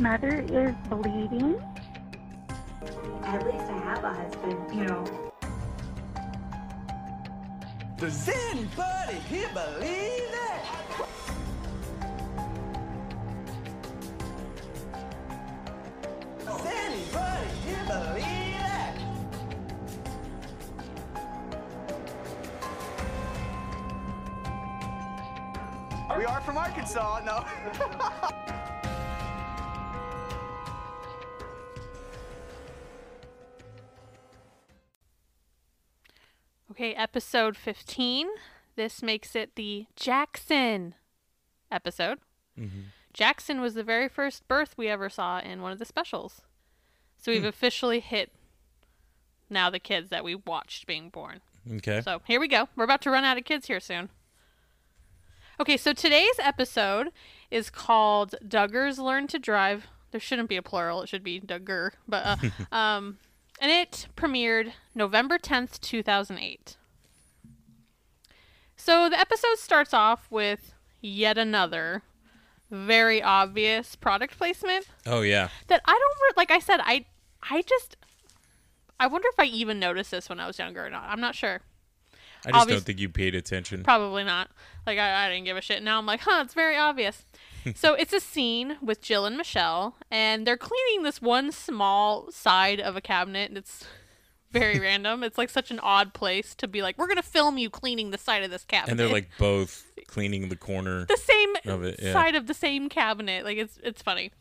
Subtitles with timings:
[0.00, 1.60] mother is bleeding.
[3.22, 5.04] At least I have a husband, you know.
[7.98, 10.64] Does anybody here believe that?
[16.46, 18.96] Does anybody here believe that?
[26.16, 27.44] We are from Arkansas, no.
[36.80, 38.26] Okay, episode 15.
[38.74, 40.94] This makes it the Jackson
[41.70, 42.20] episode.
[43.12, 46.40] Jackson was the very first birth we ever saw in one of the specials.
[47.18, 48.32] So we've officially hit
[49.50, 51.42] now the kids that we watched being born.
[51.70, 52.00] Okay.
[52.00, 52.70] So here we go.
[52.74, 54.08] We're about to run out of kids here soon.
[55.60, 57.10] Okay, so today's episode
[57.50, 59.88] is called Duggars Learn to Drive.
[60.12, 61.90] There shouldn't be a plural, it should be Duggar.
[62.08, 62.36] But uh,
[62.74, 63.18] um
[63.60, 66.76] and it premiered November 10th, 2008.
[68.76, 72.02] So the episode starts off with yet another
[72.70, 75.48] very obvious product placement oh yeah.
[75.66, 77.04] that I don't re- like I said I
[77.42, 77.96] I just
[79.00, 81.04] I wonder if I even noticed this when I was younger or not.
[81.08, 81.62] I'm not sure.
[82.44, 83.82] I just Obvious- don't think you paid attention.
[83.82, 84.50] Probably not.
[84.86, 85.82] Like I, I didn't give a shit.
[85.82, 87.24] Now I'm like, huh, it's very obvious.
[87.74, 92.80] So it's a scene with Jill and Michelle, and they're cleaning this one small side
[92.80, 93.48] of a cabinet.
[93.50, 93.84] And it's
[94.50, 95.22] very random.
[95.22, 98.18] It's like such an odd place to be like, we're gonna film you cleaning the
[98.18, 98.90] side of this cabinet.
[98.92, 101.04] and they're like both cleaning the corner.
[101.06, 102.12] the same Of it, yeah.
[102.12, 103.44] side of the same cabinet.
[103.44, 104.32] Like it's it's funny.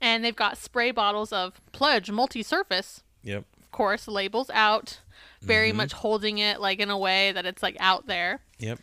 [0.00, 3.44] And they've got spray bottles of Pledge multi-surface Yep.
[3.60, 4.98] of course, labels out,
[5.40, 5.76] very Mm-hmm.
[5.76, 8.40] much holding it like in a way that it's like out there.
[8.58, 8.80] Yep.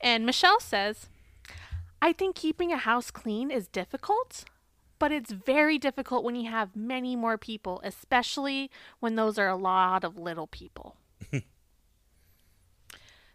[0.00, 1.09] And Michelle says,
[2.02, 4.44] I think keeping a house clean is difficult,
[4.98, 8.70] but it's very difficult when you have many more people, especially
[9.00, 10.96] when those are a lot of little people.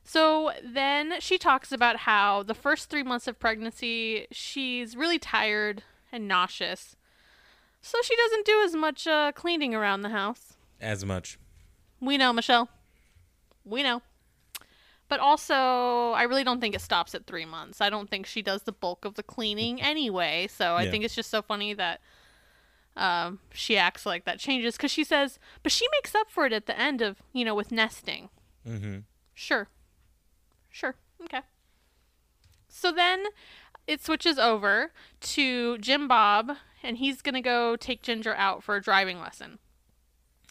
[0.03, 5.83] so then she talks about how the first three months of pregnancy, she's really tired
[6.11, 6.95] and nauseous.
[7.81, 10.53] So she doesn't do as much uh, cleaning around the house.
[10.81, 11.37] As much.
[11.99, 12.69] We know, Michelle.
[13.63, 14.01] We know.
[15.07, 15.53] But also,
[16.13, 17.79] I really don't think it stops at three months.
[17.79, 20.47] I don't think she does the bulk of the cleaning anyway.
[20.49, 20.91] So I Yeah.
[20.91, 22.01] think it's just so funny that
[22.97, 26.53] um, she acts like that changes because she says, but she makes up for it
[26.53, 28.29] at the end of, you know, with nesting.
[28.67, 28.99] Mm-hmm.
[29.33, 29.67] Sure.
[30.71, 30.95] Sure.
[31.23, 31.41] Okay.
[32.67, 33.25] So then
[33.85, 38.75] it switches over to Jim Bob, and he's going to go take Jinger out for
[38.75, 39.59] a driving lesson.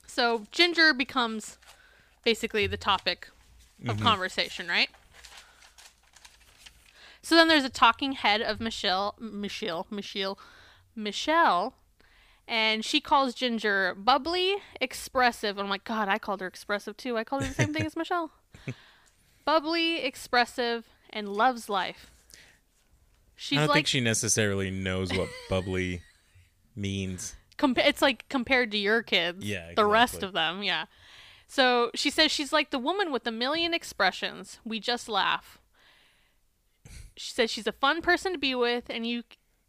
[0.06, 1.59] So Jinger becomes
[2.25, 3.28] basically the topic
[3.86, 4.04] of mm-hmm.
[4.04, 4.88] conversation, right?
[7.22, 10.38] So then there's a talking head of Michelle, Michelle, Michelle,
[10.94, 11.74] Michelle,
[12.46, 15.58] and she calls Jinger bubbly, expressive.
[15.58, 17.16] I'm like, God, I called her expressive too.
[17.16, 18.30] I called her the same thing as Michelle.
[19.44, 22.10] bubbly, expressive, and loves life.
[23.36, 26.02] She's I don't like think she necessarily knows what bubbly
[26.76, 27.34] means.
[27.58, 29.44] it's like compared to your kids.
[29.44, 30.86] Yeah, The rest of them, yeah.
[31.47, 34.59] So she says she's like the woman with a million expressions.
[34.65, 35.59] We just laugh.
[37.16, 39.22] She says she's a fun person to be with, and you,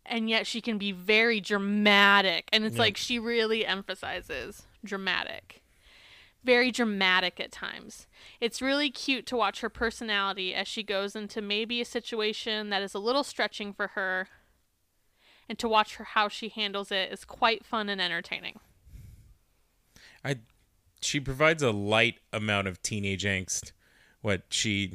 [0.06, 2.82] and yet she can be very dramatic, and it's Yeah.
[2.82, 5.62] like she really emphasizes dramatic.
[6.44, 8.08] Very dramatic at times.
[8.40, 12.82] It's really cute to watch her personality as she goes into maybe a situation that
[12.82, 14.28] is a little stretching for her,
[15.48, 18.60] and to watch her how she handles it is quite fun and entertaining.
[20.24, 20.38] I
[21.06, 23.72] she provides a light amount of teenage angst.
[24.22, 24.94] What she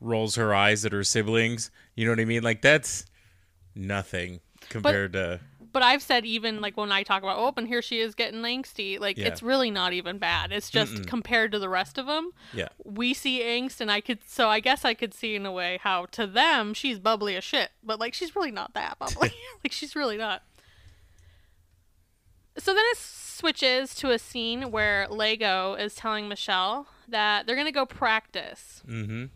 [0.00, 1.70] rolls her eyes at her siblings.
[1.94, 2.42] You know what I mean?
[2.42, 3.04] Like that's
[3.74, 5.40] nothing compared to
[5.72, 8.42] But I've said even like when I talk about oh, and here she is getting
[8.42, 9.28] angsty, like Yeah.
[9.28, 10.52] it's really not even bad.
[10.52, 12.68] It's just compared to the rest of them, yeah.
[12.84, 15.78] we see angst, and I could so I guess I could see in a way
[15.82, 19.32] how to them she's bubbly as shit, but like she's really not that bubbly.
[19.64, 20.42] like she's really not.
[22.58, 27.72] So then it switches to a scene where Lego is telling Michelle that they're gonna
[27.72, 29.26] go practice Mm-hmm.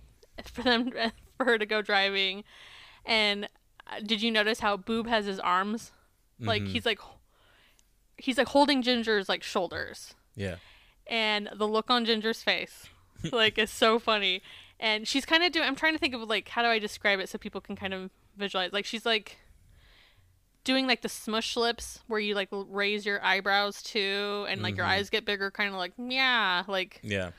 [0.52, 0.90] for them
[1.36, 2.44] for her to go driving,
[3.04, 3.46] and
[3.86, 5.92] uh, did you notice how Boob has his arms
[6.40, 6.98] like he's like
[8.16, 10.56] he's like holding Jinger's like shoulders Yeah.
[11.06, 12.88] and the look on Jinger's face
[13.32, 14.42] like is so funny.
[14.80, 17.20] And she's kind of doing I'm trying to think of like how do I describe
[17.20, 18.72] it so people can kind of visualize.
[18.72, 19.38] Like she's like
[20.64, 24.86] doing like the smush lips where you like raise your eyebrows too and like your
[24.86, 27.30] eyes get bigger kind of like yeah, like Yeah.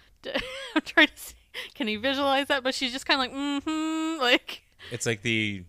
[0.76, 1.36] I'm trying to see
[1.76, 2.64] can you visualize that?
[2.64, 5.64] But she's just kind of like mm mhm like It's like the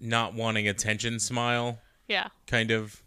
[0.00, 1.78] not wanting attention smile.
[2.08, 2.28] Yeah.
[2.46, 3.00] kind of.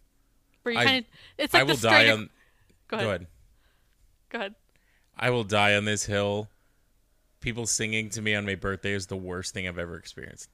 [0.63, 1.05] Where you kind of
[1.37, 2.29] it's like I will die on.
[2.87, 3.07] go, Go ahead.
[3.07, 3.27] ahead.
[4.29, 4.55] Go ahead.
[5.17, 6.49] I will die on this hill.
[7.39, 10.49] People singing to me on my birthday is the worst thing I've ever experienced.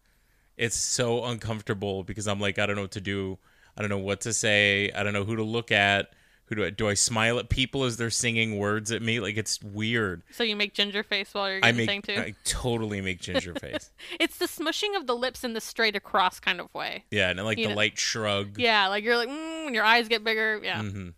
[0.57, 3.37] It's so uncomfortable because I'm like, I don't know what to do.
[3.75, 4.91] I don't know what to say.
[4.91, 6.13] I don't know who to look at.
[6.47, 6.87] Who do I do?
[6.89, 9.19] I smile at people as they're singing words at me.
[9.19, 10.21] Like it's weird.
[10.31, 12.19] So you make ginger face while you're I getting make sang to.
[12.19, 13.91] I totally make ginger face.
[14.19, 17.05] It's the smushing of the lips in the straight across kind of way.
[17.09, 18.59] Yeah, and like You the know- light shrug.
[18.59, 20.59] Yeah, like you're like mm, when your eyes get bigger.
[20.61, 20.81] Yeah.
[20.83, 21.09] hmm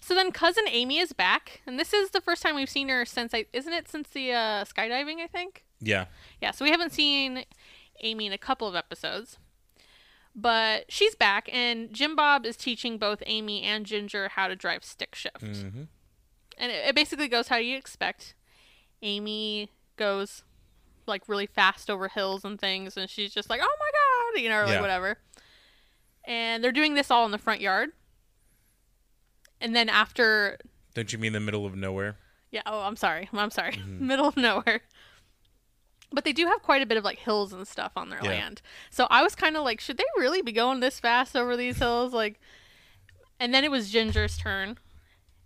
[0.00, 3.04] So then cousin Amy is back, and this is the first time we've seen her
[3.04, 5.64] since I isn't it since the uh, skydiving I think.
[5.82, 6.06] Yeah.
[6.40, 7.44] Yeah, so we haven't seen
[8.00, 9.38] Amy in a couple of episodes.
[10.34, 14.82] But she's back, and Jim Bob is teaching both Amy and Jinger how to drive
[14.84, 15.42] stick shift.
[15.42, 15.88] Mhm.
[16.56, 18.34] And it, it basically goes how you expect.
[19.02, 20.42] Amy goes
[21.06, 23.90] like really fast over hills and things, and she's just like, oh my
[24.34, 24.80] god, you know, or like Yeah.
[24.80, 25.18] whatever.
[26.24, 27.90] And they're doing this all in the front yard.
[29.60, 30.58] And then after
[30.94, 32.16] Don't you mean the middle of nowhere?
[32.50, 32.62] yeah.
[32.66, 33.28] Oh, I'm sorry.
[33.32, 33.72] I'm sorry.
[33.72, 34.06] Mm-hmm.
[34.06, 34.80] Middle of nowhere.
[36.14, 38.30] But they do have quite a bit of like hills and stuff on their Yeah.
[38.30, 38.62] land.
[38.90, 41.78] So I was kind of like, should they really be going this fast over these
[41.78, 42.12] hills?
[42.12, 42.38] Like,
[43.40, 44.78] and then it was Jinger's turn,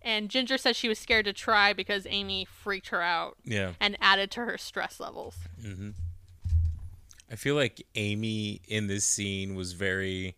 [0.03, 3.73] and Jinger said she was scared to try because Amy freaked her out Yeah.
[3.81, 5.37] and added to her stress levels.
[5.63, 5.91] Mm-hmm.
[7.31, 10.37] I feel like Amy in this scene was very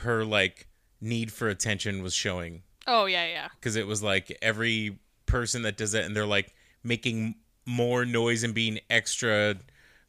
[0.00, 0.68] her like
[1.00, 3.48] need for attention was showing Oh yeah, yeah.
[3.58, 6.54] because it was like every person that does it and they're like
[6.84, 7.34] making
[7.66, 9.56] more noise and being extra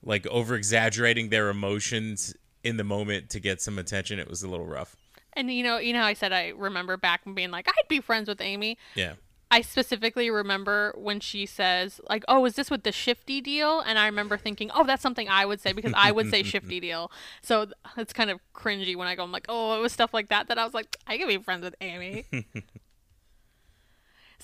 [0.04, 4.48] like over exaggerating their emotions in the moment to get some attention it was a
[4.48, 4.96] little rough
[5.34, 8.00] And you know, you know, I said I remember back and being like, I'd be
[8.00, 8.78] friends with Amy.
[8.96, 9.14] yeah
[9.50, 13.80] I specifically remember when she says, like, oh, is this with the shifty deal?
[13.80, 16.80] And I remember thinking, oh, that's something I would say because I would say shifty
[16.88, 17.10] deal.
[17.42, 20.28] So it's kind of cringy when I go, I'm like, oh, it was stuff like
[20.30, 22.26] that that I was like, I can be friends with Amy.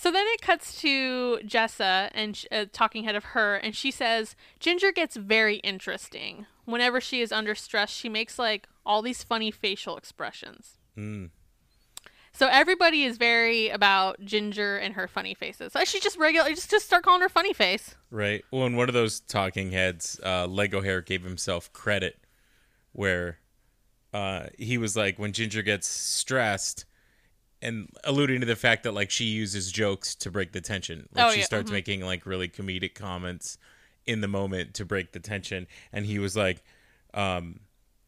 [0.04, 3.90] so then it cuts to Jessa and sh- uh, talking head of her, and she
[3.90, 6.46] says, Jinger gets very interesting.
[6.66, 10.78] Whenever she is under stress, she makes like all these funny facial expressions.
[10.98, 11.30] Mm.
[12.34, 15.74] So everybody is very about Jinger and her funny faces.
[15.74, 17.96] I should just regular just just start calling her funny face.
[18.12, 22.18] right well in one of those talking heads uh lego hair gave himself credit
[22.92, 23.40] where
[24.14, 26.84] uh he was like when Jinger gets stressed
[27.64, 31.08] and alluding to the fact that like she uses jokes to break the tension.
[31.14, 31.74] Like Oh, she yeah, starts mhm.
[31.74, 33.58] making like really comedic comments
[34.06, 35.66] in the moment to break the tension.
[35.92, 36.64] And he was like
[37.14, 37.60] um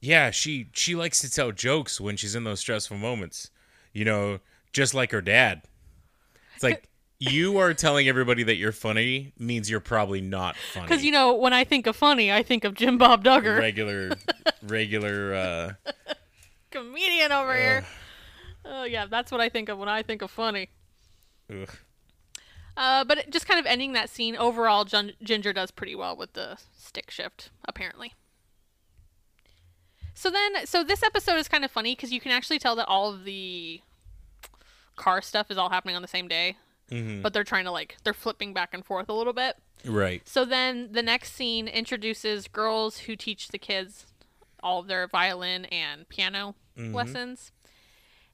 [0.02, 3.52] yeah she she likes to tell jokes when she's in those stressful moments
[3.94, 4.40] you know
[4.74, 5.62] just like her dad.
[6.56, 10.88] It's like you are telling everybody that you're funny means you're probably not funny.
[10.88, 14.12] Because you know, when I think of funny, I think of Jim Bob Duggar, regular
[14.62, 15.74] regular uh
[16.72, 17.86] comedian over here.
[18.65, 20.69] Oh yeah, that's what I think of when I think of funny.
[21.50, 21.69] ugh.
[22.77, 24.35] Uh, but just kind of ending that scene.
[24.35, 28.13] Overall, Jun- Jinger does pretty well with the stick shift, apparently.
[30.13, 32.88] So then, so this episode is kind of funny because you can actually tell that
[32.88, 33.81] all of the
[34.95, 36.56] car stuff is all happening on the same day,
[36.89, 37.21] Mhm.
[37.21, 39.57] but they're trying to like they're flipping back and forth a little bit.
[39.83, 44.07] right So then the next scene introduces girls who teach the kids
[44.63, 47.51] all of their violin and piano lessons.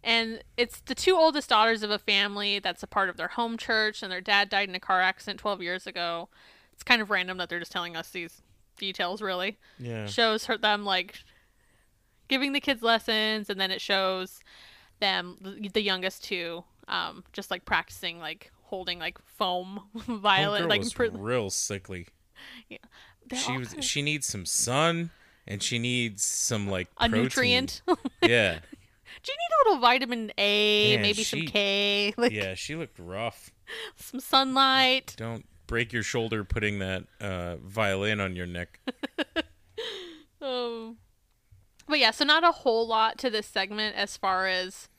[0.03, 3.58] And it's the two oldest daughters of a family that's a part of their home
[3.58, 6.29] church, and their dad died in a car accident 12 years ago.
[6.74, 8.41] It's kind of random that they're just telling us these
[8.77, 9.60] details, really.
[9.77, 11.20] yeah Shows her, them like
[12.27, 14.39] giving the kids lessons, and then it shows
[15.00, 15.38] them,
[15.74, 21.08] the, youngest two, um, just like practicing, like holding like foam Homegirl like was pr-
[21.12, 22.08] real sickly
[22.70, 25.10] they're she was of- she needs some sun
[25.46, 27.24] and she needs some like a protein.
[27.24, 27.81] nutrient.
[28.24, 28.60] yeah
[29.24, 32.98] Do you need a little vitamin A, Man, maybe some K, like yeah she looked
[33.00, 33.51] rough
[33.96, 35.13] some sunlight?
[35.18, 38.80] don't break your shoulder putting that uh violin on your neck
[40.42, 40.98] Um,
[41.88, 44.90] but yeah, so not a whole lot to this segment as far as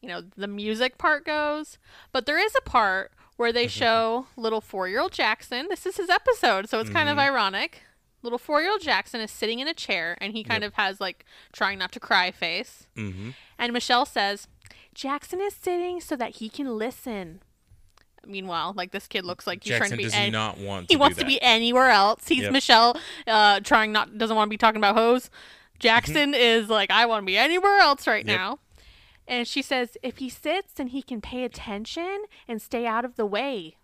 [0.00, 1.78] you know the music part goes,
[2.12, 5.66] but there is a part where they show little four-year-old Jackson.
[5.70, 7.82] This is his episode, so it's kind of ironic.
[8.22, 10.68] Little four-year-old Jackson is sitting in a chair, and he kind Yep.
[10.72, 12.86] of has like trying not to cry face.
[12.96, 14.46] mm-hmm And Michelle says,
[14.94, 17.40] Jackson is sitting so that he can listen.
[18.26, 20.88] Meanwhile, like this kid looks like he's jackson trying to be does an- not want
[20.88, 21.22] to he wants that.
[21.22, 22.28] to be anywhere else.
[22.28, 22.52] He's Yep.
[22.52, 25.30] Michelle, uh, trying not doesn't want to be talking about hose.
[25.78, 28.36] Jackson is like, I want to be anywhere else right Yep.
[28.36, 28.58] now.
[29.26, 33.16] And she says, if he sits, then he can pay attention and stay out of
[33.16, 33.76] the way.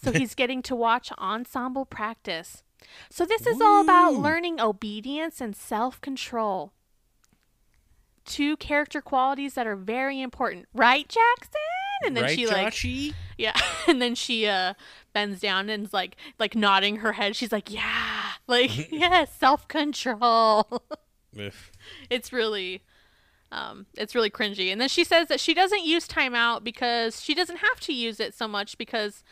[0.00, 2.62] So he's getting to watch ensemble practice.
[3.10, 6.72] So this is all about learning obedience and self control.
[8.24, 11.60] two character qualities that are very important, right, Jackson?
[12.06, 13.14] And then right, she like Joshy?
[13.38, 13.52] yeah,
[13.88, 14.74] and then she uh
[15.12, 17.36] bends down and's like like nodding her head.
[17.36, 18.08] She's like, "Yeah."
[18.48, 20.82] Like, "Yes, self-control."
[22.10, 22.82] It's really
[23.52, 24.72] um it's really cringy.
[24.72, 28.18] And then she says that she doesn't use timeout because she doesn't have to use
[28.18, 29.22] it so much because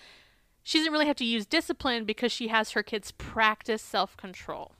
[0.63, 4.73] she doesn't really have to use discipline because she has her kids practice self-control.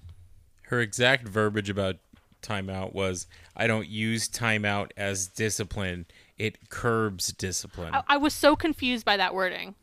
[0.63, 1.97] Her exact verbiage about
[2.43, 6.07] timeout was, "I don't use timeout as discipline.
[6.39, 9.75] It curbs discipline." I, I was so confused by that wording.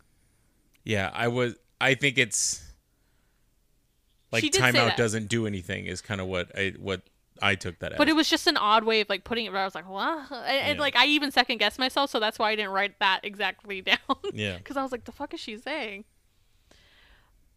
[0.84, 1.56] Yeah, I was.
[1.80, 2.63] I think it's
[4.32, 5.86] like She did say timeout doesn't do anything.
[5.86, 7.01] Is kind of what I what
[7.41, 7.98] I took that as.
[7.98, 9.51] But it was just an odd way of like putting it.
[9.51, 12.38] Where I was like, "What?" And, and like I even second guessed myself, so that's
[12.39, 13.98] why I didn't write that exactly down.
[14.34, 14.58] Yeah.
[14.58, 16.06] Because I was like, "The fuck is she saying?"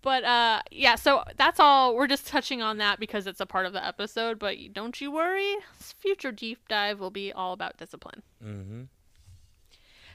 [0.03, 0.95] But uh, yeah.
[0.95, 1.95] So that's all.
[1.95, 4.39] We're just touching on that because it's a part of the episode.
[4.39, 8.23] But don't you worry, future deep dive will be all about discipline.
[8.43, 8.83] hmm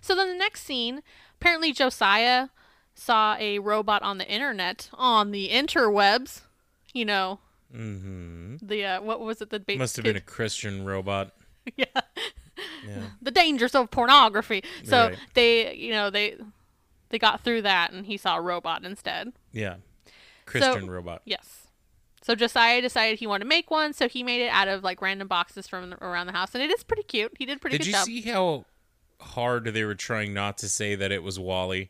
[0.02, 1.04] So then the next scene,
[1.40, 2.50] apparently Josiah
[2.96, 6.42] saw a robot on the internet on the interwebs.
[6.94, 7.40] You know,
[7.72, 9.50] hmm the uh, what was it?
[9.50, 11.32] The Must have kid- been a Christian robot.
[11.76, 11.86] yeah.
[12.88, 12.98] Yeah.
[13.22, 14.64] the dangers of pornography.
[14.84, 15.18] So Right.
[15.34, 16.36] they, you know, they
[17.10, 19.34] they got through that, and he saw a robot instead.
[19.52, 19.76] Yeah.
[20.46, 21.22] Christian robot.
[21.26, 21.68] Yes.
[22.22, 25.02] So Josiah decided he wanted to make one, so he made it out of like
[25.02, 27.34] random boxes from around the house, and it is pretty cute.
[27.38, 28.06] He did a pretty Did you job.
[28.06, 28.66] see how
[29.20, 31.90] hard they were trying not to say that it was Wall-E?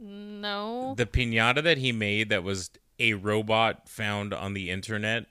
[0.00, 5.26] no, The pinata that he made that was a robot found on the internet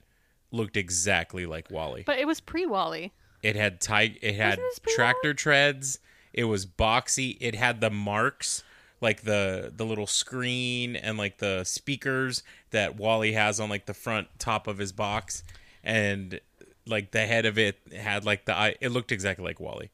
[0.52, 2.04] looked exactly like Wall-E.
[2.06, 3.12] but it was pre Wall-E.
[3.42, 4.60] It had ti- it had
[4.96, 6.00] tractor treads.
[6.34, 7.38] It was boxy.
[7.40, 8.64] It had the marks
[9.02, 13.94] like the the little screen and like the speakers that Wall-E has on like the
[13.94, 15.44] front top of his box
[15.84, 16.40] and
[16.88, 19.90] like the head of it had like the eye it looked exactly like Wall-E.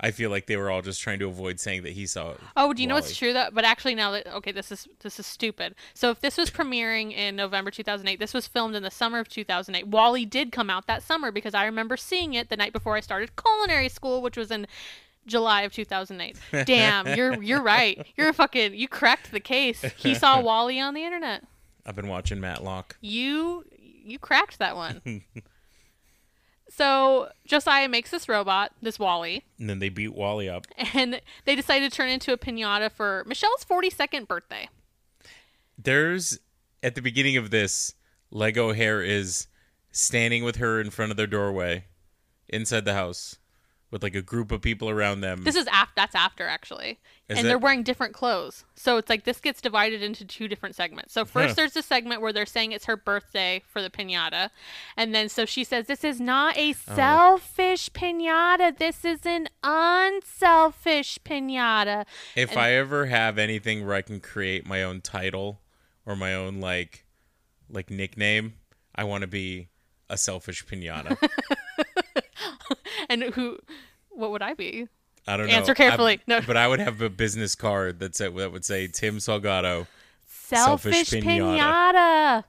[0.00, 2.72] I feel like they were all just trying to avoid saying that he saw Oh,
[2.72, 3.02] do you know Wall-E.
[3.06, 3.48] what's true though?
[3.52, 5.74] But actually, now that okay, this is this is stupid.
[5.94, 9.28] So if this was premiering in November 2008, this was filmed in the summer of
[9.28, 9.88] 2008.
[9.88, 13.00] Wall-E did come out that summer because I remember seeing it the night before I
[13.00, 14.66] started culinary school, which was in
[15.26, 16.36] July of 2008.
[16.66, 18.06] Damn, you're you're right.
[18.16, 19.82] You're a fucking you cracked the case.
[19.96, 21.44] He saw Wall-E on the internet.
[21.84, 22.96] I've been watching Matlock.
[23.00, 25.02] You you cracked that one.
[26.78, 30.66] so Josiah makes this robot, this Wall-E, And then they beat Wall-E up.
[30.94, 34.68] and they decide to turn into a pinata for Michelle's 42nd birthday.
[35.76, 36.38] There's
[36.82, 37.94] at the beginning of this,
[38.30, 39.48] Lego Hair is
[39.90, 41.84] standing with her in front of their doorway
[42.48, 43.36] inside the house
[43.90, 45.42] with like a group of people around them.
[45.44, 46.98] This is after that's after actually.
[47.28, 48.64] Is and they're wearing different clothes.
[48.74, 51.12] So it's like this gets divided into two different segments.
[51.12, 51.54] So first Huh.
[51.56, 54.48] there's a segment where they're saying it's her birthday for the piñata.
[54.96, 56.60] And then so she says this is not Oh.
[56.60, 58.78] a selfish piñata.
[58.78, 62.06] This is an unselfish piñata.
[62.34, 65.60] if and- I ever have anything where I can create my own title
[66.06, 67.04] or my own like
[67.68, 68.54] like nickname,
[68.94, 69.68] I want to be
[70.08, 71.18] a selfish pinata.
[73.10, 73.58] And who
[74.10, 74.88] what would I be?
[75.28, 75.52] I don't know.
[75.52, 76.14] Answer carefully.
[76.14, 76.40] I- No.
[76.40, 79.86] But I would have a business card that said that would say Tim Salgado.
[80.26, 82.44] Selfish, Selfish pinata.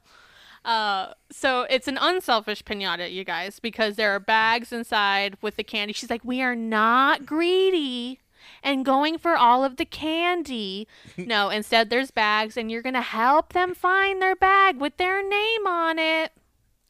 [0.66, 5.64] Uh, so it's an unselfish pinata, you guys, because there are bags inside with the
[5.64, 5.94] candy.
[5.94, 8.20] She's like, we are not greedy
[8.64, 10.88] and going for all of the candy.
[11.18, 15.68] no, instead there's bags, and you're gonna help them find their bag with their name
[15.68, 16.32] on it.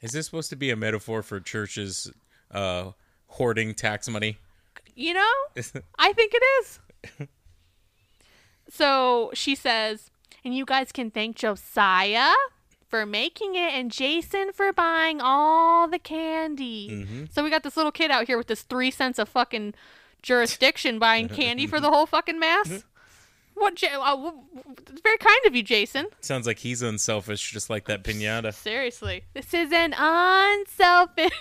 [0.01, 2.11] Is this supposed to be a metaphor for churches
[2.51, 2.91] uh,
[3.27, 4.37] hoarding tax money?
[4.99, 5.33] You know,
[5.97, 6.79] I think it is.
[8.69, 10.11] so she says,
[10.43, 12.33] and you guys can thank Josiah
[12.87, 17.27] for making it and Jason for buying all the candy.
[17.31, 19.73] So we got this little kid out here with this three cents of fucking
[20.21, 22.83] jurisdiction buying candy for the whole fucking mass.
[23.53, 23.81] What?
[23.81, 26.07] Ja- uh, w- w- it's very kind of you, Jason.
[26.21, 28.53] Sounds like he's unselfish, just like that pinata.
[28.53, 31.31] Seriously, this is an unselfish.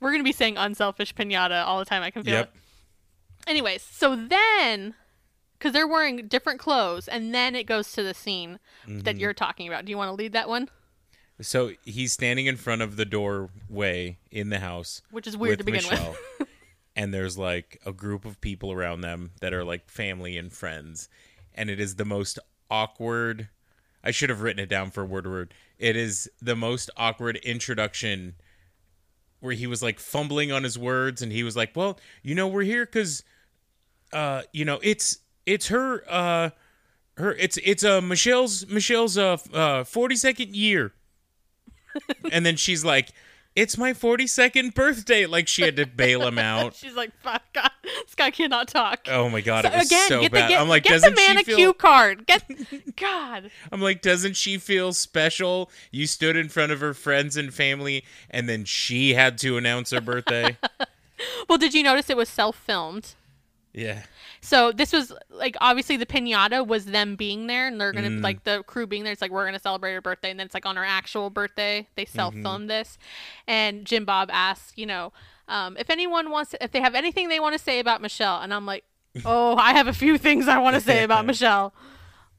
[0.00, 2.02] We're gonna be saying unselfish pinata all the time.
[2.02, 2.54] I can feel Yep.
[2.54, 2.60] it.
[3.50, 4.94] Anyways, so then,
[5.58, 9.18] because they're wearing different clothes, and then it goes to the scene that Mm-hmm.
[9.20, 9.84] you're talking about.
[9.84, 10.68] Do you want to lead that one?
[11.40, 15.64] So he's standing in front of the doorway in the house, Which is weird to
[15.64, 16.48] begin Michelle, with.
[16.96, 21.08] and there's like a group of people around them that are like family and friends,
[21.54, 22.38] and it is the most
[22.70, 23.48] awkward.
[24.02, 25.54] I should have written it down for word to word.
[25.78, 28.34] It is the most awkward introduction
[29.40, 32.48] where he was like fumbling on his words, and he was like, "Well, you know,
[32.48, 33.22] we're here because,
[34.12, 36.50] uh, you know, it's it's her, uh."
[37.16, 40.92] Her, it's it's uh Michelle's Michelle's uh forty second year,
[42.30, 43.08] and then she's like,
[43.60, 45.26] it's my 42nd birthday.
[45.26, 46.74] Like she had to bail him out.
[46.74, 50.08] She's like, "Fuck, God, this guy cannot talk." Oh my god, So it was again,
[50.08, 50.44] so get bad.
[50.44, 51.56] the get, I'm like, get doesn't the man she a feel?
[51.56, 52.26] cue card.
[52.26, 52.44] Get
[52.96, 53.50] God.
[53.72, 55.70] I'm like, doesn't she feel special?
[55.90, 59.90] You stood in front of her friends and family, and then she had to announce
[59.90, 60.56] her birthday.
[61.48, 63.16] Well, did you notice it was self-filmed?
[63.78, 64.02] Yeah.
[64.40, 68.22] So this was like obviously the pinata was them being there, and they're gonna Mm.
[68.22, 69.12] like the crew being there.
[69.12, 71.86] It's like we're gonna celebrate her birthday, and then it's like on her actual birthday
[71.96, 72.98] they self filmed this.
[73.46, 75.12] And Jim Bob asks, you know,
[75.48, 78.52] um, if anyone wants, if they have anything they want to say about Michelle, and
[78.54, 78.84] I'm like,
[79.24, 81.72] oh, I have a few things I want to say about Michelle,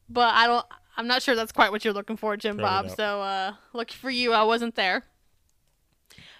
[0.10, 0.65] but I don't.
[0.98, 2.86] I'm not sure that's quite what you're looking for, Jim Probably Bob.
[2.88, 2.98] not.
[2.98, 5.05] So uh, lucky for you, I wasn't there.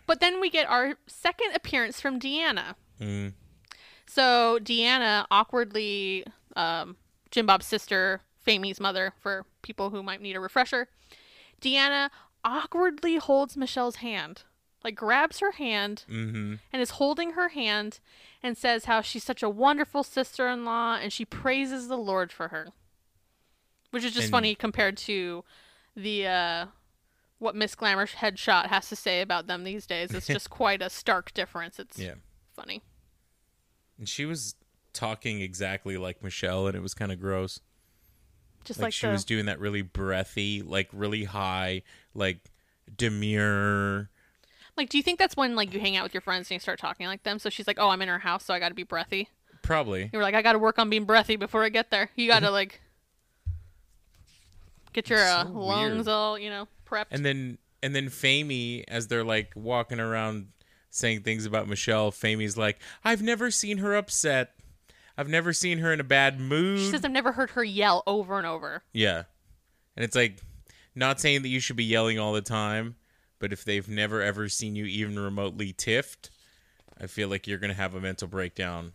[0.06, 2.76] But then we get our second appearance from Deanna.
[3.00, 3.34] Mm.
[4.12, 6.26] So Deanna awkwardly,
[6.56, 6.96] um,
[7.30, 10.88] Jim Bob's sister, Famy's mother, for people who might need a refresher,
[11.62, 12.10] Deanna
[12.44, 14.42] awkwardly holds Michelle's hand,
[14.84, 16.56] like grabs her hand Mm-hmm.
[16.74, 18.00] and is holding her hand
[18.42, 22.70] and says how she's such a wonderful sister-in-law and she praises the Lord for her,
[23.92, 25.44] which is just And- funny compared to
[25.96, 26.66] the uh,
[27.38, 30.14] what Miss Glamour Headshot has to say about them these days.
[30.16, 31.78] It's just quite a stark difference.
[31.78, 32.16] It's Yeah.
[32.56, 32.82] funny.
[34.00, 34.56] And she was
[34.94, 37.60] talking exactly like Michelle, and it was kind of gross.
[38.66, 42.40] Just Like, like, she the, was doing that really breathy, like really high, like
[42.98, 44.10] demure.
[44.78, 46.60] Like, do you think that's when like you hang out with your friends and you
[46.60, 47.38] start talking like them?
[47.40, 49.30] So she's like, "Oh, I'm in her house, so I got to be breathy."
[49.62, 50.10] Probably.
[50.12, 52.28] You were like, "I got to work on being breathy before I get there." You
[52.28, 52.82] got to like
[54.94, 56.08] get your It's uh, lungs weird.
[56.08, 57.08] all you know prepped.
[57.12, 60.48] And then and then Famey, as they're like walking around
[60.90, 64.52] saying things about Michelle, Famey's like, I've never seen her upset.
[65.18, 66.80] I've never seen her in a bad mood.
[66.80, 69.24] she says, "I've never heard her yell over and over." Yeah.
[69.98, 70.40] And it's like
[70.96, 72.96] not saying that you should be yelling all the time,
[73.38, 76.30] but if they've never ever seen you even remotely tiffed,
[77.00, 78.94] I feel like you're going to have a mental breakdown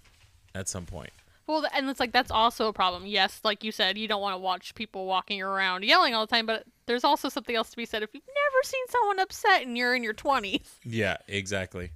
[0.54, 1.10] at some point.
[1.46, 3.04] Well, and it's like that's also a problem.
[3.06, 6.30] Yes, like you said, you don't want to watch people walking around yelling all the
[6.34, 9.62] time, but there's also something else to be said if you've never seen someone upset
[9.62, 10.66] and you're in your 20s.
[10.84, 11.90] Yeah, exactly.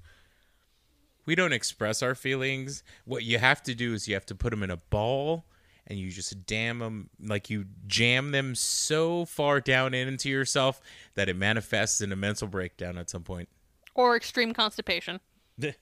[1.24, 2.82] We don't express our feelings.
[3.04, 5.44] What you have to do is you have to put them in a ball
[5.86, 10.80] and you just damn them like you jam them so far down into yourself
[11.14, 13.48] that it manifests in a mental breakdown at some point.
[13.94, 15.20] or extreme constipation.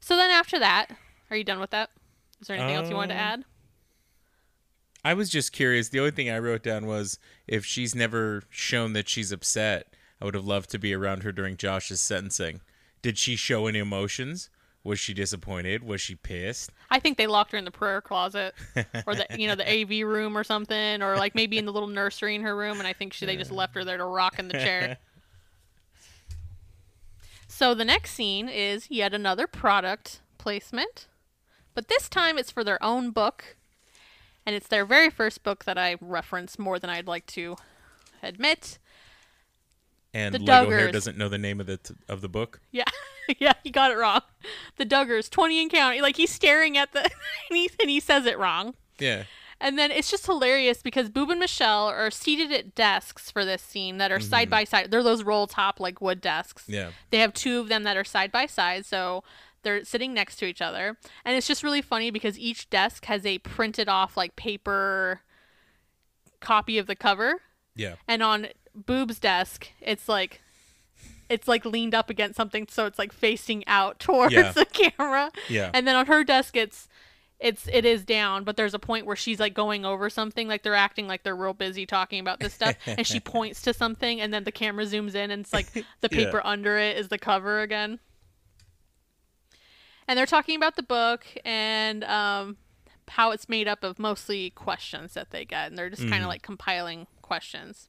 [0.00, 0.86] So then after that,
[1.30, 1.90] are you done with that?
[2.40, 3.44] Is there anything else you wanted to Um, add?
[5.04, 5.88] I was just curious.
[5.88, 10.24] The only thing I wrote down was if she's never shown that she's upset, I
[10.24, 12.60] would have loved to be around her during Josh's sentencing.
[13.02, 14.50] Did she show any emotions?
[14.82, 15.82] Was she disappointed?
[15.84, 16.70] Was she pissed?
[16.90, 18.54] I think they locked her in the prayer closet
[19.06, 21.88] or the you know the AV room or something or like maybe in the little
[21.88, 24.38] nursery in her room and I think she they just left her there to rock
[24.38, 24.96] in the chair.
[27.48, 31.06] so the next scene is yet another product placement.
[31.76, 33.54] But this time it's for their own book
[34.46, 37.56] and it's their very first book that I reference more than I'd like to
[38.22, 38.78] admit.
[40.14, 42.60] And The Lego Hair doesn't know the name of the t- of the book.
[42.72, 42.84] Yeah,
[43.38, 44.22] yeah, he got it wrong.
[44.76, 46.00] The Duggars, 20 and counting.
[46.00, 47.00] Like he's staring at the
[47.50, 48.72] and he, and he says it wrong.
[48.98, 49.24] Yeah.
[49.60, 53.62] And then it's just hilarious because Boob and Michelle are seated at desks for this
[53.62, 54.50] scene that are side mm-hmm.
[54.50, 54.90] by side.
[54.90, 56.64] They're those roll top like wood desks.
[56.66, 56.90] Yeah.
[57.10, 59.24] They have two of them that are side by side, so
[59.66, 60.96] they're sitting next to each other.
[61.24, 65.22] And it's just really funny because each desk has a printed off like paper
[66.40, 67.42] copy of the cover.
[67.74, 67.96] Yeah.
[68.08, 70.40] And on Boob's desk, it's like
[71.28, 74.52] it's like leaned up against something so it's like facing out towards Yeah.
[74.52, 75.30] the camera.
[75.48, 75.70] Yeah.
[75.74, 76.88] And then on her desk it's
[77.38, 80.62] it's it is down, but there's a point where she's like going over something, like
[80.62, 84.22] they're acting like they're real busy talking about this stuff, and she points to something,
[84.22, 86.08] and then the camera zooms in, and it's like the Yeah.
[86.08, 87.98] paper under it is the cover again.
[90.08, 92.56] And they're talking about the book and um,
[93.08, 96.28] how it's made up of mostly questions that they get, and they're just kind of
[96.28, 97.88] like compiling questions.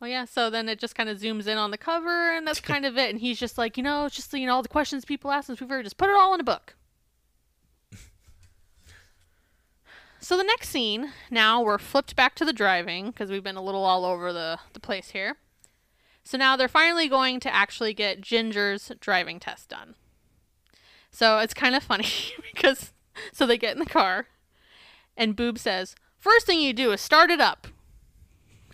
[0.00, 2.60] Oh yeah, so then it just kind of zooms in on the cover, and that's
[2.72, 3.10] kind of it.
[3.10, 5.50] And he's just like, you know, it's just you know all the questions people ask
[5.50, 6.76] us, we've just put it all in a book.
[10.20, 13.62] so the next scene, now we're flipped back to the driving because we've been a
[13.62, 15.36] little all over the the place here.
[16.24, 19.94] So now they're finally going to actually get Jinger's driving test done.
[21.16, 22.06] So it's kind of funny
[22.54, 22.92] because
[23.32, 24.26] so they get in the car,
[25.16, 27.68] and Boob says, first thing you do is start it up."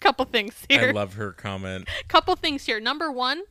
[0.01, 0.89] Couple things here.
[0.89, 1.89] I love her comment.
[2.09, 2.81] couple things here.
[2.81, 3.43] Number one,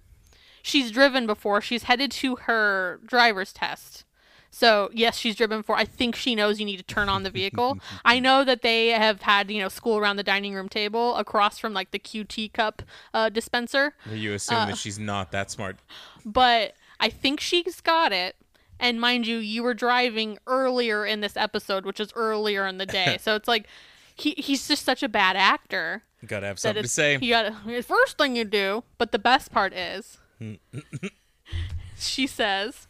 [0.62, 1.62] she's driven before.
[1.62, 4.04] She's headed to her driver's test.
[4.50, 5.78] So yes, she's driven for.
[5.78, 7.80] I think she knows you need to turn on the vehicle.
[8.04, 11.58] I know that they have had you know school around the dining room table across
[11.58, 12.82] from like the QT cup
[13.14, 14.66] uh, dispenser, You assume Uh.
[14.66, 15.78] that she's not that smart.
[16.26, 18.36] but I think she's got it.
[18.82, 22.86] And mind you, you were driving earlier in this episode, which is earlier in the
[22.88, 23.18] day.
[23.22, 23.68] so it's like
[24.16, 27.18] he he's just such a bad actor Gotta have something to say.
[27.22, 28.84] you gotta the first thing you do.
[28.98, 30.18] But the best part is,
[31.98, 32.88] she says,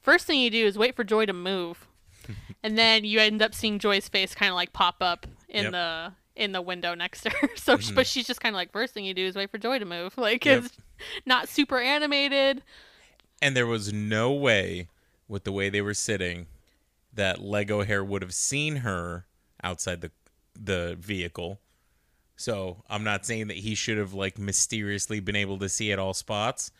[0.00, 1.86] first thing you do is wait for Joy to move,
[2.62, 5.72] and then you end up seeing Joy's face kind of like pop up in Yep.
[5.72, 7.48] the in the window next to her.
[7.56, 7.94] So, she mm-hmm.
[7.94, 9.84] but she's just kind of like, first thing you do is wait for Joy to
[9.84, 10.16] move.
[10.18, 10.64] Like Yep.
[10.64, 10.76] it's
[11.24, 12.62] not super animated.
[13.42, 14.88] And there was no way,
[15.28, 16.46] with the way they were sitting,
[17.12, 19.26] that Lego Hair would have seen her
[19.62, 20.10] outside the
[20.58, 21.60] the vehicle.
[22.36, 25.98] So I'm not saying that he should have like mysteriously been able to see at
[25.98, 26.70] all spots.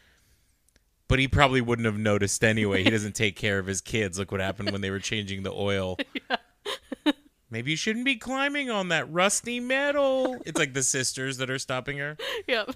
[1.09, 2.83] But he probably wouldn't have noticed anyway.
[2.83, 4.19] He doesn't take care of his kids.
[4.19, 5.99] Look what happened when they were changing the oil.
[7.51, 10.37] Maybe you shouldn't be climbing on that rusty metal.
[10.45, 12.16] It's like the sisters that are stopping her.
[12.49, 12.75] Yep.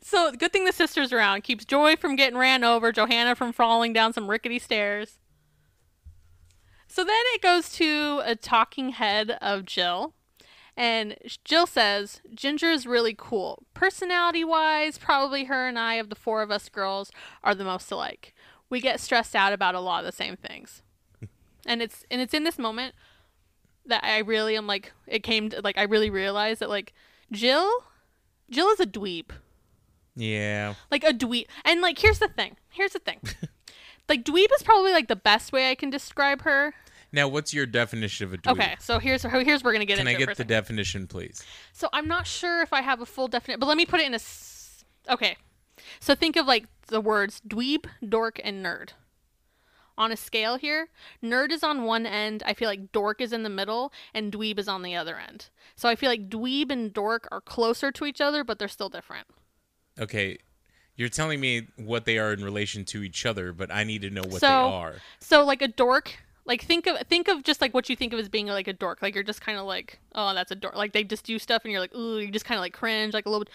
[0.00, 1.44] So good thing the sister's around.
[1.44, 5.18] Keeps Joy from getting ran over, Johannah from falling down some rickety stairs.
[6.86, 10.14] So then it goes to a talking head of Jill.
[10.76, 13.62] And Jill says, Jinger is really cool.
[13.74, 17.10] Personality wise, probably her and I, of the four of us girls,
[17.44, 18.34] are the most alike.
[18.70, 20.82] We get stressed out about a lot of the same things.
[21.66, 22.94] and it's and it's in this moment
[23.84, 26.94] that I really am like it came to like I really realized that like
[27.30, 27.70] Jill
[28.50, 29.30] Jill is a dweeb.
[30.14, 30.74] Yeah.
[30.90, 31.46] Like a dweeb.
[31.64, 32.56] And like here's the thing.
[32.70, 33.20] Here's the thing.
[34.08, 36.74] like dweeb is probably like the best way I can describe her.
[37.14, 38.52] Now, what's your definition of a dweeb?
[38.52, 40.48] Okay, so here's here's we're gonna get Can I get the second.
[40.48, 41.44] definition, please?
[41.72, 44.06] So I'm not sure if I have a full definition, but let me put it
[44.06, 44.16] in a.
[44.16, 45.36] s- Okay,
[46.00, 48.90] so think of like the words dweeb, dork, and nerd.
[49.98, 50.88] On a scale here,
[51.22, 52.42] nerd is on one end.
[52.46, 55.50] I feel like dork is in the middle, and dweeb is on the other end.
[55.76, 58.88] So I feel like dweeb and dork are closer to each other, but they're still
[58.88, 59.26] different.
[60.00, 60.38] Okay,
[60.96, 64.10] you're telling me what they are in relation to each other, but I need to
[64.10, 64.94] know what So- they are.
[65.20, 68.18] So like a dork, like think of think of just like what you think of
[68.18, 69.00] as being like a dork.
[69.02, 70.74] Like you're just kind of like, oh, that's a dork.
[70.76, 73.14] Like they just do stuff, and you're like, ooh, you just kind of like cringe,
[73.14, 73.52] like a little bit.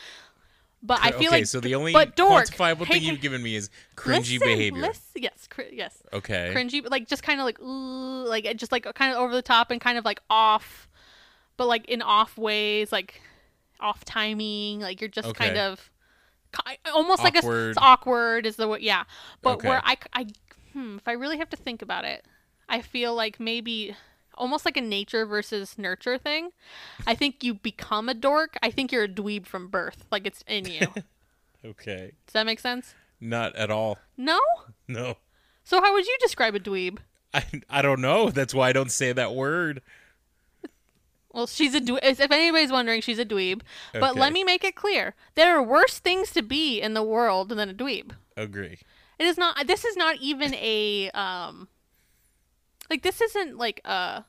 [0.84, 3.42] But I feel okay, like so the only but dork, quantifiable hey, thing you've given
[3.42, 4.82] me is cringy listen, behavior.
[4.84, 6.54] listen- yes, cri- yes, Okay.
[6.56, 9.34] cringy, but like just kind of like ooh, like it just like kind of over
[9.34, 10.88] the top and kind of like off,
[11.58, 13.20] but like in off ways, like
[13.80, 14.80] off timing.
[14.80, 15.90] Like you're just kind of
[16.94, 17.70] almost like a Awkward.
[17.70, 18.70] it's awkward is the.
[18.80, 19.04] Yeah,
[19.42, 19.68] but Okay.
[19.70, 19.98] where I
[20.74, 22.26] hmm, if I really have to think about it,
[22.70, 23.96] I feel like maybe
[24.36, 26.52] almost like a nature versus nurture thing.
[27.08, 28.56] I think you become a dork.
[28.62, 30.06] I think you're a dweeb from birth.
[30.12, 30.88] Like it's in you.
[31.66, 32.12] Okay.
[32.28, 32.94] Does that make sense?
[33.20, 33.98] Not at all.
[34.16, 34.40] No.
[34.88, 35.18] No.
[35.64, 37.00] So how would you describe a dweeb?
[37.34, 38.30] I, I don't know.
[38.30, 39.82] That's why I don't say that word.
[41.38, 42.00] Well, she's a dweeb.
[42.02, 43.62] If anybody's wondering, she's a dweeb.
[43.94, 47.50] But let me make it clear: there are worse things to be in the world
[47.50, 48.14] than a dweeb.
[48.36, 48.80] Agree.
[49.20, 49.68] It is not.
[49.68, 51.68] This is not even a um.
[52.90, 54.26] Like this isn't like a,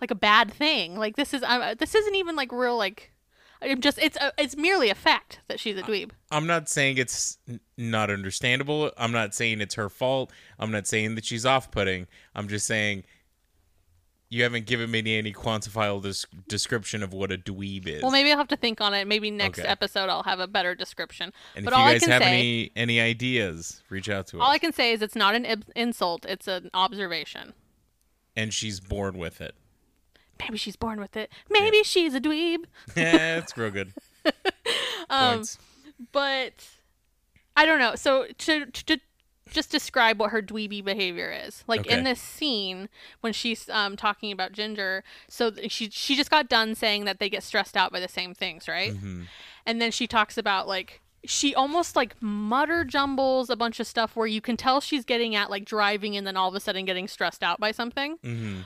[0.00, 0.98] like a bad thing.
[0.98, 1.42] Like this is.
[1.42, 2.78] Uh, this isn't even like real.
[2.78, 3.12] Like,
[3.60, 3.98] I'm just.
[3.98, 4.16] It's.
[4.16, 6.12] A, it's merely a fact that she's a dweeb.
[6.30, 7.36] I'm not saying it's
[7.76, 8.90] not understandable.
[8.96, 10.32] I'm not saying it's her fault.
[10.58, 12.06] I'm not saying that she's off-putting.
[12.34, 13.04] I'm just saying
[14.32, 18.02] you haven't given me any quantifiable des- description of what a dweeb is.
[18.02, 19.06] Well, maybe I'll have to think on it.
[19.06, 19.68] Maybe next Okay.
[19.68, 21.32] episode I'll have a better description.
[21.54, 24.38] and but if you guys I can have say, any any ideas, reach out to
[24.38, 24.42] us.
[24.42, 26.24] all I can say is it's not an ib- insult.
[26.24, 27.52] It's an observation.
[28.34, 29.54] and she's born with it.
[30.40, 31.30] Maybe she's born with it.
[31.50, 32.64] Maybe she's a dweeb.
[32.96, 33.92] yeah, it's real good.
[35.10, 35.58] Um, Points.
[36.12, 36.66] but
[37.54, 37.94] I don't know.
[37.96, 38.98] So to, to
[39.52, 42.88] just describe what her dweeby behavior is, like in this scene
[43.20, 47.18] when she's um, talking about Jinger, so th- she she just got done saying that
[47.18, 48.92] they get stressed out by the same things, right?
[48.92, 49.22] Mm-hmm.
[49.66, 54.16] And then she talks about like she almost like mutter jumbles a bunch of stuff
[54.16, 56.84] where you can tell she's getting at like driving and then all of a sudden
[56.84, 58.16] getting stressed out by something.
[58.22, 58.60] hmm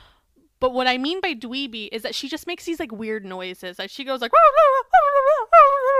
[0.59, 3.77] But what I mean by dweeby is that she just makes these like weird noises.
[3.77, 4.31] Like she goes like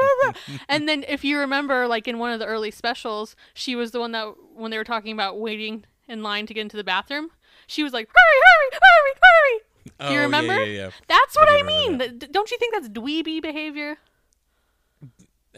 [0.70, 4.00] and then if you remember like in one of the early specials, she was the
[4.00, 7.30] one that when they were talking about waiting in line to get into the bathroom,
[7.68, 9.62] she was like hurry, hurry, hurry, hurry.
[10.00, 10.64] Oh, Do you oh, remember?
[10.66, 12.00] Yeah, yeah, That's what I I, mean.
[12.00, 13.98] Th- Don't you think that's dweeby behavior?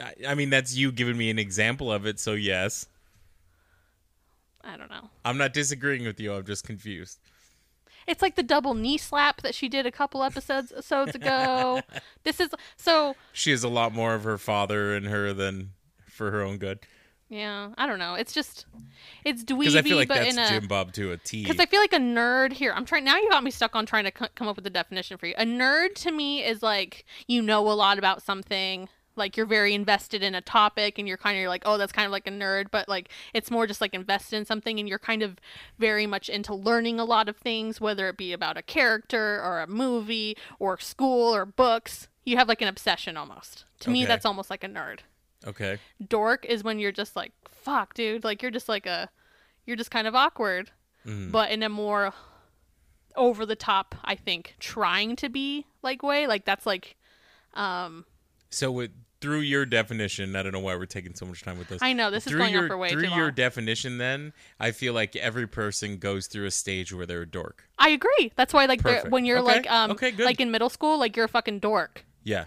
[0.01, 2.85] I, I mean, that's you giving me an example of it, so yes.
[4.63, 5.09] I don't know.
[5.25, 6.33] I'm not disagreeing with you.
[6.33, 7.19] I'm just confused.
[8.09, 11.81] It's like the double knee slap that she did a couple episodes episodes ago.
[12.23, 15.71] this is so She is a lot more of her father in her than
[16.07, 16.79] for her own good.
[17.29, 18.15] Yeah, I don't know.
[18.15, 18.65] It's just
[19.23, 21.43] it's Because I feel like but that's in a Jim Bob to a T.
[21.43, 22.73] because I feel like a nerd here.
[22.75, 23.17] I'm trying now.
[23.17, 25.35] You got me stuck on trying to c- come up with a definition for you.
[25.37, 28.89] A nerd to me is like you know a lot about something.
[29.19, 31.91] Like you're very invested in a topic, and you're kind of you're like, oh, that's
[31.91, 32.71] kind of like a nerd.
[32.71, 35.37] But like it's more just like invested in something, and you're kind of
[35.77, 39.59] very much into learning a lot of things, whether it be about a character or
[39.61, 42.07] a movie or school or books.
[42.25, 43.65] You have like an obsession almost.
[43.81, 44.99] To me, that's almost like a nerd
[45.47, 45.79] okay.
[46.05, 49.09] dork is when you're just like fuck dude like you're just like a
[49.65, 50.71] you're just kind of awkward
[51.05, 51.31] Mm.
[51.31, 52.13] but in a more
[53.15, 56.97] over the top i think trying to be like way like that's like
[57.53, 58.05] um
[58.49, 61.67] So with through your definition, I don't know why we're taking so much time with
[61.67, 61.81] this.
[61.81, 63.15] i know this is through going your on for way through too long.
[63.17, 67.23] Through your definition, then I feel like every person goes through a stage where they're
[67.23, 67.65] a dork.
[67.77, 69.09] i agree that's why like Perfect.
[69.11, 69.47] when you're Okay.
[69.57, 70.25] like um Okay, good.
[70.25, 72.45] like in middle school like you're a fucking dork Yeah.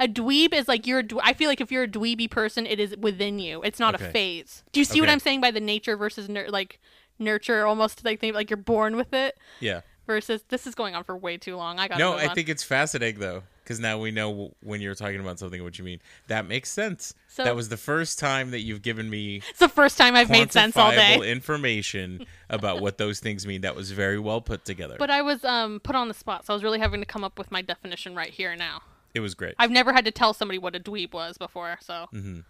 [0.00, 2.66] a dweeb is like you're a dwe- i feel like if you're a dweeby person
[2.66, 4.06] it is within you it's not Okay.
[4.06, 6.80] a phase do you see what i'm saying by the nature versus nur- like
[7.18, 9.80] nurture almost like think like you're born with it Yeah.
[10.06, 12.62] versus this is going on for way too long i got No, I think it's
[12.64, 16.00] fascinating though, because now we know when you're talking about something what you mean.
[16.28, 17.14] That makes sense.
[17.28, 20.30] So- that was the first time that you've given me It's the first time I've
[20.30, 21.18] made sense all day.
[21.30, 23.62] information about what those things mean.
[23.62, 24.96] That was very well put together.
[24.98, 27.24] But I was um put on the spot, so I was really having to come
[27.24, 28.82] up with my definition right here and now.
[29.14, 29.54] it was great.
[29.58, 32.06] I've never had to tell somebody what a dweeb was before, so.
[32.12, 32.44] Mhm.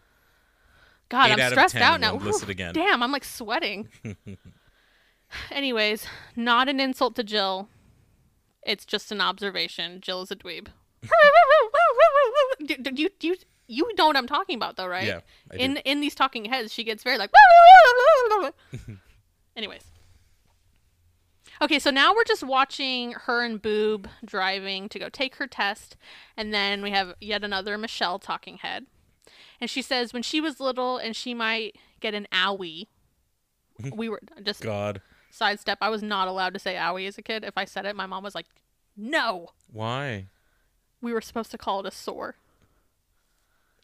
[1.10, 2.12] God, Eight I'm out stressed out now.
[2.16, 2.72] then list it Whew, again.
[2.74, 3.88] Damn, I'm like sweating.
[5.50, 7.68] Anyways, not an insult to Jill.
[8.62, 10.00] It's just an observation.
[10.00, 10.68] Jill is a dweeb.
[12.66, 13.36] do, do you do you
[13.66, 15.06] you know what I'm talking about though, right?
[15.06, 15.62] Yeah, I do.
[15.62, 17.30] in in these talking heads, she gets very like.
[19.56, 19.84] Anyways.
[21.62, 25.96] Okay, so now we're just watching her and Boob driving to go take her test,
[26.36, 28.86] and then we have yet another Michelle talking head.
[29.60, 32.88] And she says when she was little and she might get an owie.
[33.92, 35.78] we were just God, sidestep.
[35.80, 37.44] I was not allowed to say owie as a kid.
[37.44, 38.46] If I said it, my mom was like,
[38.96, 40.26] "No." why?
[41.04, 42.36] We were supposed to call it a sore.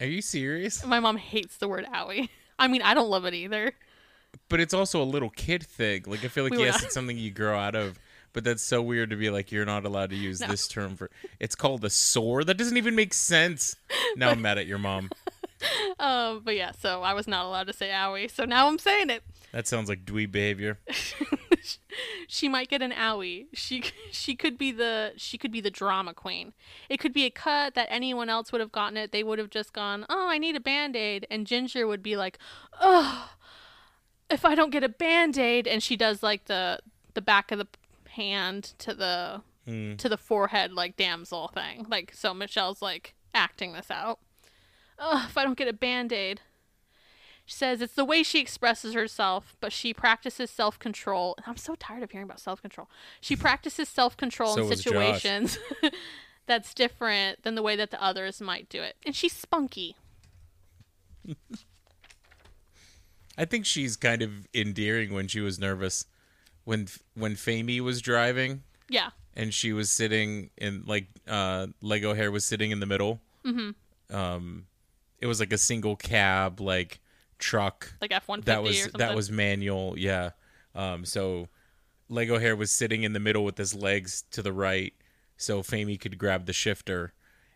[0.01, 0.85] Are you serious?
[0.85, 2.31] My mom hates the word owie.
[2.59, 3.73] I mean, I don't love it either.
[4.49, 6.05] But it's also a little kid thing.
[6.07, 7.99] Like I feel like We yes, it's something you grow out of.
[8.33, 11.11] But that's so weird to be like you're not allowed to use this term for.
[11.39, 12.43] It's called a sore.
[12.43, 13.77] That doesn't even make sense.
[14.17, 15.11] Now I'm mad at your mom.
[15.99, 18.31] Um, but yeah, so I was not allowed to say owie.
[18.31, 19.23] So now I'm saying it.
[19.53, 20.79] That sounds like dweeb behavior.
[22.29, 23.47] she might get an owie.
[23.53, 26.53] She she could be the she could be the drama queen.
[26.89, 29.13] It could be a cut that anyone else would have gotten it.
[29.13, 32.39] They would have just gone, "Oh, I need a band-aid." And Jinger would be like,
[32.81, 33.31] "Oh,
[34.31, 36.81] if I don't get a band-aid." And she does like the
[37.15, 37.67] the back of the
[38.11, 39.97] hand to the Hmm.
[39.97, 41.87] to the forehead like damsel thing.
[41.89, 44.19] Like so Michelle's like acting this out.
[44.99, 46.41] Ugh, if I don't get a band-aid.
[47.51, 51.35] She says it's the way she expresses herself, but she practices self control.
[51.49, 52.89] I'm so tired of hearing about self control.
[53.21, 55.59] She practices self control So in situations
[56.47, 58.95] that's different than the way that the others might do it.
[59.05, 59.97] And she's spunky.
[63.37, 66.05] I think she's kind of endearing when she was nervous.
[66.63, 69.11] When when Famey was driving Yeah.
[69.35, 73.21] and she was sitting in like uh Lego hair was sitting in the middle.
[73.45, 74.15] Mm-hmm.
[74.15, 74.67] Um,
[75.19, 77.01] it was like a single cab like
[77.41, 79.99] truck Like F one that was that was manual.
[79.99, 80.31] Yeah.
[80.75, 81.49] Um, so
[82.09, 84.93] Lego hair was sitting in the middle with his legs to the right,
[85.37, 87.13] so Famey could grab the shifter,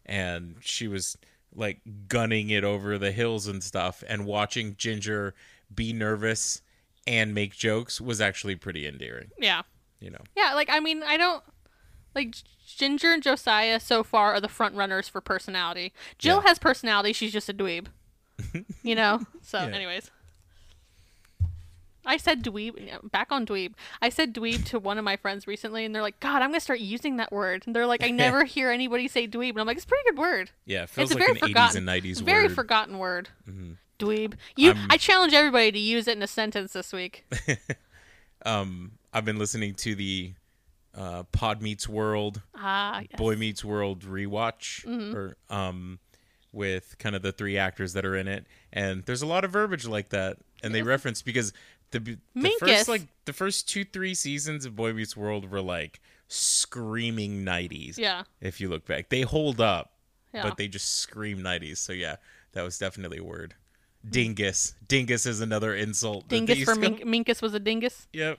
[0.07, 1.17] and she was
[1.55, 4.03] like gunning it over the hills and stuff.
[4.09, 5.33] And watching Jinger
[5.73, 6.63] be nervous
[7.07, 9.31] and make jokes was actually pretty endearing.
[9.39, 9.63] Yeah.
[10.01, 10.23] You know.
[10.37, 11.43] Yeah, like I mean, I don't
[12.15, 12.35] like
[12.67, 15.93] Jinger and Josiah so far are the front runners for personality.
[16.19, 16.49] Jill Yeah.
[16.49, 17.87] has personality, she's just a dweeb.
[18.83, 19.21] you know?
[19.43, 19.75] So Yeah.
[19.75, 20.11] anyways.
[22.07, 23.73] I said dweeb back on dweeb.
[24.03, 26.61] I said dweeb to one of my friends recently and they're like, God, I'm gonna
[26.61, 27.63] start using that word.
[27.65, 29.51] And they're like, I never hear anybody say dweeb.
[29.51, 30.51] And I'm like, it's a pretty good word.
[30.67, 32.47] Yeah, it feels it's a like very an forgotten 80s and 90s very word.
[32.49, 32.55] Mm-hmm.
[32.55, 33.29] forgotten word.
[33.99, 34.35] Dweeb.
[34.57, 37.25] You I'm- I challenge everybody to use it in a sentence this week.
[38.45, 40.35] um, I've been listening to the
[40.95, 43.09] uh, Pod Meets World Ah, yes.
[43.19, 45.17] Boy Meets World rewatch, Mm-hmm.
[45.17, 45.99] or um,
[46.55, 49.51] with kind of the three actors that are in it, and there's a lot of
[49.53, 51.53] verbiage like that, and they reference because
[51.91, 52.59] the the Minkus.
[52.59, 57.99] first like the first two three seasons of Boy Meets World were like screaming nineties.
[57.99, 58.23] Yeah.
[58.41, 59.93] if you look back, they hold up,
[60.33, 60.43] Yeah.
[60.43, 61.79] but they just scream nineties.
[61.79, 62.17] So yeah,
[62.53, 63.55] that was definitely a word.
[64.09, 66.29] Dingus, dingus is another insult.
[66.29, 68.07] Dingus for Minkus was a dingus.
[68.13, 68.39] Yep.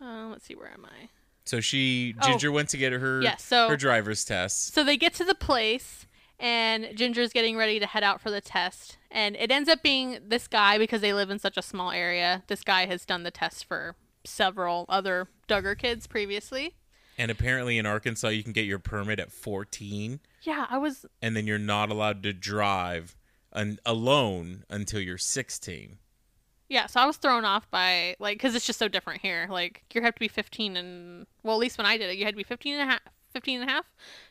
[0.00, 1.08] Uh, let's see, where am I?
[1.44, 2.26] So she Oh.
[2.26, 4.74] Jinger went to get her Yeah, so- her driver's test.
[4.74, 6.05] So they get to the place,
[6.38, 8.98] and Jinger's getting ready to head out for the test.
[9.10, 12.42] And it ends up being this guy because they live in such a small area.
[12.46, 16.74] This guy has done the test for several other Duggar kids previously.
[17.18, 21.34] And apparently in Arkansas, you can get your permit at 14, Yeah, I was and
[21.34, 23.16] then you're not allowed to drive
[23.86, 25.98] alone until you're 16.
[26.68, 29.46] yeah, so I was thrown off by like cuz it's just so different here.
[29.48, 32.24] Like you have to be 15 and well, at least when I did it, you
[32.24, 33.00] had to be 15 and a half
[33.36, 33.84] 15 and a half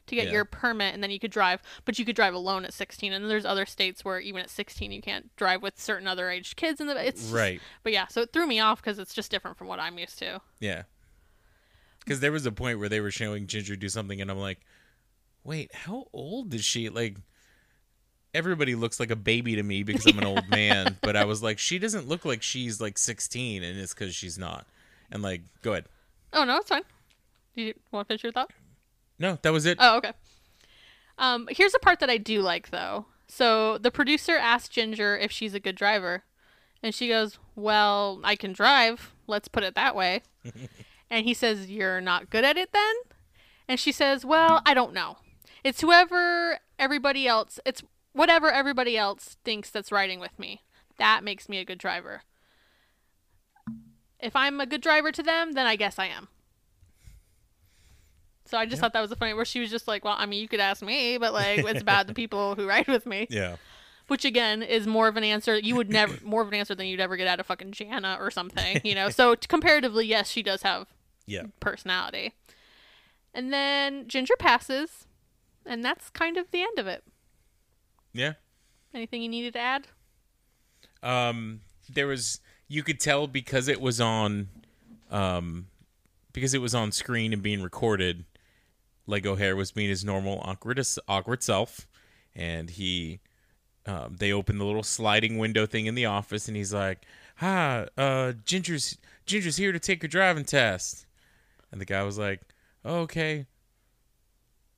[0.08, 0.32] to get Yeah.
[0.34, 3.30] your permit and then you could drive, but you could drive alone at 16 and
[3.30, 6.82] there's other states where even at 16 you can't drive with certain other aged kids
[6.82, 7.62] in the it's just- Right.
[7.84, 10.18] But yeah, so it threw me off cuz it's just different from what I'm used
[10.20, 10.42] to.
[10.60, 10.84] Yeah.
[12.00, 14.60] Because there was a point where they were showing Jinger do something, and I'm like,
[15.44, 16.90] wait, how old is she?
[16.90, 17.18] Like,
[18.34, 21.42] everybody looks like a baby to me because I'm an old man, but I was
[21.42, 24.68] like, she doesn't look like she's like 16, and it's because she's not.
[25.12, 25.86] And like, go ahead.
[26.34, 26.84] Oh no, it's fine.
[27.56, 28.52] Do you want to finish your thought?
[29.20, 29.78] No, that was it.
[29.80, 30.12] Oh, okay.
[31.18, 33.06] Um, here's a part that I do like though.
[33.28, 36.24] So the producer asked Jinger if she's a good driver,
[36.84, 39.14] and she goes, "Well, I can drive.
[39.28, 40.22] Let's put it that way."
[41.10, 42.96] and he says, "You're not good at it then?"
[43.68, 45.18] And she says, "Well, I don't know.
[45.64, 47.60] It's whoever everybody else.
[47.66, 47.82] It's
[48.14, 50.62] whatever everybody else thinks that's riding with me.
[50.98, 52.22] That makes me a good driver.
[54.20, 56.28] If I'm a good driver to them, then I guess I am."
[58.46, 60.26] So I just thought that was a funny where she was just like, "Well, I
[60.26, 63.28] mean, you could ask me, but like, it's about the people who ride with me."
[63.30, 63.56] yeah.
[64.08, 66.86] Which again is more of an answer you would never more of an answer than
[66.86, 69.10] you'd ever get out of fucking Jana or something, you know.
[69.20, 70.88] so t- comparatively, yes, she does have
[71.26, 71.46] Yeah.
[71.60, 72.34] personality.
[73.34, 75.08] And then Jinger passes,
[75.66, 77.04] and that's kind of the end of it.
[78.14, 78.34] Yeah.
[78.94, 79.88] Anything you needed to add?
[81.04, 84.48] um there was you could tell because it was on
[85.12, 85.68] um
[86.34, 88.26] because it was on screen and being recorded
[89.08, 91.88] like Hair was being his normal awkward awkward self
[92.36, 93.20] and he
[93.86, 97.06] um, they opened the little sliding window thing in the office and he's like
[97.38, 101.06] hi uh Jinger's Jinger's here to take your driving test
[101.72, 102.42] and the guy was like
[102.86, 103.46] okay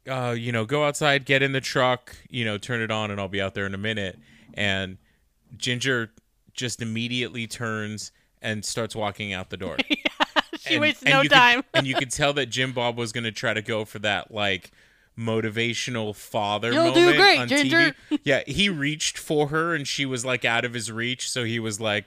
[0.07, 3.19] uh, you know, go outside, get in the truck, you know, turn it on, and
[3.19, 4.17] I'll be out there in a minute.
[4.53, 4.97] And
[5.57, 6.09] Jinger
[6.53, 8.11] just immediately turns
[8.41, 9.77] and starts walking out the door.
[10.67, 11.63] she And- wastes and no you could- time.
[11.73, 14.31] and you could tell that Jim Bob was going to try to go for that
[14.33, 14.71] like
[15.17, 17.93] motivational father You'll do moment great, on Jinger.
[18.11, 18.19] TV.
[18.23, 21.59] Yeah, he reached for her and she was like out of his reach, so he
[21.59, 22.05] was like,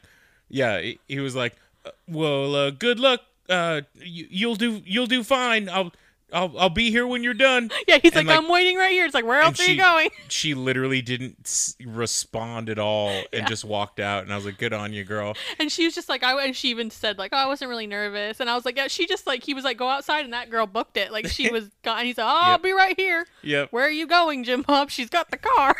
[0.48, 3.22] yeah, he- was like, uh, well, uh, good luck.
[3.48, 5.68] Uh, you, you'll do you'll do fine.
[5.68, 5.92] I'll
[6.32, 7.70] I'll I'll be here when you're done.
[7.88, 10.10] yeah, he's like, like- "I'm waiting right here." It's like, "Where else are you going?"
[10.28, 14.22] She literally didn't s- respond at all and just walked out.
[14.24, 16.54] And I was like, "Good on you, girl." And she was just like, I and
[16.54, 18.40] she even said like, oh, I wasn't really nervous.
[18.40, 20.50] And I was like, yeah, she just like he was like, go outside, and that
[20.50, 21.12] girl booked it.
[21.12, 21.98] Like she was gone.
[21.98, 23.26] And he said, oh, I'll be right here.
[23.42, 23.72] Yep.
[23.72, 24.90] Where are you going, Jim Bob?
[24.90, 25.74] She's got the car.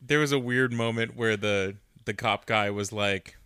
[0.00, 3.36] there was a weird moment where the the cop guy was like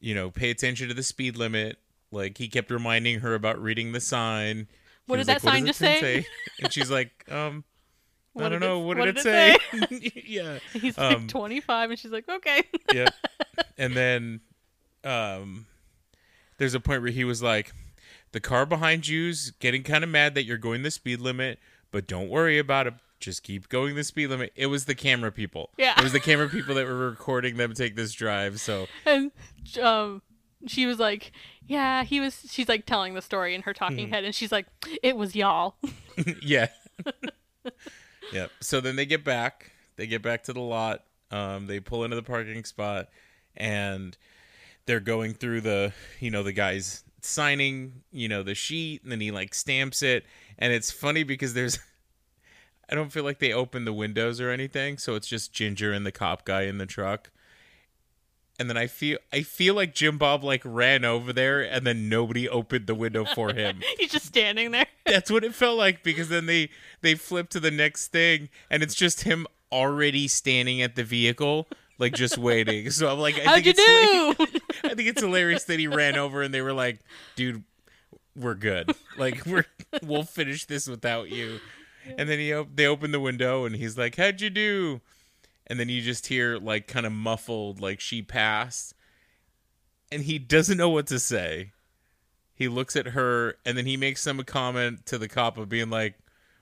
[0.00, 1.78] you know pay attention to the speed limit
[2.12, 4.66] like he kept reminding her about reading the sign
[5.10, 6.26] What did like, that sign just it say?
[6.62, 7.64] and she's like um
[8.36, 8.78] i don't did it- know.
[8.78, 10.12] what, what did, did it it say?
[10.26, 10.58] Yeah.
[10.72, 12.62] He's Um, like 25, and she's like, okay.
[12.92, 13.08] yeah
[13.76, 14.40] and then
[15.04, 15.66] um
[16.58, 17.72] there's a point where he was like
[18.32, 21.58] the car behind you's getting kind of mad that you're going the speed limit
[21.90, 22.94] but don't worry about it.
[23.18, 24.52] Just keep going the speed limit.
[24.54, 25.70] It was the camera people.
[25.76, 25.94] Yeah.
[25.98, 29.32] it was the camera people that were recording them take this drive so and
[29.82, 30.22] um,
[30.66, 31.32] she was like,
[31.70, 32.46] yeah, he was.
[32.50, 34.12] She's like telling the story in her talking Hmm.
[34.12, 34.66] head, and she's like,
[35.04, 35.76] it was y'all.
[36.42, 36.66] yeah.
[38.32, 38.50] yep.
[38.60, 39.70] So then they get back.
[39.96, 41.04] They get back to the lot.
[41.30, 43.08] Um, they pull into the parking spot,
[43.56, 44.16] and
[44.86, 49.20] they're going through the, you know, the guy's signing, you know, the sheet, and then
[49.20, 50.24] he like stamps it,
[50.58, 51.78] and it's funny because there's.
[52.90, 56.04] I don't feel like they open the windows or anything, so it's just Jinger and
[56.04, 57.30] the cop guy in the truck.
[58.60, 62.08] And then I feel I feel like Jim Bob like ran over there and then
[62.10, 63.80] nobody opened the window for him.
[63.98, 64.86] He's just standing there.
[65.06, 66.68] that's what it felt like because then they
[67.00, 71.66] they flip to the next thing and it's just him already standing at the vehicle
[71.98, 72.90] like just waiting.
[72.90, 74.44] So i'm like i How'd think you it's do?
[74.44, 76.98] hilarious- i think it's hilarious that he ran over and they were like
[77.36, 77.64] dude
[78.36, 78.94] we're good.
[79.16, 79.64] Like we're
[80.02, 81.60] we'll finish this without you.
[82.18, 85.00] And then he op- they open the window and he's like how'd you do
[85.70, 88.92] and then you just hear like kind of muffled like she passed
[90.10, 91.70] and he doesn't know what to say.
[92.52, 95.88] He looks at her and then he makes some comment to the cop of being
[95.88, 96.16] like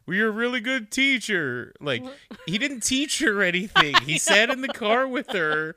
[0.06, 1.72] well you're a really good teacher.
[1.80, 2.04] Like
[2.46, 3.94] he didn't teach her anything.
[4.04, 5.74] He sat in the car with her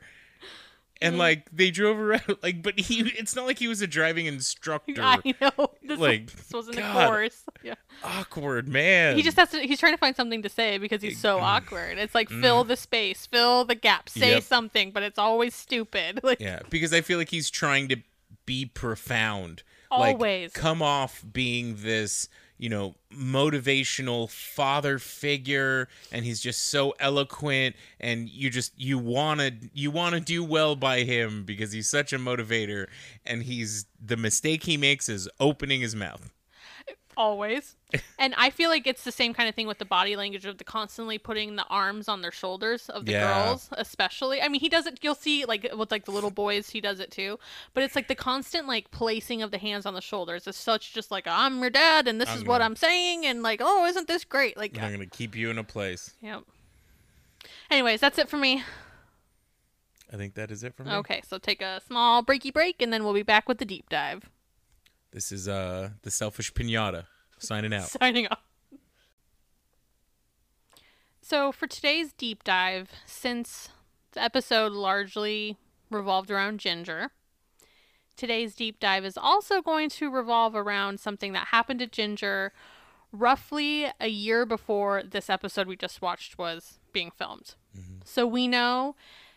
[1.02, 4.26] and like they drove around like but he it's not like he was a driving
[4.26, 5.70] instructor I know.
[5.82, 7.04] This, Like, this wasn't God.
[7.04, 7.42] a course.
[7.62, 7.74] Yeah.
[8.04, 9.58] awkward man He just has to.
[9.60, 11.98] He's trying to find something to say because he's so awkward.
[11.98, 14.34] It's like fill the space, fill the gap, say Mm.
[14.34, 14.42] Yep.
[14.44, 16.20] something, but it's always stupid.
[16.22, 17.96] Like yeah because i feel like he's trying to
[18.46, 20.50] be profound Always.
[20.50, 22.28] like come off being this
[22.62, 29.40] you know motivational father figure and he's just so eloquent and you just you want
[29.40, 32.86] to you want to do well by him because he's such a motivator
[33.26, 36.32] and he's the mistake he makes is opening his mouth
[37.16, 37.76] always.
[38.18, 40.58] and I feel like it's the same kind of thing with the body language of
[40.58, 43.44] the constantly putting the arms on their shoulders of the Yeah.
[43.46, 44.40] girls, especially.
[44.42, 44.98] I mean, he does it.
[45.02, 47.38] You'll see, like with like the little boys, he does it too.
[47.74, 50.92] But it's like the constant like placing of the hands on the shoulders is such
[50.94, 53.60] just like I'm your dad, and this I'm is what gonna- I'm saying, and like
[53.62, 54.56] oh, isn't this great?
[54.56, 56.42] Like, i'm gonna keep you in a place yep.
[57.70, 58.62] Anyways, that's it for me.
[60.12, 62.92] i think that is it for me Okay, so take a small breaky break, and
[62.92, 64.28] then we'll be back with the deep dive.
[65.12, 67.04] This is uh the selfish pinata
[67.38, 68.42] signing out Signing off.
[71.20, 73.68] So, for today's deep dive, since
[74.12, 75.56] the episode largely
[75.90, 77.10] revolved around Jinger,
[78.16, 82.50] today's deep dive is also going to revolve around something that happened to Jinger
[83.12, 87.54] roughly a year before this episode we just watched was being filmed.
[88.04, 88.96] So, we know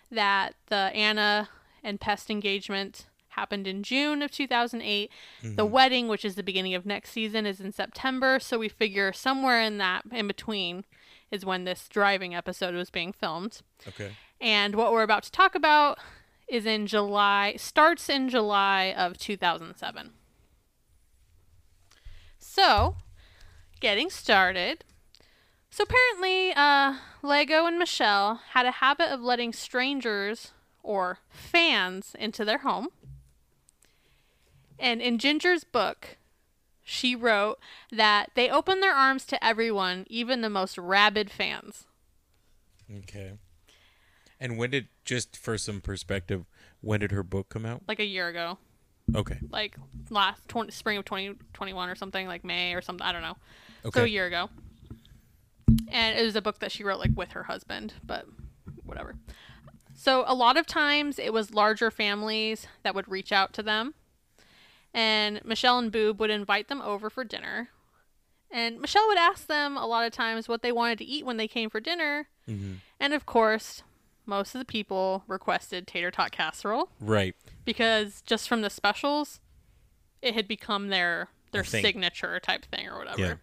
[0.10, 1.50] that the Anna
[1.84, 3.06] and Pest engagement
[3.36, 5.12] happened in June of 2008.
[5.44, 8.40] The wedding, which is the beginning of next season, is in September.
[8.40, 10.86] So we figure somewhere in that in between
[11.32, 13.62] is when this driving episode was being filmed.
[13.88, 15.98] okay And what we're about to talk about
[16.48, 20.12] is in July, starts in July of 2007.
[22.38, 22.96] So,
[23.80, 24.84] getting started.
[25.70, 30.52] So apparently, uh, Lego and Michelle had a habit of letting strangers
[30.84, 32.88] or fans into their home.
[34.80, 36.18] And in Jinger's book,
[36.84, 37.58] she wrote
[37.92, 41.86] that they open their arms to everyone, even the most rabid fans.
[43.00, 43.34] Okay.
[44.40, 46.46] And when did just for some perspective,
[46.82, 47.84] when did her book come out?
[47.88, 48.58] Like a year ago.
[49.14, 49.38] Okay.
[49.52, 49.78] like
[50.10, 53.38] last 20, spring of 2021 or something like May or something I don't know.
[53.86, 54.00] Okay.
[54.00, 54.50] So a year ago.
[55.90, 58.26] And it was a book that she wrote like with her husband, but
[58.84, 59.16] whatever.
[59.94, 63.94] So a lot of times it was larger families that would reach out to them.
[64.98, 67.68] And Michelle and Boob would invite them over for dinner.
[68.50, 71.36] And Michelle would ask them a lot of times what they wanted to eat when
[71.36, 72.30] they came for dinner.
[72.48, 72.78] Mhm.
[72.98, 73.84] And of course,
[74.26, 77.36] most of the people requested tater tot casserole Right.
[77.66, 79.42] because just from the specials,
[80.22, 83.22] it had become their their signature type thing or whatever.
[83.22, 83.34] Yeah.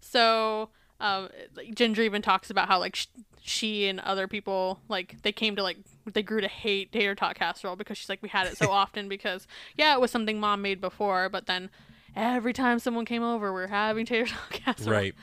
[0.00, 0.70] So
[1.00, 3.06] um, Jinger even talks about how like sh-
[3.42, 5.78] she and other people like they came to like
[6.12, 9.08] they grew to hate tater tot casserole because she's like we had it so often
[9.08, 9.46] because
[9.76, 11.68] yeah it was something mom made before but then
[12.16, 15.14] every time someone came over we are having tater tot casserole Right.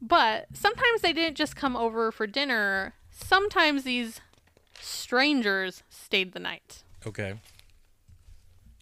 [0.00, 4.20] but sometimes they didn't just come over for dinner sometimes these
[4.80, 7.34] strangers stayed the night Okay.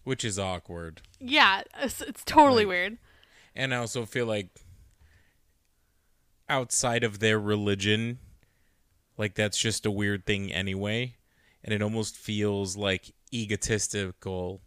[0.03, 1.01] Which is awkward.
[1.19, 2.97] Yeah, it's, it's totally weird.
[3.55, 4.47] And I also feel like
[6.49, 8.19] outside of their religion,
[9.17, 11.15] like that's just a weird thing anyway.
[11.63, 14.61] And it almost feels like egotistical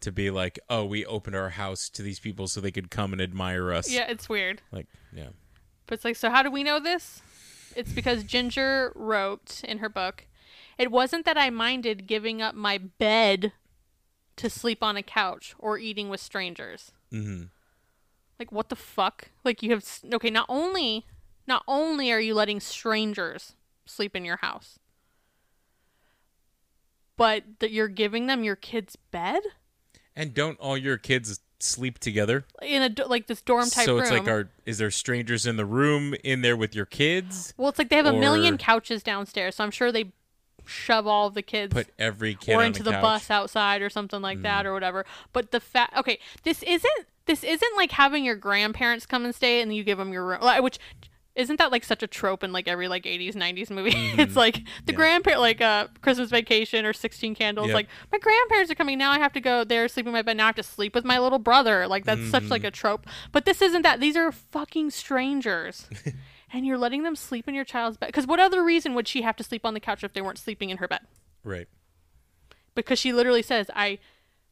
[0.00, 3.12] to be like, oh, we opened our house to these people so they could come
[3.12, 3.90] and admire us.
[3.90, 4.60] Yeah, it's weird.
[4.72, 5.28] Like, yeah.
[5.86, 7.22] But it's like, so how do we know this?
[7.76, 10.26] It's because Jinger wrote in her book,
[10.78, 13.52] it wasn't that I minded giving up my bed
[14.36, 16.92] to sleep on a couch or eating with strangers.
[17.12, 17.44] Mm-hmm.
[18.38, 19.28] Like, what the fuck?
[19.44, 21.06] Like, you have, s- okay, not only,
[21.46, 23.54] not only are you letting strangers
[23.86, 24.78] sleep in your house,
[27.16, 29.42] but that you're giving them your kid's bed
[30.16, 32.44] And don't all your kids sleep together?
[32.60, 34.02] in a, like this dorm type so room.
[34.02, 37.54] it's like, are is there strangers in the room in there with your kids?
[37.56, 40.12] Well, it's like they have a million couches downstairs, so I'm sure they
[40.64, 43.90] shove all the kids Put every kid or on into the, the, bus outside or
[43.90, 44.42] something like mm.
[44.42, 45.04] that or whatever.
[45.32, 49.60] But the fact, okay, this isn't this isn't like having your grandparents come and stay
[49.62, 50.78] and you give them your room, which
[51.34, 54.54] isn't that like such a trope in like every like 80s 90s movie it's like
[54.56, 54.90] the Mm-hmm.
[54.90, 54.94] Yeah.
[54.96, 57.74] grandparent like uh christmas vacation or 16 candles Yep.
[57.74, 60.36] like my grandparents are coming now i have to go there sleep in my bed
[60.36, 62.74] now i have to sleep with my little brother like that's such like a Mm-hmm.
[62.74, 65.88] trope but this isn't that these are fucking strangers
[66.52, 69.22] and you're letting them sleep in your child's bed because what other reason would she
[69.22, 71.00] have to sleep on the couch if they weren't sleeping in her bed
[71.44, 71.68] Right.
[72.74, 73.98] because she literally says i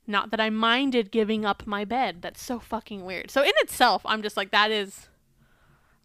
[0.07, 4.01] not that i minded giving up my bed that's so fucking weird so in itself
[4.07, 5.09] i'm just like that is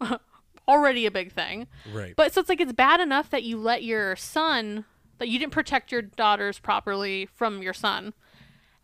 [0.68, 2.14] already a big thing Right.
[2.16, 4.84] but so it's like it's bad enough that you let your son
[5.18, 8.12] that you didn't protect your daughters properly from your son.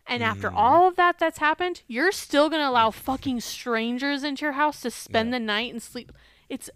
[0.05, 0.55] And after mm.
[0.55, 4.81] all of that that's happened, you're still going to allow fucking strangers into your house
[4.81, 5.39] to spend Yeah.
[5.39, 6.11] the night and sleep.
[6.49, 6.69] It's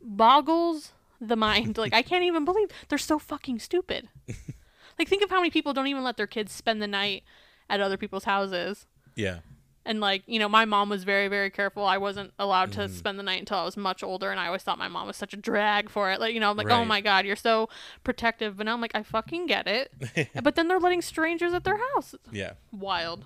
[0.00, 1.78] boggles the mind.
[1.78, 4.08] Like I can't even believe they're so fucking stupid.
[4.98, 7.22] like think of how many people don't even let their kids spend the night
[7.70, 8.86] at other people's houses.
[9.14, 9.40] Yeah.
[9.84, 11.84] And like, you know, my mom was very, very careful.
[11.84, 12.82] I wasn't allowed Mm-hmm.
[12.82, 15.08] to spend the night until I was much older, and I always thought my mom
[15.08, 16.20] was such a drag for it.
[16.20, 17.68] Like, you know, I'm like, oh my god, you're so
[18.04, 18.56] protective.
[18.56, 19.92] But now I'm like, I fucking get it.
[20.42, 22.14] but then they're letting strangers at their house.
[22.30, 22.52] Yeah.
[22.70, 23.24] Wild.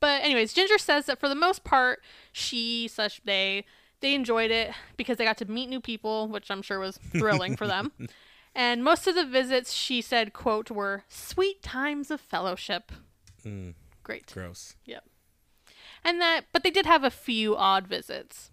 [0.00, 2.00] But anyways, Jinger says that for the most part,
[2.32, 3.64] she slash they
[4.00, 7.56] they enjoyed it because they got to meet new people, which I'm sure was thrilling
[7.56, 7.92] for them.
[8.52, 12.90] And most of the visits, she said, "quote were sweet times of fellowship."
[13.46, 13.74] Mm,
[14.10, 14.26] Great.
[14.32, 14.74] gross.
[14.84, 15.04] Yep.
[16.04, 18.50] And that, but they did have a few odd visits.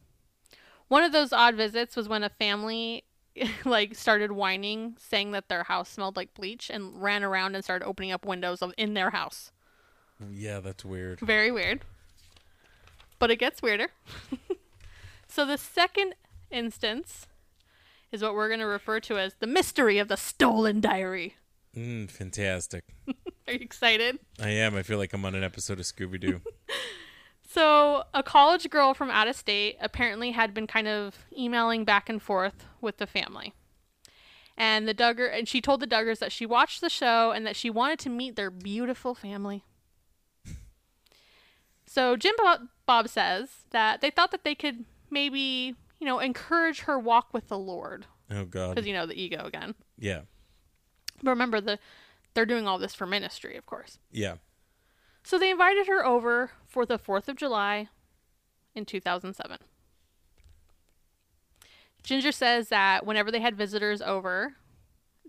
[0.87, 3.03] One of those odd visits was when a family
[3.65, 7.85] like started whining, saying that their house smelled like bleach, and ran around and started
[7.85, 9.51] opening up windows of in their house.
[10.31, 11.19] Yeah, that's weird.
[11.19, 11.81] Very weird.
[13.19, 13.89] But it gets weirder.
[15.27, 16.15] so the second
[16.51, 17.27] instance
[18.11, 21.35] is what we're going to refer to as the mystery of the stolen diary.
[21.77, 22.83] Mm, fantastic.
[23.47, 24.17] Are you excited?
[24.41, 24.75] I am.
[24.75, 26.41] I feel like I'm on an episode of Scooby Doo.
[27.49, 32.09] So, a college girl from out of state apparently had been kind of emailing back
[32.09, 33.53] and forth with the family.
[34.57, 37.55] And the Duggar and she told the Duggars that she watched the show and that
[37.55, 39.63] she wanted to meet their beautiful family.
[41.85, 46.81] So, Jim Bob, Bob says that they thought that they could maybe, you know, encourage
[46.81, 48.75] her walk with the Lord oh God.
[48.75, 49.73] because you know the ego again.
[49.97, 50.23] Yeah.
[51.23, 51.79] But remember the
[52.33, 53.97] they're doing all this for ministry, of course.
[54.11, 54.35] Yeah.
[55.23, 57.89] So they invited her over for the 4th of July
[58.75, 59.57] in 2007.
[62.03, 64.53] Ginger says that whenever they had visitors over,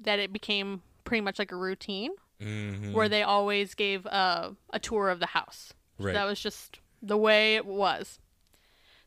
[0.00, 4.78] that it became pretty much like a routine hmm where they always gave a, a
[4.78, 5.72] tour of the house.
[5.98, 6.12] So Right.
[6.14, 8.18] that was just the way it was.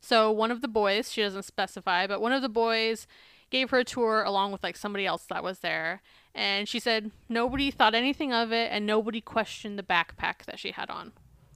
[0.02, 3.08] So one of the boys, she doesn't specify, but one of the boys
[3.50, 6.02] gave her a tour along with like somebody else that was there.
[6.34, 10.72] And she said nobody thought anything of it and nobody questioned the backpack that she
[10.72, 11.12] had on.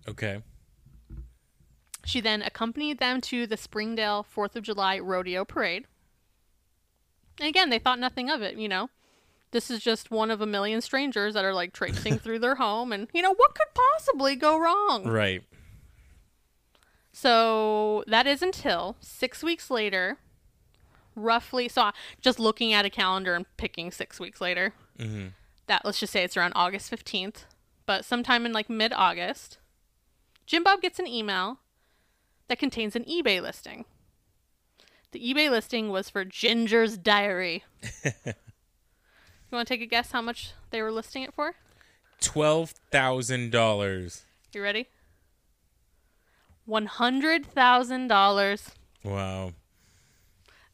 [0.08, 0.42] Okay.
[2.06, 5.86] She then accompanied them to the Springdale 4th of July rodeo parade.
[7.40, 8.90] And again, they thought nothing of it, you know.
[9.52, 12.92] This is just one of a million strangers that are like traipsing through their home
[12.92, 15.08] and you know, what could possibly go wrong?
[15.08, 15.44] Right.
[17.12, 20.18] So that is until 6 weeks later,
[21.16, 21.92] roughly so
[22.22, 24.74] just looking at a calendar and picking 6 weeks later.
[25.00, 25.28] hmm
[25.68, 27.46] That let's just say it's around August 15th,
[27.86, 29.58] but sometime in like mid-August,
[30.46, 31.60] Jim Bob gets an email
[32.48, 33.86] that contains an eBay listing.
[35.12, 37.64] The eBay listing was for Jinger's Diary.
[38.04, 38.12] you
[39.52, 41.56] want to take a guess how much they were listing it for?
[42.22, 44.26] Twelve thousand dollars.
[44.54, 44.88] You ready?
[46.68, 48.68] $100,000.
[49.04, 49.54] Wow.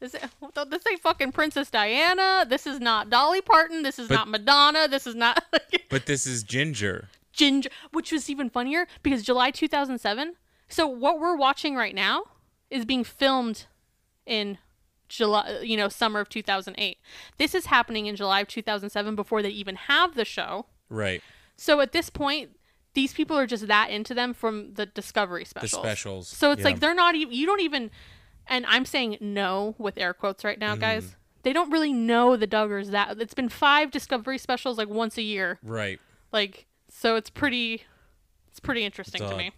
[0.02, 0.12] This,
[0.68, 2.44] this ain't fucking Princess Diana.
[2.48, 3.82] This is not Dolly Parton.
[3.82, 4.88] This is But- not Madonna.
[4.88, 5.42] This is not
[5.88, 7.06] But this is Jinger.
[7.34, 10.34] Jinger, which was even funnier because July 2007.
[10.68, 12.24] So what we're watching right now
[12.68, 13.66] is being filmed
[14.26, 14.58] in
[15.08, 16.98] July, you know, summer of 2008.
[17.38, 20.66] This is happening in July of 2007 before they even have the show.
[20.88, 21.22] Right.
[21.56, 22.56] So at this point,
[22.94, 25.70] these people are just that into them from the Discovery specials.
[25.70, 26.28] The specials.
[26.28, 26.28] specials.
[26.28, 26.64] So it's Yeah.
[26.64, 27.32] like they're not even.
[27.34, 27.90] You don't even.
[28.46, 31.04] And I'm saying no with air quotes right now, guys.
[31.04, 31.14] Mm.
[31.42, 33.20] They don't really know the Duggars that.
[33.20, 35.58] It's been five Discovery specials like once a year.
[35.62, 36.00] Right.
[36.32, 37.82] Like so, it's pretty.
[38.48, 39.52] It's pretty interesting It's to me.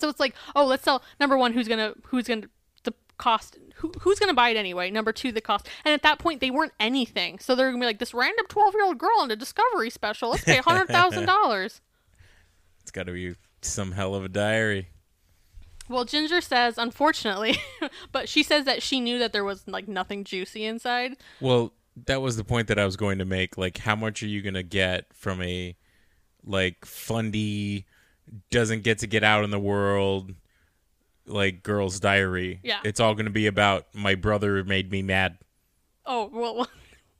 [0.00, 1.52] So it's like, oh, let's sell number one.
[1.52, 2.48] Who's gonna who's gonna
[2.84, 3.58] the cost?
[3.76, 4.90] Who, who's gonna buy it anyway?
[4.90, 5.68] Number two, the cost.
[5.84, 7.38] And at that point, they weren't anything.
[7.38, 10.30] So they're gonna be like this random twelve year old girl on a Discovery special.
[10.30, 11.80] Let's pay hundred thousand dollars.
[12.82, 14.88] It's got to be some hell of a diary.
[15.88, 17.58] Well, Jinger says, unfortunately,
[18.12, 21.16] but she says that she knew that there was like nothing juicy inside.
[21.40, 21.72] Well,
[22.06, 23.58] that was the point that I was going to make.
[23.58, 25.76] Like, how much are you going to get from a
[26.44, 27.86] like fundy,
[28.50, 30.34] doesn't get to get out in the world,
[31.26, 32.60] like girl's diary?
[32.62, 32.80] Yeah.
[32.84, 35.38] It's all going to be about my brother made me mad.
[36.06, 36.68] Oh well,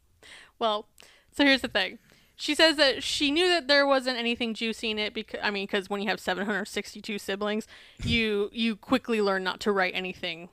[0.58, 0.86] well.
[1.34, 1.98] So here's the thing.
[2.43, 5.64] She says that she knew that there wasn't anything juicy in it because I mean,
[5.64, 7.68] because when you have 762 siblings,
[8.03, 10.49] you you quickly learn not to write anything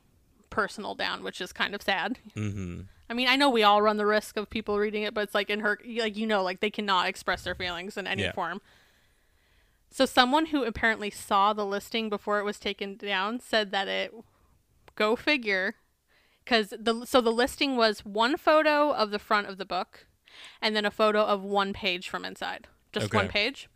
[0.51, 2.19] personal down, which is kind of sad.
[2.35, 2.81] Mm-hmm.
[3.09, 5.33] I mean, I know we all run the risk of people reading it, but it's
[5.33, 8.33] like in her, like you know, like they cannot express their feelings in any Yeah.
[8.33, 8.61] form.
[9.89, 14.13] So someone who apparently saw the listing before it was taken down said that it,
[14.95, 15.73] go figure,
[16.45, 20.05] because the so the listing was one photo of the front of the book,
[20.61, 23.69] and then a photo of one page from inside, just one page.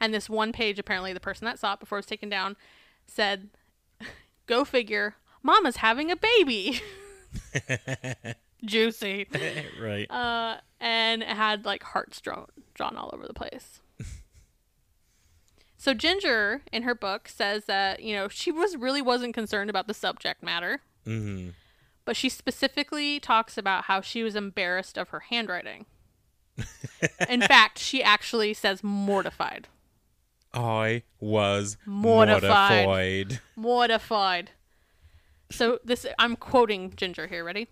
[0.00, 2.56] And this one page, apparently, the person that saw it before it was taken down
[3.06, 3.48] said,
[4.46, 6.80] "Go figure, Mama's having a baby."
[8.64, 9.26] Juicy.
[9.80, 10.10] right.
[10.10, 13.80] Uh, and it had like hearts drawn drawn all over the place.
[15.76, 19.86] so Jinger in her book says that you know she was really wasn't concerned about
[19.86, 21.50] the subject matter, hmm
[22.06, 25.84] but she specifically talks about how she was embarrassed of her handwriting.
[27.28, 29.68] in fact, she actually says mortified.
[30.54, 32.86] I was Mortified.
[32.86, 33.40] mortified.
[33.56, 34.50] Mortified.
[35.50, 37.68] So this I'm quoting Jinger here, ready?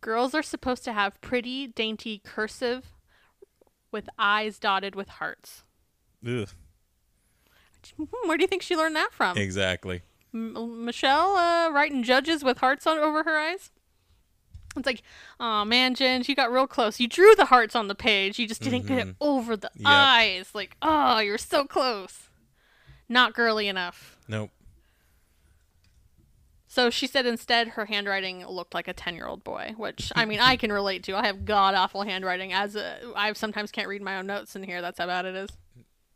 [0.00, 2.92] Girls are supposed to have pretty, dainty cursive
[3.90, 5.64] with eyes dotted with hearts.
[6.24, 6.48] Ugh,
[7.96, 9.36] Hmm, Where do you think she learned that from?
[9.36, 10.02] exactly.
[10.34, 13.70] M- Michelle uh, writing judges with hearts on over her eyes.
[14.76, 15.02] It's like,
[15.40, 17.00] oh man, Jen, you got real close.
[17.00, 18.38] You drew the hearts on the page.
[18.38, 19.86] You just didn't get it over the Yep.
[19.86, 20.50] eyes.
[20.54, 22.28] Like, oh, you're so close.
[23.08, 24.16] Not girly enough.
[24.28, 24.50] Nope.
[26.70, 30.26] So she said instead her handwriting looked like a 10 year old boy, which I
[30.26, 31.16] mean, I can relate to.
[31.16, 32.52] I have god awful handwriting.
[32.52, 34.80] As a, I sometimes can't read my own notes in here.
[34.82, 35.50] That's how bad it is.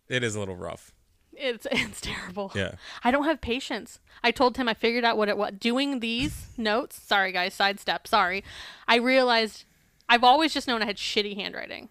[0.08, 0.92] It is a little rough.
[1.34, 2.52] It's it's terrible.
[2.54, 2.74] Yeah.
[3.02, 4.00] I don't have patience.
[4.22, 5.52] I told him I figured out what it was.
[5.58, 8.44] Doing these notes, sorry guys, sidestep, sorry.
[8.86, 9.64] I realized
[10.08, 11.88] I've always just known I had shitty handwriting.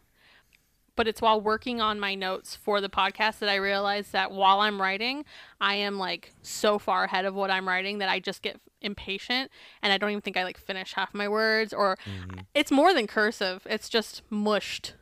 [0.98, 4.60] But it's while working on my notes for the podcast that I realized that while
[4.60, 5.26] I'm writing,
[5.60, 9.50] I am like so far ahead of what I'm writing that I just get impatient
[9.82, 12.42] and I don't even think I like finish half my words or mm-hmm.
[12.54, 13.66] it's more than cursive.
[13.70, 14.94] It's just mushed.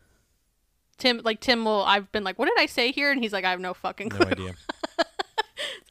[0.99, 3.11] Tim like Tim will I've been like, What did I say here?
[3.11, 4.25] And he's like, I have no fucking clue.
[4.25, 4.55] No idea.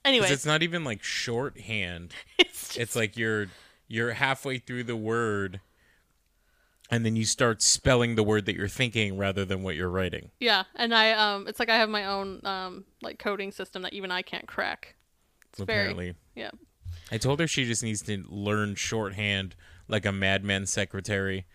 [0.05, 2.15] Anyway, it's not even like shorthand.
[2.39, 3.49] it's just It's like you're
[3.89, 5.61] you're halfway through the word
[6.91, 10.31] and then you start spelling the word that you're thinking rather than what you're writing.
[10.41, 13.93] Yeah, and I um, it's like I have my own um, like coding system that
[13.93, 14.97] even I can't crack.
[15.51, 16.05] It's apparently.
[16.05, 16.51] very yeah.
[17.13, 19.55] I told her she just needs to learn shorthand
[19.89, 21.47] like a Mad Men secretary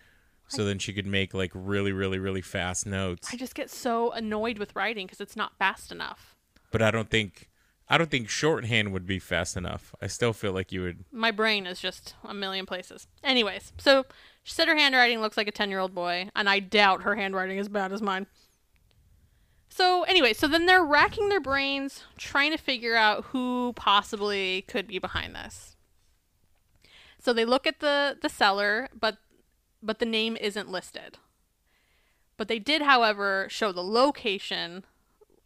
[0.54, 3.28] so then she could make like really really really fast notes.
[3.32, 6.36] I just get so annoyed with writing because it's not fast enough.
[6.70, 7.50] But I don't think
[7.88, 9.94] I don't think shorthand would be fast enough.
[10.00, 13.06] I still feel like you would My brain is just a million places.
[13.22, 14.06] Anyways, so
[14.42, 17.16] she said her handwriting looks like a ten year old boy, and I doubt her
[17.16, 18.26] handwriting is bad as mine.
[19.68, 24.86] So anyway, so then they're racking their brains trying to figure out who possibly could
[24.86, 25.74] be behind this.
[27.18, 29.18] So they look at the the seller, but
[29.84, 31.18] but the name isn't listed.
[32.36, 34.84] But they did, however, show the location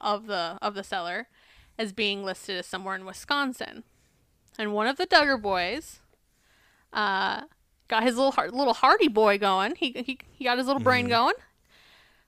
[0.00, 1.28] of the of the seller
[1.78, 3.84] as being listed as somewhere in Wisconsin.
[4.58, 6.00] And one of the Duggar boys
[6.92, 7.42] uh,
[7.88, 9.74] got his little little Hardy boy going.
[9.76, 11.34] He, he he got his little brain going.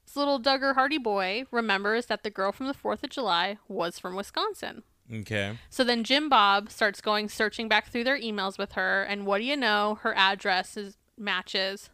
[0.05, 3.99] This little Duggar Hardy boy remembers that the girl from the Fourth of July was
[3.99, 4.83] from Wisconsin.
[5.13, 5.59] Okay.
[5.71, 9.39] So then Jim Bob starts going searching back through their emails with her, and what
[9.39, 9.99] do you know?
[10.03, 11.91] Her address is matches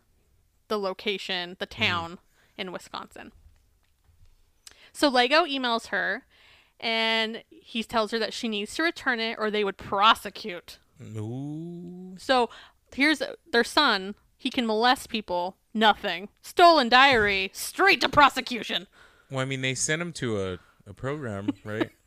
[0.69, 1.83] the location, the mm-hmm.
[1.83, 2.19] town
[2.57, 3.33] in Wisconsin.
[4.93, 6.25] So Lego emails her,
[6.81, 10.79] and he tells her that she needs to return it, or they would prosecute.
[11.03, 12.17] Ooh.
[12.19, 12.49] So
[12.95, 14.15] here's their son.
[14.39, 15.57] He can molest people.
[15.75, 16.29] Nothing.
[16.41, 17.51] Stolen diary.
[17.53, 18.87] Straight to prosecution.
[19.31, 21.91] Well, I mean they sent him to a, a program, right?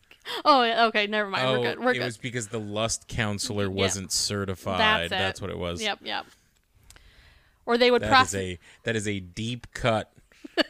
[0.45, 1.07] Oh, okay.
[1.07, 1.47] Never mind.
[1.47, 1.79] oh, We're good.
[1.79, 2.05] We're it good.
[2.05, 5.09] was because the lust counselor wasn't certified.
[5.09, 5.41] That's it.
[5.41, 5.81] what it was.
[5.81, 6.25] Yep, yep.
[7.65, 10.11] Or they would That is a that is a deep cut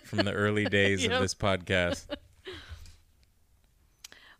[0.03, 1.11] from the early days Yep.
[1.13, 2.05] of this podcast.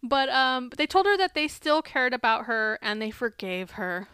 [0.02, 4.08] But um, they told her that they still cared about her and they forgave her.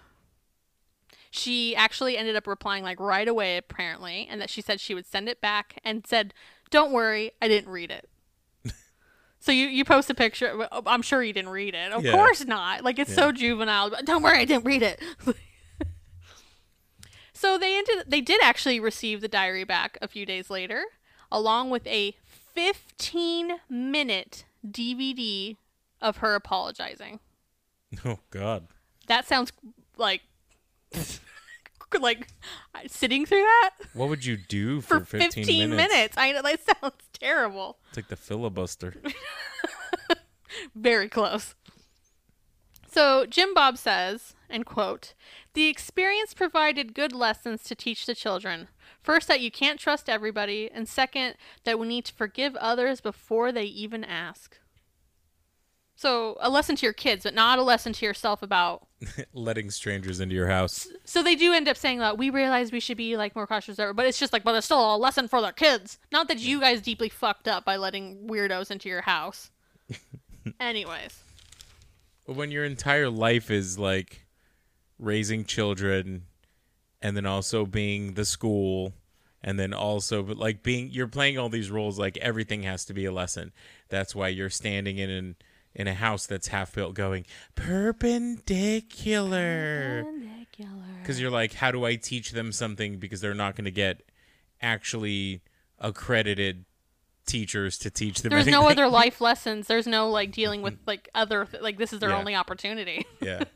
[1.30, 5.06] She actually ended up replying like right away, apparently, and that she said she would
[5.06, 6.34] send it back and said,
[6.72, 8.10] "Don't worry, I didn't read it."
[9.40, 10.68] so you you post a picture.
[10.72, 11.92] I'm sure you didn't read it.
[11.92, 12.14] Of Yeah.
[12.14, 12.84] course not.
[12.84, 13.90] Like it's so juvenile.
[13.90, 15.02] But don't worry, I didn't read it.
[17.36, 18.06] so they ended.
[18.08, 20.86] They did actually receive the diary back a few days later,
[21.32, 22.16] along with a
[22.56, 25.58] 15 minute DVD
[26.02, 27.20] of her apologizing.
[28.06, 28.68] Oh God.
[29.08, 29.52] That sounds
[29.98, 30.22] like
[32.00, 32.28] like
[32.88, 36.18] sitting through that What would you do for for, 15, minutes.
[36.18, 37.78] I know that sounds terrible.
[37.90, 38.96] It's like the filibuster.
[40.74, 41.54] Very close.
[42.90, 45.14] So Jim Bob says, and quote,
[45.54, 48.68] the experience provided good lessons to teach the children.
[49.02, 53.52] First, that you can't trust everybody, and second, that we need to forgive others before
[53.52, 54.58] they even ask.
[55.98, 58.88] So, a lesson to your kids, but not a lesson to yourself about
[59.34, 60.88] letting strangers into your house.
[61.06, 63.78] So they do end up saying that we realize we should be like more cautious,
[63.78, 65.98] but it's just like, but it's still a lesson for their kids.
[66.12, 69.52] Not that you guys deeply fucked up by letting weirdos into your house.
[70.60, 71.18] Anyways,
[72.26, 74.24] when your entire life is like
[75.00, 76.26] raising children
[77.02, 78.93] and then also being the school
[79.43, 82.93] and then also but like being you're playing all these roles like everything has to
[82.93, 83.52] be a lesson.
[83.89, 85.36] That's why you're standing in an
[85.74, 87.26] in a house that's half built going
[87.56, 90.06] perpendicular.
[91.04, 94.02] Cuz you're like how do I teach them something because they're not going to get
[94.62, 95.41] actually
[95.80, 96.66] accredited
[97.26, 99.68] teachers to teach them there's no other life lessons.
[99.68, 102.18] There's no like dealing with like other th- like this is their Yeah.
[102.20, 103.06] only opportunity.
[103.22, 103.43] yeah.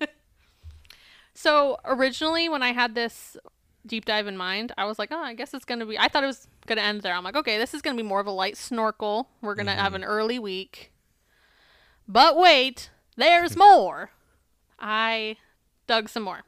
[1.42, 3.38] So originally, when I had this
[3.86, 5.98] deep dive in mind, I was like, oh, I guess it's gonna be.
[5.98, 7.14] I thought it was gonna end there.
[7.14, 9.30] I'm like, okay, this is gonna be more of a light snorkel.
[9.40, 10.04] We're gonna have mm-hmm.
[10.04, 10.92] an early week.
[12.10, 14.12] But wait, there's more.
[14.80, 15.38] I
[15.88, 16.42] dug some more.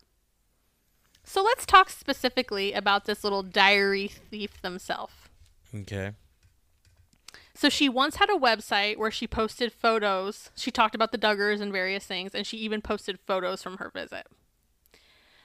[1.23, 5.13] So let's talk specifically about this little diary thief themselves.
[5.73, 6.11] Okay.
[7.53, 10.49] So she once had a website where she posted photos.
[10.57, 13.89] She talked about the Duggars and various things, and she even posted photos from her
[13.89, 14.27] visit.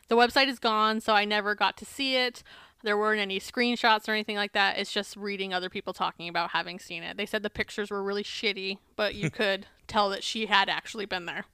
[0.09, 2.43] The website is gone, so I never got to see it.
[2.83, 4.79] There weren't any screenshots or anything like that.
[4.79, 7.17] It's just reading other people talking about having seen it.
[7.17, 11.07] They said the pictures were really shitty, but you could tell that she had actually
[11.07, 11.47] been there.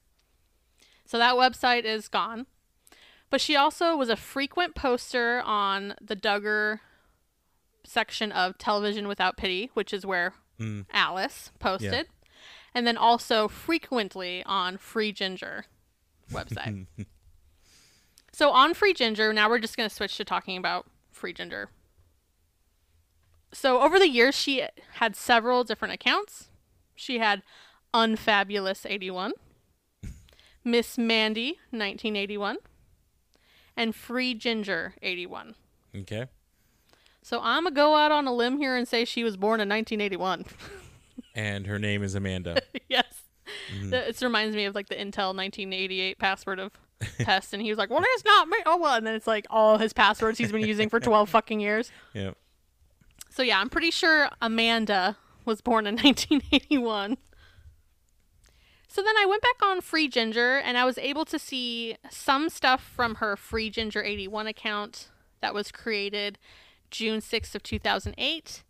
[1.05, 2.47] So that website is gone.
[3.31, 6.81] But she also was a frequent poster on the Duggar
[7.85, 10.87] section of Television Without Pity, which is where Mm.
[10.93, 12.07] Alice posted.
[12.75, 15.65] And then also frequently on Free Jinger
[16.31, 16.87] website.
[18.33, 21.67] so on Free Jinger, now we're just going to switch to talking about Free Jinger.
[23.53, 26.49] So over the years, she had several different accounts.
[26.95, 27.43] She had
[27.93, 29.33] Unfabulous81,
[30.65, 32.57] Miss Mandy 1981,
[33.77, 35.55] and Free Jinger 81.
[35.95, 36.27] Okay.
[37.23, 39.69] So I'm gonna go out on a limb here and say she was born in
[39.69, 40.45] 1981.
[41.35, 42.61] And her name is Amanda.
[42.89, 43.23] yes,
[43.75, 43.91] mm-hmm.
[43.91, 46.73] The- it reminds me of like the Intel 1988 password of
[47.21, 49.47] Pest, and he was like, "Well, it's not me." Oh well, and then it's like
[49.51, 51.91] all his passwords he's been using for 12 fucking years.
[52.15, 52.37] yep.
[53.31, 57.17] So yeah, I'm pretty sure Amanda was born in 1981.
[58.89, 62.51] So then I went back on Free Jinger and I was able to see some
[62.51, 65.09] stuff from her Free Jinger 81 account
[65.41, 66.39] that was created
[66.91, 68.63] June 6th of 2008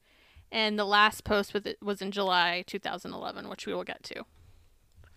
[0.53, 4.25] and the last post with it was in July 2011, which we will get to.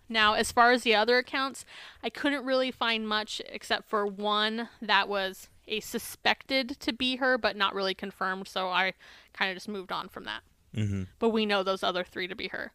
[0.08, 1.64] Now, as far as the other accounts,
[2.02, 7.36] I couldn't really find much except for one that was a suspected to be her,
[7.36, 8.46] but not really confirmed.
[8.48, 8.92] So I
[9.32, 10.42] kind of just moved on from that.
[10.74, 11.04] Mm-hmm.
[11.18, 12.72] But we know those other three to be her.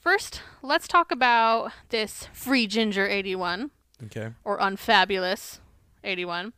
[0.00, 3.70] First, let's talk about this Free Jinger 81
[4.04, 4.30] Okay.
[4.44, 5.60] or Unfabulous
[6.04, 6.52] 81.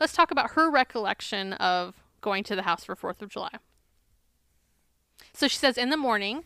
[0.00, 3.50] Let's talk about her recollection of going to the house for 4th of July.
[5.32, 6.44] So she says in the morning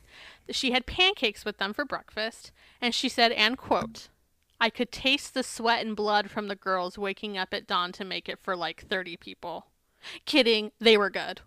[0.51, 4.09] she had pancakes with them for breakfast, and she said, and quote,
[4.61, 8.05] I could taste the sweat and blood from the girls waking up at dawn to
[8.05, 9.67] make it for like 30 people.
[10.27, 11.41] Kidding, they were good.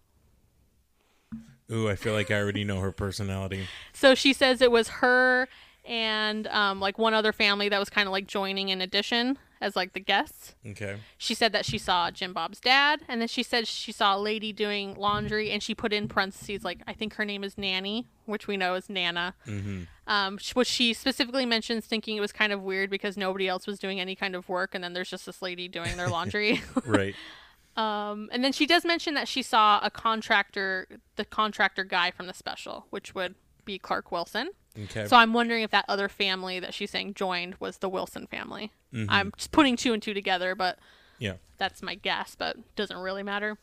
[1.71, 3.67] Ooh, I feel like I already know her personality.
[3.93, 5.47] So she says it was her
[5.85, 9.75] and um, like one other family that was kind of like joining in addition as
[9.75, 10.55] like the guests.
[10.67, 10.97] Okay.
[11.17, 14.19] She said that she saw Jim Bob's dad, and then she said she saw a
[14.19, 18.07] lady doing laundry, and she put in parentheses like I think her name is Nanny,
[18.25, 19.33] which we know is Nana.
[19.47, 19.83] Mm-hmm.
[20.05, 23.79] Um, which she specifically mentions thinking it was kind of weird because nobody else was
[23.79, 26.61] doing any kind of work, and then there's just this lady doing their laundry.
[26.85, 27.15] Right.
[27.77, 32.27] um, and then she does mention that she saw a contractor, the contractor guy from
[32.27, 33.35] the special, which would
[33.65, 34.49] be Clark Wilson.
[34.77, 35.07] Okay.
[35.07, 38.71] So I'm wondering if that other family that she's saying joined was the Wilson family.
[38.93, 39.09] Mm-hmm.
[39.09, 40.79] I'm just putting two and two together, but
[41.19, 41.33] yeah.
[41.57, 43.57] that's my guess, but doesn't really matter.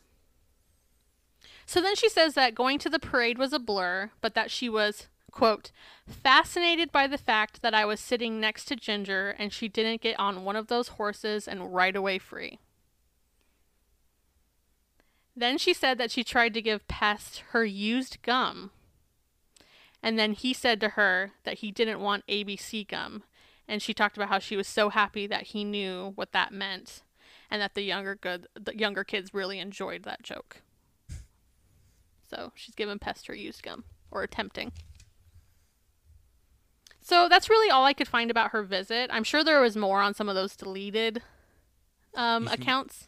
[1.65, 4.69] So then she says that going to the parade was a blur, but that she
[4.69, 5.71] was, quote,
[6.07, 10.19] fascinated by the fact that I was sitting next to Jinger and she didn't get
[10.19, 12.59] on one of those horses and ride away free.
[15.35, 18.71] Then she said that she tried to give Pest her used gum.
[20.03, 23.23] And then he said to her that he didn't want ABC gum.
[23.67, 27.03] And she talked about how she was so happy that he knew what that meant
[27.49, 30.61] and that the younger good the younger kids really enjoyed that joke.
[32.29, 34.71] So she's given Pest her used gum or attempting.
[37.01, 39.09] So that's really all I could find about her visit.
[39.11, 41.21] I'm sure there was more on some of those deleted
[42.15, 43.07] um, accounts.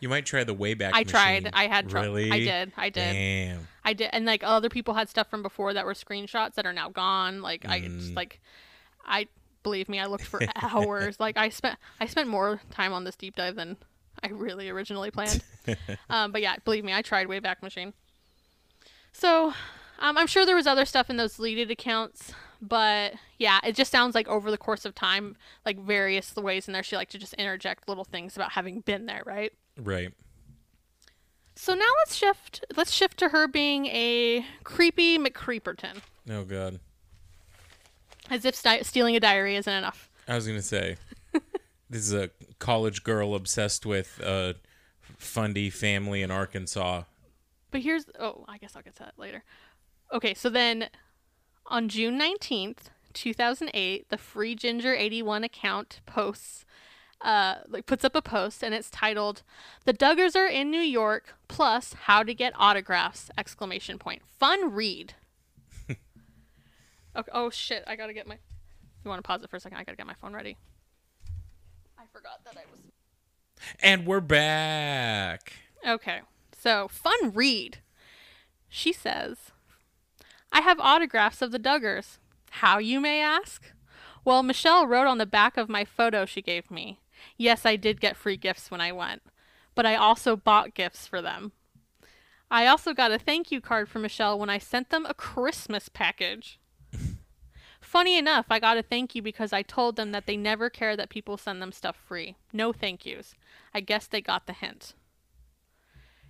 [0.00, 0.90] You might try the Wayback.
[0.92, 1.50] I tried.
[1.52, 2.14] I had trouble.
[2.14, 2.30] Really?
[2.30, 2.72] I did.
[2.76, 3.12] I did.
[3.12, 3.68] Damn.
[3.84, 6.72] I did, and like other people had stuff from before that were screenshots that are
[6.72, 7.42] now gone.
[7.42, 7.98] Like I Mm.
[7.98, 8.40] just like,
[9.06, 9.28] I
[9.62, 11.18] believe me, I looked for hours.
[11.20, 13.76] like I spent I spent more time on this deep dive than
[14.22, 15.44] I really originally planned.
[16.10, 17.92] um, but yeah, believe me, I tried Wayback Machine.
[19.12, 19.52] So
[19.98, 23.92] um, I'm sure there was other stuff in those deleted accounts, but yeah, it just
[23.92, 27.18] sounds like over the course of time, like various ways in there, she liked to
[27.18, 29.52] just interject little things about having been there, right?
[29.78, 30.12] Right.
[31.56, 32.64] So now let's shift.
[32.76, 35.98] Let's shift to her being a creepy McCreeperton,
[36.30, 36.80] Oh God.
[38.30, 40.10] as if sti- stealing a diary isn't enough.
[40.26, 40.96] I was gonna say,
[41.90, 44.56] this is a college girl obsessed with a
[45.18, 47.02] fundy family in Arkansas.
[47.70, 49.44] But here's oh, I guess I'll get to that later.
[50.12, 50.88] Okay, so then
[51.66, 56.63] on June 19th, 2008, the Free Jinger 81 account posts
[57.24, 59.42] uh like puts up a post and it's titled
[59.84, 64.22] "The Duggars are in New York plus how to get autographs!" exclamation point.
[64.38, 65.14] Fun read.
[65.88, 65.98] okay,
[67.32, 68.38] oh shit, I got to get my
[69.04, 69.78] You want to pause it for a second?
[69.78, 70.56] I got to get my phone ready.
[71.98, 72.80] I forgot that I was
[73.82, 75.52] And we're back.
[75.86, 76.20] Okay.
[76.56, 77.78] So, fun read.
[78.68, 79.36] She says,
[80.50, 82.18] I have autographs of the Duggars.
[82.50, 83.72] How, you may ask?
[84.24, 87.00] Well, Michelle wrote on the back of my photo she gave me.
[87.36, 89.22] Yes, I did get free gifts when I went,
[89.74, 91.52] but I also bought gifts for them.
[92.50, 95.88] I also got a thank you card from Michelle when I sent them a Christmas
[95.88, 96.60] package.
[97.80, 100.96] Funny enough, I got a thank you because I told them that they never care
[100.96, 102.36] that people send them stuff free.
[102.52, 103.34] No thank yous.
[103.72, 104.94] I guess they got the hint.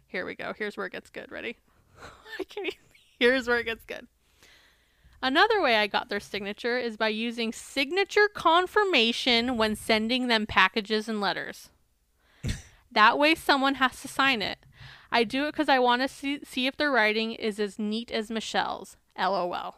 [0.07, 0.53] Here we go.
[0.57, 1.31] Here's where it gets good.
[1.31, 1.57] Ready?
[2.39, 2.79] I can't even.
[3.19, 4.07] Here's where it gets good.
[5.25, 11.09] Another way I got their signature is by using signature confirmation when sending them packages
[11.09, 11.71] and letters.
[12.93, 14.59] that way, someone has to sign it.
[15.11, 18.11] I do it because I want to see, see if their writing is as neat
[18.11, 18.99] as Michelle's.
[19.19, 19.77] LOL.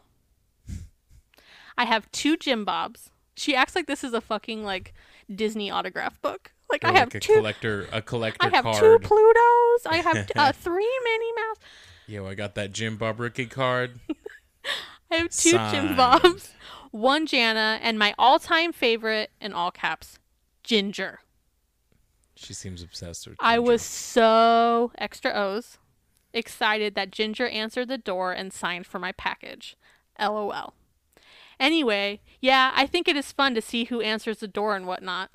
[1.77, 3.11] I have two Jim Bobs.
[3.37, 4.93] She acts like this is a fucking like
[5.33, 6.51] Disney autograph book.
[6.69, 7.35] Like Or I have a two.
[7.35, 8.81] collector a collector I have card.
[8.81, 9.89] two Plutos.
[9.89, 11.57] I have uh, three Minnie Mouse.
[12.05, 14.01] Yo, I got that Jim Bob rookie card.
[15.11, 15.97] I have two Jim Signed.
[15.97, 16.53] Bobs,
[16.91, 20.19] one Jana, and my all-time favorite in all caps,
[20.63, 21.17] Jinger.
[22.35, 25.77] She seems obsessed with I was so extra O's
[26.33, 29.75] excited that Jinger answered the door and signed for my package.
[30.19, 30.73] LOL.
[31.59, 35.31] Anyway, yeah, I think it is fun to see who answers the door and whatnot.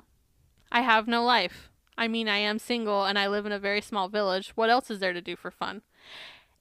[0.71, 1.69] I have no life.
[1.97, 4.51] I mean, I am single and I live in a very small village.
[4.55, 5.81] What else is there to do for fun?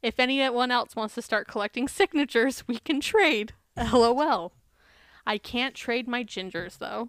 [0.03, 3.55] If anyone else wants to start collecting signatures, we can trade.
[3.77, 4.53] LOL.
[5.27, 7.09] I can't trade my Jingers though.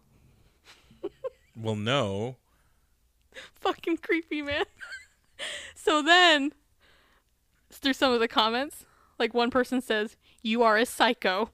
[1.56, 2.38] Well, no.
[3.56, 4.66] fucking creepy, man.
[5.76, 6.54] so then,
[7.72, 8.86] through some of the comments,
[9.20, 11.52] like one person says, You are a psycho.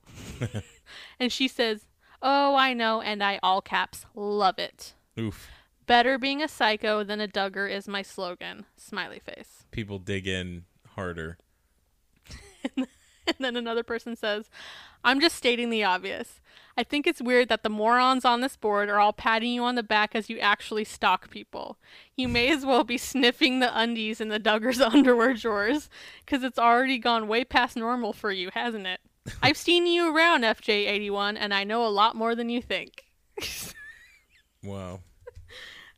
[1.19, 1.87] and she says,
[2.21, 4.93] Oh, I know, and I all caps love it.
[5.17, 5.49] Oof.
[5.85, 8.65] Better being a psycho than a Duggar is my slogan.
[8.77, 9.65] Smiley face.
[9.71, 10.65] People dig in
[10.99, 11.37] harder.
[13.37, 14.49] And then another person says,
[15.03, 16.41] I'm just stating the obvious.
[16.75, 19.75] I think it's weird that the morons on this board are all patting you on
[19.75, 21.77] the back as you actually stalk people.
[22.15, 25.89] You may as well be sniffing the undies in the Duggar's underwear drawers,
[26.25, 28.99] because it's already gone way past normal for you, hasn't it?
[29.43, 33.03] I've seen you around, FJ81, and I know a lot more than you think.
[34.63, 35.01] Wow.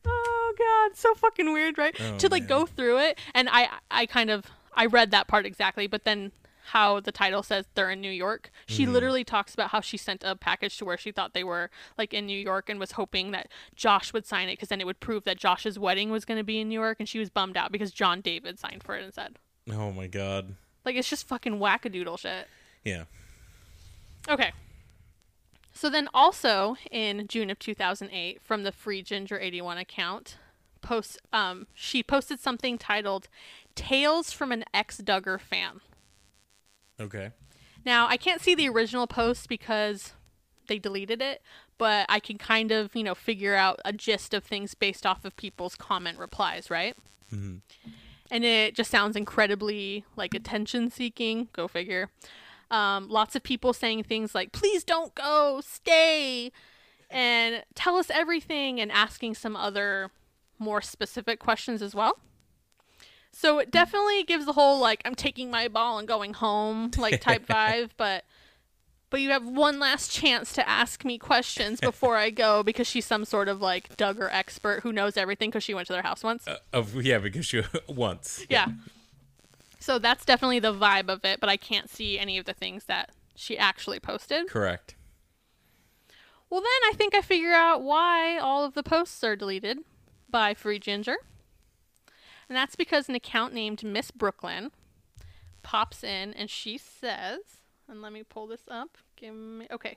[0.04, 1.96] Oh god, so fucking weird, right?
[2.00, 2.50] Oh, to like man.
[2.50, 6.32] go through it, and I I kind of I read that part exactly, but then
[6.66, 8.52] how the title says they're in New York.
[8.68, 8.94] She Mm-hmm.
[8.94, 12.14] literally talks about how she sent a package to where she thought they were like
[12.14, 15.00] in New York and was hoping that Josh would sign it because then it would
[15.00, 17.58] prove that Josh's wedding was going to be in New York, and she was bummed
[17.58, 19.38] out because John David signed for it instead.
[19.72, 20.56] Oh my god.
[20.86, 22.48] Like it's just fucking wackadoodle shit.
[22.86, 23.06] Yeah.
[24.30, 24.52] Okay.
[25.74, 30.38] So then also in June of 2008 from the Free Jinger 81 account,
[30.82, 33.28] post um she posted something titled
[33.76, 35.82] Tales from an ex-Duggar fan.
[37.00, 37.32] Okay.
[37.86, 40.14] Now, I can't see the original post because
[40.68, 41.42] they deleted it,
[41.78, 45.26] but I can kind of, you know, figure out a gist of things based off
[45.26, 46.96] of people's comment replies, right?
[48.30, 51.50] And it just sounds incredibly like attention seeking.
[51.54, 52.10] Go figure.
[52.70, 56.52] Um, lots of people saying things like, please don't go, stay,
[57.10, 60.12] and tell us everything, and asking some other
[60.58, 62.20] more specific questions as well.
[63.34, 67.22] So it definitely gives the whole like I'm taking my ball and going home like
[67.22, 68.26] type vibe, but
[69.10, 73.06] but you have one last chance to ask me questions before I go because she's
[73.06, 76.24] some sort of like Duggar expert who knows everything because she went to their house
[76.24, 76.48] once.
[76.48, 78.46] Uh, of yeah, because she once.
[78.50, 78.68] yeah.
[79.80, 82.86] So that's definitely the vibe of it, but I can't see any of the things
[82.86, 84.48] that she actually posted.
[84.48, 84.96] Correct.
[86.50, 89.80] Well, then I think I figure out why all of the posts are deleted
[90.30, 91.16] by Free Jinger.
[92.52, 94.72] And that's because an account named Miss Brooklyn
[95.64, 97.40] pops in and she says,
[97.88, 98.98] and let me pull this up.
[99.16, 99.96] Give me okay.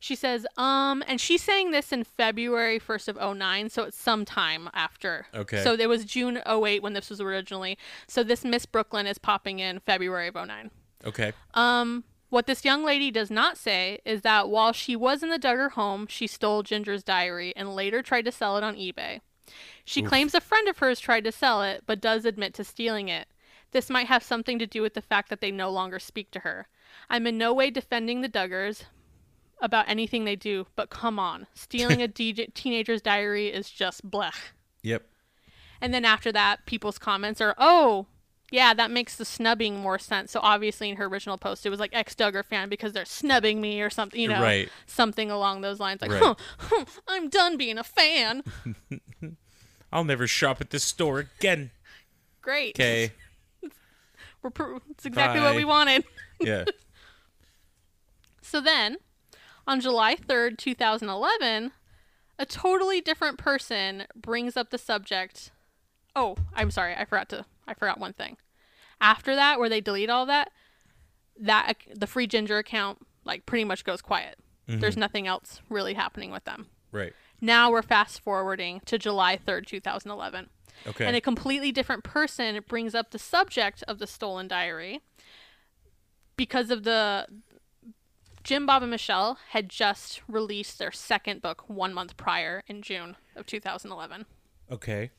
[0.00, 4.68] She says, um, and she's saying this in February 1st of 09, so it's sometime
[4.74, 5.26] after.
[5.32, 5.62] Okay.
[5.62, 7.78] So it was June 08 when this was originally.
[8.08, 10.72] So this Miss Brooklyn is popping in February of 09.
[11.06, 11.32] Okay.
[11.54, 15.38] Um, what this young lady does not say is that while she was in the
[15.38, 19.20] Duggar home, she stole Jinger's diary and later tried to sell it on eBay.
[19.84, 23.08] She claims a friend of hers tried to sell it, but does admit to stealing
[23.08, 23.28] it.
[23.72, 26.40] This might have something to do with the fact that they no longer speak to
[26.40, 26.68] her.
[27.10, 28.84] I'm in no way defending the Duggars
[29.60, 31.46] about anything they do, but come on.
[31.54, 34.52] Stealing a DJ- teenager's diary is just blech.
[34.82, 35.02] Yep.
[35.80, 38.06] And then after that, people's comments are, oh,
[38.50, 40.30] yeah, that makes the snubbing more sense.
[40.30, 43.60] So obviously, in her original post, it was like ex Duggar fan because they're snubbing
[43.60, 44.68] me or something, you know, Right.
[44.86, 46.00] something along those lines.
[46.00, 46.22] Like, Right.
[46.22, 48.42] huh, huh, I'm done being a fan.
[49.94, 51.70] I'll never shop at this store again.
[52.42, 52.76] Great.
[52.76, 53.12] Okay.
[54.42, 56.04] We're pr- it's exactly what we wanted.
[56.40, 56.64] Yeah.
[58.42, 58.96] So then,
[59.68, 61.70] on July 3rd, 2011,
[62.40, 65.52] a totally different person brings up the subject.
[66.16, 66.94] Oh, I'm sorry.
[66.96, 68.36] I forgot to I forgot one thing.
[69.00, 70.50] After that where they delete all that,
[71.38, 74.36] that the free Jinger account like pretty much goes quiet.
[74.68, 74.80] Mm-hmm.
[74.80, 76.66] There's nothing else really happening with them.
[76.90, 77.12] Right.
[77.40, 80.48] Now we're fast forwarding to July 3rd, 2011.
[80.86, 81.06] Okay.
[81.06, 85.00] And a completely different person brings up the subject of the stolen diary
[86.36, 87.26] because of the
[88.42, 93.16] Jim Bob and Michelle had just released their second book one month prior in June
[93.34, 94.26] of 2011.
[94.70, 95.10] okay.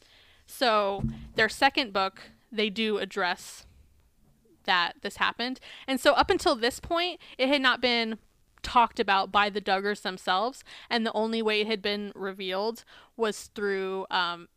[0.48, 1.04] So
[1.34, 3.66] their second book, they do address
[4.66, 5.60] that this happened.
[5.88, 8.20] And so up until this point, it had not been
[8.66, 10.64] talked about by the Duggars themselves.
[10.90, 12.84] And the only way it had been revealed
[13.16, 14.48] was through, um,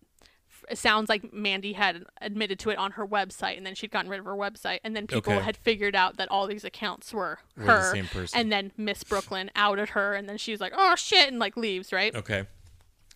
[0.71, 4.11] it sounds like Mandy had admitted to it on her website and then she'd gotten
[4.11, 4.81] rid of her website.
[4.83, 5.43] And then people Okay.
[5.45, 8.05] had figured out that all these accounts were Were the her.
[8.11, 8.39] person.
[8.41, 10.15] And then Miss Brooklyn outed her.
[10.15, 12.15] And then she was like, oh shit, and like leaves, right?
[12.15, 12.47] Okay.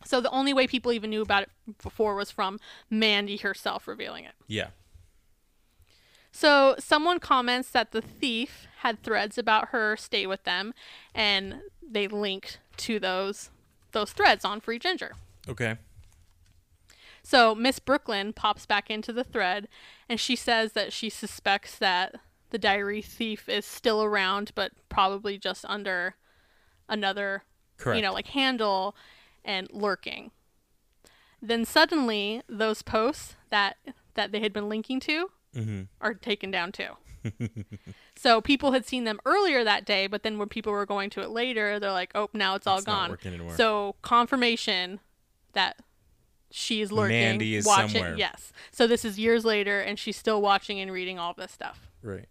[0.05, 1.51] So the only way people even knew about it
[1.83, 2.59] before was from
[2.91, 4.35] Mandy herself revealing it.
[4.47, 4.69] Yeah.
[6.33, 10.73] So someone comments that the thief had threads about her stay with them,
[11.15, 13.51] and they linked to those
[13.93, 15.11] those threads on Free Jinger.
[15.47, 15.77] Okay.
[17.23, 19.69] So Miss Brooklyn pops back into the thread,
[20.09, 22.17] and she says that she suspects that
[22.51, 26.17] the diary thief is still around, but probably just under
[26.89, 27.45] another
[27.77, 27.97] Correct.
[27.97, 28.97] you know, like handle
[29.45, 30.31] and lurking.
[31.41, 33.77] Then suddenly those posts that
[34.15, 35.83] that they had been linking to Mm-hmm.
[36.01, 36.89] are taken down too.
[38.17, 41.21] so people had seen them earlier that day, but then when people were going to
[41.21, 43.17] it later, they're like, "Oh, now it's all It's gone."
[43.55, 45.01] So confirmation
[45.53, 45.77] that
[46.51, 47.91] she's lurking, Mandy is watching.
[47.91, 48.17] somewhere.
[48.17, 48.53] Yes.
[48.71, 51.91] So this is years later, and she's still watching and reading all this stuff.
[52.03, 52.27] Right.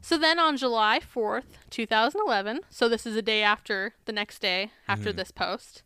[0.00, 4.70] So then on July 4th, 2011, so this is a day after the next day
[4.86, 5.82] after this post,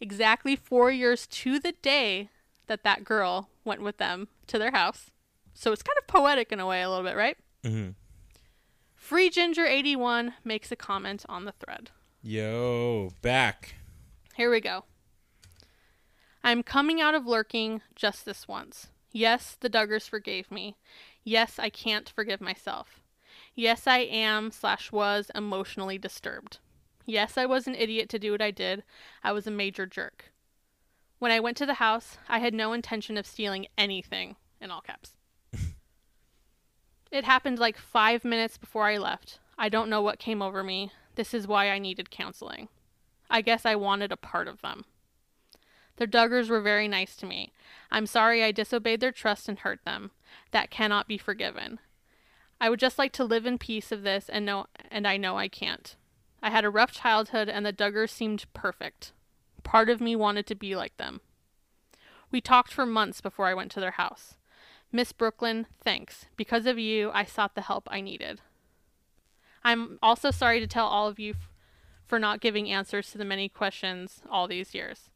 [0.00, 2.30] exactly four years to the day
[2.66, 5.11] that that girl went with them to their house.
[5.54, 7.36] So it's kind of poetic in a way, a little bit, right?
[7.64, 7.90] Mm-hmm.
[8.94, 11.90] Free Jinger 81 makes a comment on the thread.
[12.22, 13.74] Yo, back.
[14.34, 14.84] Here we go.
[16.44, 18.88] I'm coming out of lurking just this once.
[19.12, 20.76] Yes, the Duggars forgave me.
[21.24, 23.00] Yes, I can't forgive myself.
[23.54, 26.58] Yes, I am slash was emotionally disturbed.
[27.04, 28.82] Yes, I was an idiot to do what I did.
[29.22, 30.32] I was a major jerk.
[31.18, 34.80] When I went to the house, I had no intention of stealing anything, in all
[34.80, 35.14] caps.
[37.12, 39.38] It happened like five minutes before I left.
[39.58, 40.90] I don't know what came over me.
[41.14, 42.68] This is why I needed counseling.
[43.30, 44.86] I guess I wanted a part of them.
[45.96, 47.52] The Duggars were very nice to me.
[47.90, 50.10] I'm sorry I disobeyed their trust and hurt them.
[50.52, 51.78] That cannot be forgiven.
[52.58, 55.36] I would just like to live in peace of this and know and I know
[55.36, 55.94] I can't.
[56.42, 59.12] I had a rough childhood and the Duggars seemed perfect.
[59.62, 61.20] Part of me wanted to be like them.
[62.30, 64.34] We talked for months before I went to their house.
[64.92, 66.26] Miss Brooklyn, thanks.
[66.36, 68.42] Because of you, I sought the help I needed.
[69.64, 71.50] I'm also sorry to tell all of you f-
[72.06, 75.08] for not giving answers to the many questions all these years.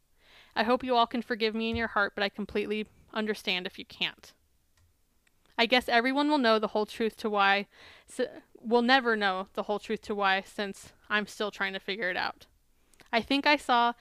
[0.55, 3.79] I hope you all can forgive me in your heart, but I completely understand if
[3.79, 4.33] you can't.
[5.59, 7.67] I guess everyone will know the whole truth to why,
[8.09, 8.27] s
[8.61, 12.17] will never know the whole truth to why, since I'm still trying to figure it
[12.17, 12.47] out.
[13.13, 13.93] I think I saw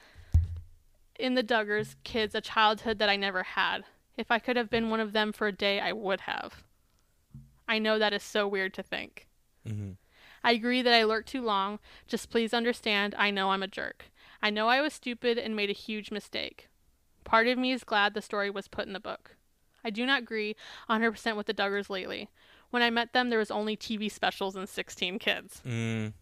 [1.19, 3.83] in the Duggars kids a childhood that I never had.
[4.17, 6.63] If I could have been one of them for a day, I would have.
[7.67, 9.27] I know that is so weird to think.
[9.67, 9.91] Mm-hmm.
[10.43, 11.79] I agree that I lurked too long.
[12.07, 14.11] Just please understand, I know I'm a jerk.
[14.41, 16.69] I know I was stupid and made a huge mistake.
[17.23, 19.35] Part of me is glad the story was put in the book.
[19.83, 20.55] I do not agree
[20.89, 22.29] 100% with the Duggars lately.
[22.69, 25.61] When I met them, there was only TV specials and 16 kids.
[25.65, 26.13] Mm,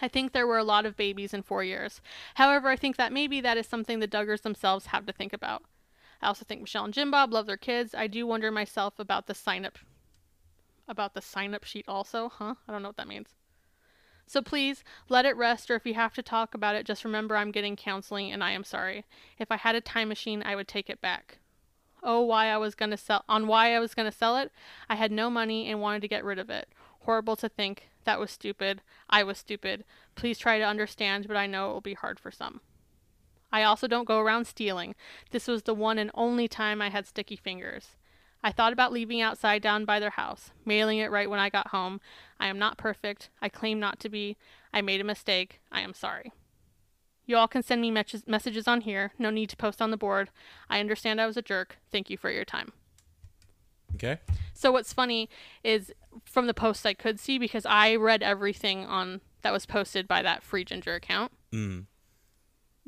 [0.00, 2.00] I think there were a lot of babies in four years.
[2.34, 5.64] However, I think that maybe that is something the Duggars themselves have to think about.
[6.20, 7.94] I also think Michelle and Jim Bob love their kids.
[7.94, 9.78] I do wonder myself about the sign up
[10.88, 12.54] about the sign up sheet also, huh?
[12.66, 13.28] I don't know what that means.
[14.26, 17.36] So please let it rest or if you have to talk about it, just remember
[17.36, 19.04] I'm getting counseling and I am sorry.
[19.38, 21.38] If I had a time machine, I would take it back.
[22.02, 24.52] Oh, why I was going to sell on why I was going to sell it?
[24.88, 26.68] I had no money and wanted to get rid of it.
[27.00, 27.88] Horrible to think.
[28.04, 28.82] That was stupid.
[29.10, 29.84] I was stupid.
[30.14, 32.60] Please try to understand, but I know it will be hard for some.
[33.52, 34.94] I also don't go around stealing.
[35.30, 37.96] This was the one and only time I had sticky fingers.
[38.42, 41.68] I thought about leaving outside down by their house, mailing it right when I got
[41.68, 42.00] home.
[42.38, 43.30] I am not perfect.
[43.42, 44.36] I claim not to be.
[44.72, 45.60] I made a mistake.
[45.72, 46.32] I am sorry.
[47.26, 49.12] You all can send me mes- messages on here.
[49.18, 50.30] No need to post on the board.
[50.70, 51.78] I understand I was a jerk.
[51.90, 52.72] Thank you for your time.
[53.94, 54.18] okay.
[54.54, 55.28] So what's funny
[55.62, 55.92] is
[56.24, 60.22] from the posts I could see because I read everything on that was posted by
[60.22, 61.32] that free Jinger account.
[61.52, 61.86] Mm.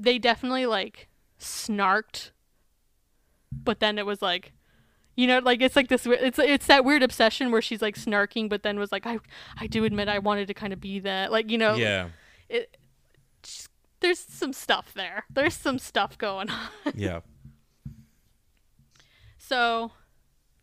[0.03, 2.31] They definitely like snarked,
[3.53, 4.53] but then it was like,
[5.17, 6.07] you know, like it's like this.
[6.07, 9.19] It's it's that weird obsession where she's like snarking, but then was like, I
[9.59, 11.31] I do admit I wanted to kind of be that.
[11.31, 12.09] Like you know, Yeah.
[12.49, 12.77] it.
[13.43, 13.69] just-
[14.01, 15.25] There's some stuff there.
[15.29, 16.69] There's some stuff going on.
[16.95, 17.21] Yeah.
[19.39, 19.93] So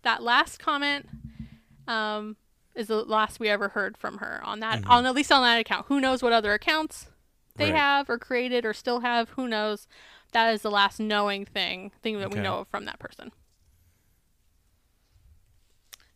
[0.04, 1.08] that last comment
[1.88, 2.38] um,
[2.76, 5.60] is the last we ever heard from her on that on at least on that
[5.60, 5.86] account.
[5.88, 7.08] Who knows what other accounts
[7.58, 7.80] they Right.
[7.80, 9.30] have or created or still have?
[9.32, 9.88] Who knows?
[10.32, 13.32] That is the last knowing thing thing that we know of from that person.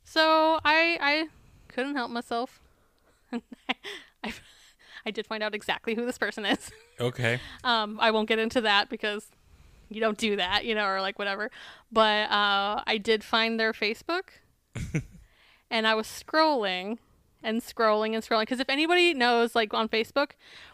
[0.04, 1.28] So I I
[1.68, 2.60] couldn't help myself.
[4.24, 4.34] I,
[5.06, 6.72] I did find out exactly who this person is.
[7.00, 7.40] Okay.
[7.64, 9.26] Um, I won't get into that because
[9.90, 11.50] you don't do that, you know, or like whatever.
[11.92, 14.26] But uh, I did find their Facebook,
[15.72, 17.00] and I was scrolling
[17.44, 20.32] and scrolling and scrolling because if anybody knows, like on Facebook,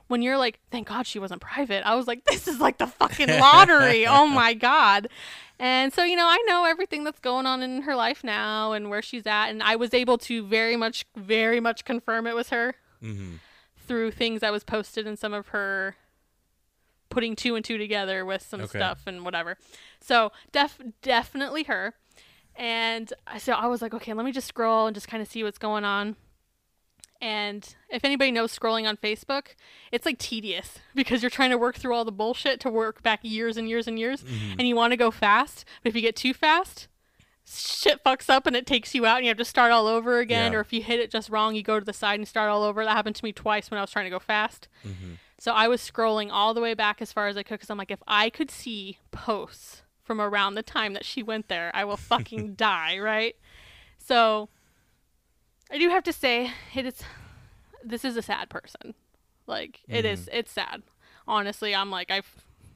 [0.07, 2.87] when you're like, "Thank God she wasn't private," I was like, "This is like the
[2.87, 5.07] fucking lottery!" oh my god!
[5.59, 8.89] And so you know, I know everything that's going on in her life now and
[8.89, 12.49] where she's at, and I was able to very much, very much confirm it was
[12.49, 13.35] her Mm-hmm.
[13.87, 15.95] through things that was posted in some of her
[17.09, 18.77] putting two and two together with some Okay.
[18.79, 19.57] stuff and whatever.
[20.01, 21.93] So def definitely her.
[22.55, 25.43] And so I was like, okay, let me just scroll and just kind of see
[25.43, 26.15] what's going on.
[27.21, 29.55] And if anybody knows scrolling on Facebook,
[29.91, 33.19] it's like tedious because you're trying to work through all the bullshit to work back
[33.23, 34.59] years and years and years, mm-hmm.
[34.59, 35.65] and you want to go fast.
[35.83, 36.87] But if you get too fast,
[37.45, 40.19] shit fucks up and it takes you out, and you have to start all over
[40.19, 40.51] again.
[40.51, 40.59] Yeah.
[40.59, 42.63] Or if you hit it just wrong, you go to the side and start all
[42.63, 42.83] over.
[42.83, 44.67] That happened to me twice when I was trying to go fast.
[44.85, 45.13] Mm-hmm.
[45.39, 47.77] So I was scrolling all the way back as far as I could because I'm
[47.77, 51.85] like, if I could see posts from around the time that she went there, I
[51.85, 53.35] will fucking die, right?
[53.99, 54.49] So
[55.71, 57.01] I do have to say, it is.
[57.83, 58.93] This is a sad person.
[59.45, 60.29] Like it is.
[60.31, 60.83] It's sad.
[61.27, 62.21] Honestly, I'm like I,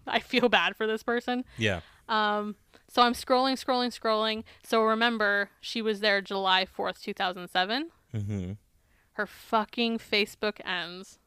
[0.07, 1.43] I feel bad for this person.
[1.57, 1.81] Yeah.
[2.07, 2.55] Um,
[2.87, 4.43] so I'm scrolling, scrolling, scrolling.
[4.63, 7.89] So remember, she was there July 4th, 2007.
[8.13, 8.51] Mm-hmm.
[9.13, 11.19] Her fucking Facebook ends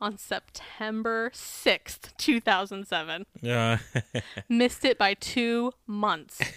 [0.00, 3.26] on September 6th, 2007.
[3.40, 3.78] Yeah.
[4.48, 6.40] Missed it by two months.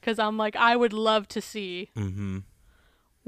[0.00, 2.38] Because I'm like, I would love to see mm-hmm.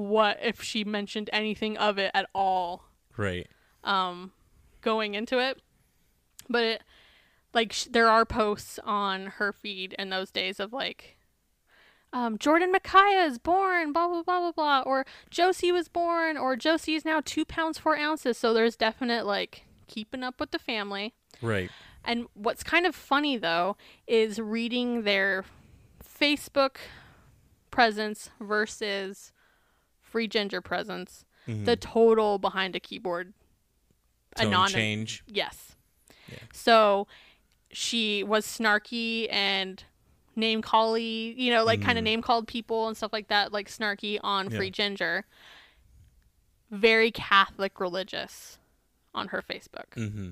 [0.00, 2.84] What if she mentioned anything of it at all
[3.18, 3.46] Right.
[3.84, 4.32] um,
[4.80, 5.60] going into it.
[6.48, 6.82] But it,
[7.52, 11.18] like, sh- there are posts on her feed in those days of like,
[12.14, 16.56] um, Jordyn Makiya is born, blah blah blah blah blah, or Josie was born, or
[16.56, 18.38] Josie is now two pounds four ounces.
[18.38, 21.14] So there's definite like keeping up with the family.
[21.42, 21.70] Right.
[22.04, 23.76] And what's kind of funny though
[24.08, 25.44] is reading their
[26.02, 26.76] Facebook
[27.70, 29.32] presence versus
[30.10, 31.24] Free Jinger presence.
[31.48, 31.64] Mm-hmm.
[31.64, 33.32] The total behind a keyboard
[34.36, 35.24] Tone anonym- change.
[35.26, 35.76] Yes.
[36.52, 37.08] So
[37.72, 39.82] she was snarky and
[40.36, 42.04] name cally, you know, like kind of mm-hmm.
[42.04, 45.22] name called people and stuff like that, like snarky on Free Jinger.
[46.70, 48.58] Very Catholic religious
[49.12, 50.30] on her Facebook Mm-hmm.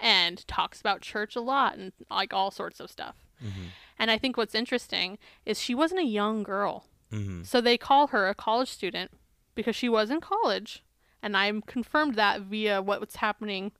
[0.00, 3.16] and talks about church a lot and like all sorts of stuff.
[3.44, 3.64] Mm-hmm.
[3.98, 6.86] And I think what's interesting is she wasn't a young girl.
[7.14, 7.42] Mm-hmm.
[7.44, 9.10] So they call her a college student
[9.54, 10.82] because she was in college.
[11.22, 13.72] And I'm confirmed that via what's happening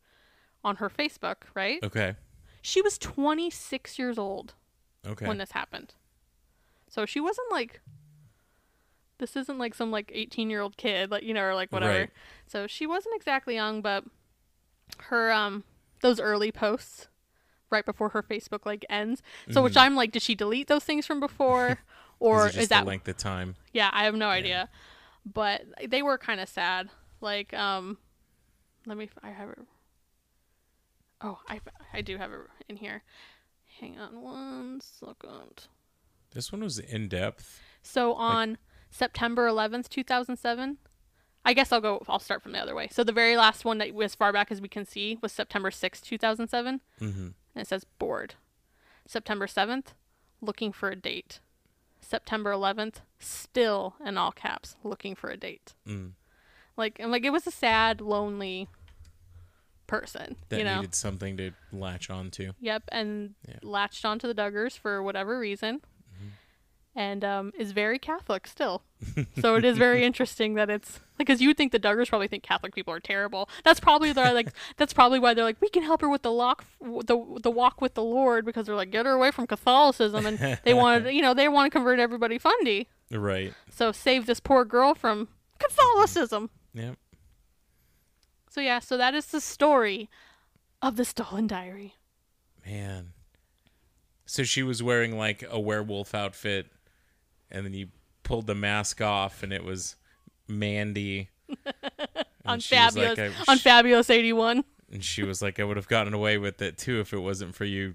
[0.62, 1.82] on her Facebook, right?
[1.82, 2.14] Okay.
[2.62, 4.54] She was 26 years old
[5.06, 5.26] Okay.
[5.26, 5.94] when this happened.
[6.88, 7.80] So she wasn't like
[9.18, 11.92] this isn't like some like 18 year old kid, like, you know, or like whatever.
[12.00, 12.10] Right.
[12.46, 14.04] So she wasn't exactly young, but
[14.98, 15.64] her, um,
[16.00, 17.08] those early posts
[17.70, 19.22] right before her Facebook like ends.
[19.50, 21.78] So, which I'm like, did she delete those things from before?
[22.24, 22.48] Or.
[22.48, 23.56] Is, is, that the length of time?
[23.72, 24.68] yeah, I have no idea.
[25.26, 26.90] But they were kind of sad.
[27.20, 27.98] Like, um,
[28.86, 29.58] let me, I have it.
[31.20, 31.60] Oh, I,
[31.92, 33.02] I do have it in here.
[33.80, 35.68] Hang on one second.
[36.32, 37.60] This one was in depth.
[37.82, 38.58] So on
[38.90, 40.78] September 11th, 2007,
[41.44, 42.88] I guess I'll go, I'll start from the other way.
[42.90, 45.70] So the very last one that as far back as we can see was September
[45.70, 46.80] 6th, 2007.
[47.00, 47.20] Mm-hmm.
[47.20, 48.34] And it says bored.
[49.06, 49.88] September 7th,
[50.40, 51.40] looking for a date.
[52.04, 55.74] September 11th, still in all caps, looking for a date.
[55.86, 56.12] Mm.
[56.76, 58.68] Like, and like it was a sad, lonely
[59.86, 60.76] person, That you know.
[60.76, 62.52] needed something to latch onto.
[62.60, 63.58] Yep, and Yeah.
[63.62, 65.82] latched onto the Duggars for whatever reason.
[66.96, 68.82] And um, is very Catholic still.
[69.40, 72.28] so it is very interesting that it's like, because you would think the Duggars probably
[72.28, 73.48] think Catholic people are terrible.
[73.64, 74.48] That's probably their like.
[74.76, 77.80] that's probably why they're like, we can help her with the lock, the the walk
[77.80, 81.22] with the Lord, because they're like, get her away from Catholicism, and they wanted, you
[81.22, 82.88] know, they want to convert everybody fundy.
[83.10, 83.52] Right.
[83.70, 86.50] So save this poor girl from Catholicism.
[86.74, 86.96] Yep.
[88.50, 90.08] So yeah, so that is the story
[90.80, 91.94] of the stolen diary.
[92.64, 93.12] Man.
[94.26, 96.70] So she was wearing like a werewolf outfit,
[97.54, 97.88] and then you
[98.24, 99.96] pulled the mask off, and it was
[100.48, 101.30] Mandy.
[102.44, 104.64] on And she was Fabulous like, on Fabulous 81.
[104.92, 107.54] And she was like, I would have gotten away with it too if it wasn't
[107.54, 107.94] for you,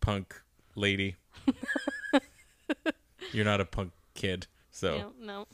[0.00, 0.40] punk
[0.74, 1.16] lady.
[3.32, 4.46] You're not a punk kid.
[4.70, 5.46] So, No, no.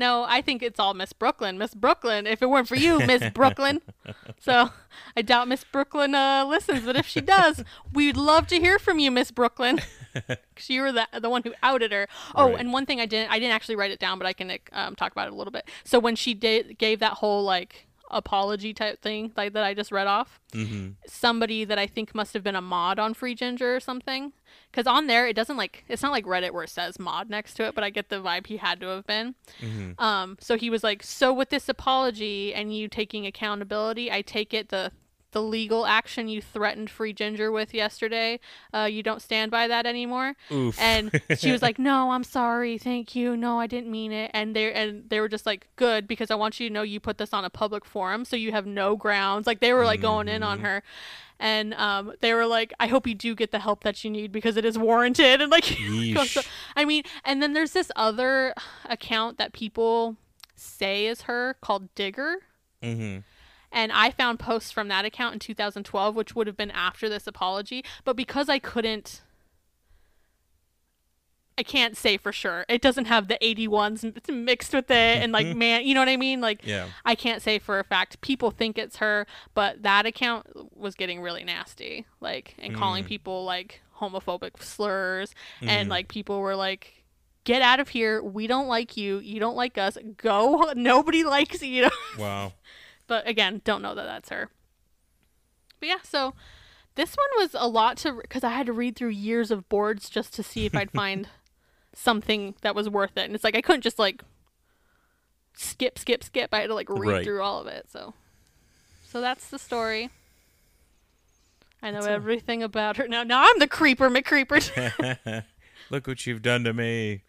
[0.00, 1.58] No, I think it's all Miss Brooklyn.
[1.58, 3.80] Miss Brooklyn, if it weren't for you, Miss Brooklyn.
[4.40, 4.70] so
[5.16, 7.62] I doubt Miss Brooklyn uh, listens, but if she does,
[7.92, 9.80] we'd love to hear from you, Miss Brooklyn,
[10.14, 12.08] because you were the the one who outed her.
[12.34, 12.60] Oh, Right.
[12.60, 14.96] and one thing I didn't I didn't actually write it down, but I can um,
[14.96, 15.68] talk about it a little bit.
[15.84, 19.92] So when she did gave that whole like apology type thing like that I just
[19.92, 20.94] read off, mhm.
[21.06, 24.32] somebody that I think must have been a mod on Free Jinger or something.
[24.70, 27.54] Because on there, it doesn't like it's not like Reddit where it says mod next
[27.54, 29.34] to it, but I get the vibe he had to have been.
[29.98, 34.52] Um, so he was like, "So with this apology and you taking accountability, I take
[34.54, 34.92] it the
[35.32, 38.40] the legal action you threatened Free Jinger with yesterday,
[38.74, 40.78] uh, you don't stand by that anymore." Oof.
[40.80, 42.78] And she was like, "No, I'm sorry.
[42.78, 43.36] Thank you.
[43.36, 46.34] No, I didn't mean it." And they and they were just like, "Good, because I
[46.34, 48.96] want you to know you put this on a public forum, so you have no
[48.96, 50.82] grounds." Like they were like going in on her,
[51.38, 54.32] and um, they were like, "I hope you do get the help that you need
[54.32, 55.64] because it is warranted." And like,
[56.14, 56.48] goes so- Yeesh.
[56.76, 58.54] I mean, and then there's this other
[58.86, 60.16] account that people
[60.56, 62.36] say is her called Digger.
[62.82, 63.22] Mhm.
[63.72, 67.26] And I found posts from that account in 2012, which would have been after this
[67.26, 67.84] apology.
[68.04, 69.22] But because I couldn't,
[71.56, 72.64] I can't say for sure.
[72.68, 75.22] It doesn't have the 81s mixed with it.
[75.22, 76.40] And like, man, you know what I mean?
[76.40, 76.88] Like, Yeah.
[77.04, 78.20] I can't say for a fact.
[78.22, 82.06] People think it's her, but that account was getting really nasty.
[82.20, 83.08] Like, and calling mm.
[83.08, 85.34] people like homophobic slurs.
[85.60, 85.90] And mm.
[85.90, 87.00] like, people were like,
[87.44, 88.22] get out of here.
[88.22, 89.18] We don't like you.
[89.18, 89.96] You don't like us.
[90.16, 90.72] Go.
[90.76, 91.88] Nobody likes you.
[92.18, 92.52] Wow.
[93.10, 94.48] But again, don't know that that's her.
[95.80, 96.34] But yeah, so
[96.94, 100.08] this one was a lot to because I had to read through years of boards
[100.08, 101.28] just to see if I'd find
[101.92, 104.22] something that was worth it, and it's like I couldn't just like
[105.54, 106.54] skip, skip, skip.
[106.54, 107.24] I had to like read Right.
[107.24, 107.86] through all of it.
[107.90, 108.14] So,
[109.08, 110.10] so that's the story.
[111.82, 113.22] I know That's everything about her now.
[113.22, 114.60] Now I'm the creeper, McCreeper.
[115.90, 117.22] Look what you've done to me.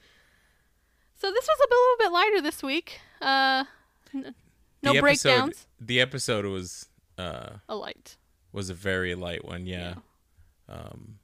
[1.17, 2.99] so this was a little bit lighter this week.
[3.21, 3.63] Uh,
[4.13, 4.35] n-
[4.83, 5.67] no the episode, breakdowns.
[5.79, 6.87] The episode was
[7.17, 8.17] uh A light.
[8.51, 9.95] was a very light one, yeah.
[10.69, 11.19] Um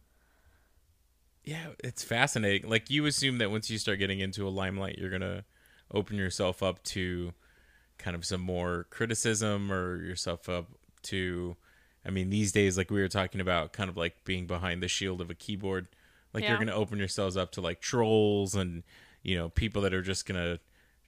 [1.44, 2.70] Yeah, it's fascinating.
[2.70, 5.46] Like you assume that once you start getting into a limelight, you're going to
[5.94, 7.34] open yourself up to
[7.98, 10.68] kind of some more criticism or yourself up
[11.04, 11.56] to
[12.06, 14.88] I mean, these days like we were talking about kind of like being behind the
[14.88, 15.88] shield of a keyboard.
[16.34, 16.50] Like Yeah.
[16.50, 18.84] you're going to open yourselves up to like trolls and
[19.24, 20.60] you know, people that are just going to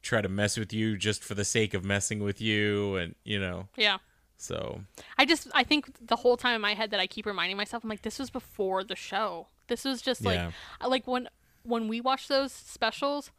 [0.02, 3.40] try to mess with you just for the sake of messing with you and, you
[3.40, 3.68] know.
[3.76, 3.98] Yeah.
[4.38, 4.82] So,
[5.18, 7.84] I just I think the whole time in my head that I keep reminding myself,
[7.84, 9.48] I'm like, this was before the show.
[9.68, 10.52] This was just like Yeah.
[10.86, 11.28] Like when
[11.64, 13.32] when we watch those specials,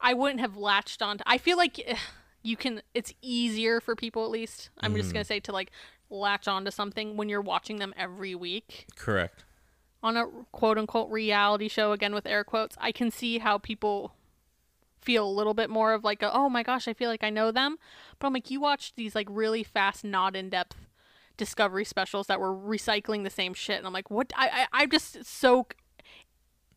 [0.00, 1.96] I wouldn't have latched on to I feel like eh,
[2.42, 4.70] you can it's easier for people at least.
[4.80, 5.70] I'm just gonna say to like
[6.10, 9.44] latch onto something when you're watching them every week correct.
[10.02, 12.76] on a quote unquote reality show again with air quotes.
[12.78, 14.14] I can see how people
[15.02, 17.30] feel a little bit more of like a, oh my gosh, I feel like I
[17.30, 17.76] know them.
[18.18, 20.76] But I'm like, you watched these like really fast, not in depth
[21.36, 24.32] discovery specials that were recycling the same shit, and I'm like, what?
[24.36, 25.66] I, I I'm just so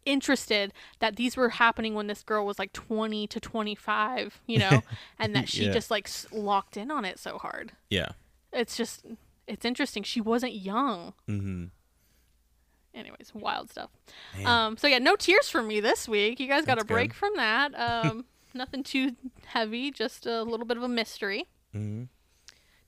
[0.06, 4.82] interested that these were happening when this girl was like 20 to 25, you know,
[5.20, 5.72] and that she Yeah.
[5.72, 7.72] just like s- locked in on it so hard.
[7.90, 8.10] Yeah.
[8.54, 9.06] It's just
[9.48, 10.04] it's interesting.
[10.04, 11.14] She wasn't young.
[11.30, 11.66] Mm-hmm.
[12.96, 13.90] Anyways, wild stuff.
[14.46, 16.40] Um, so yeah, no tears for me this week.
[16.40, 17.16] You guys got That's a break good.
[17.18, 17.74] from that.
[18.08, 19.12] Um, nothing too
[19.46, 21.46] heavy, just a little bit of a mystery.
[21.76, 22.04] Mm-hmm.
[22.04, 22.08] Do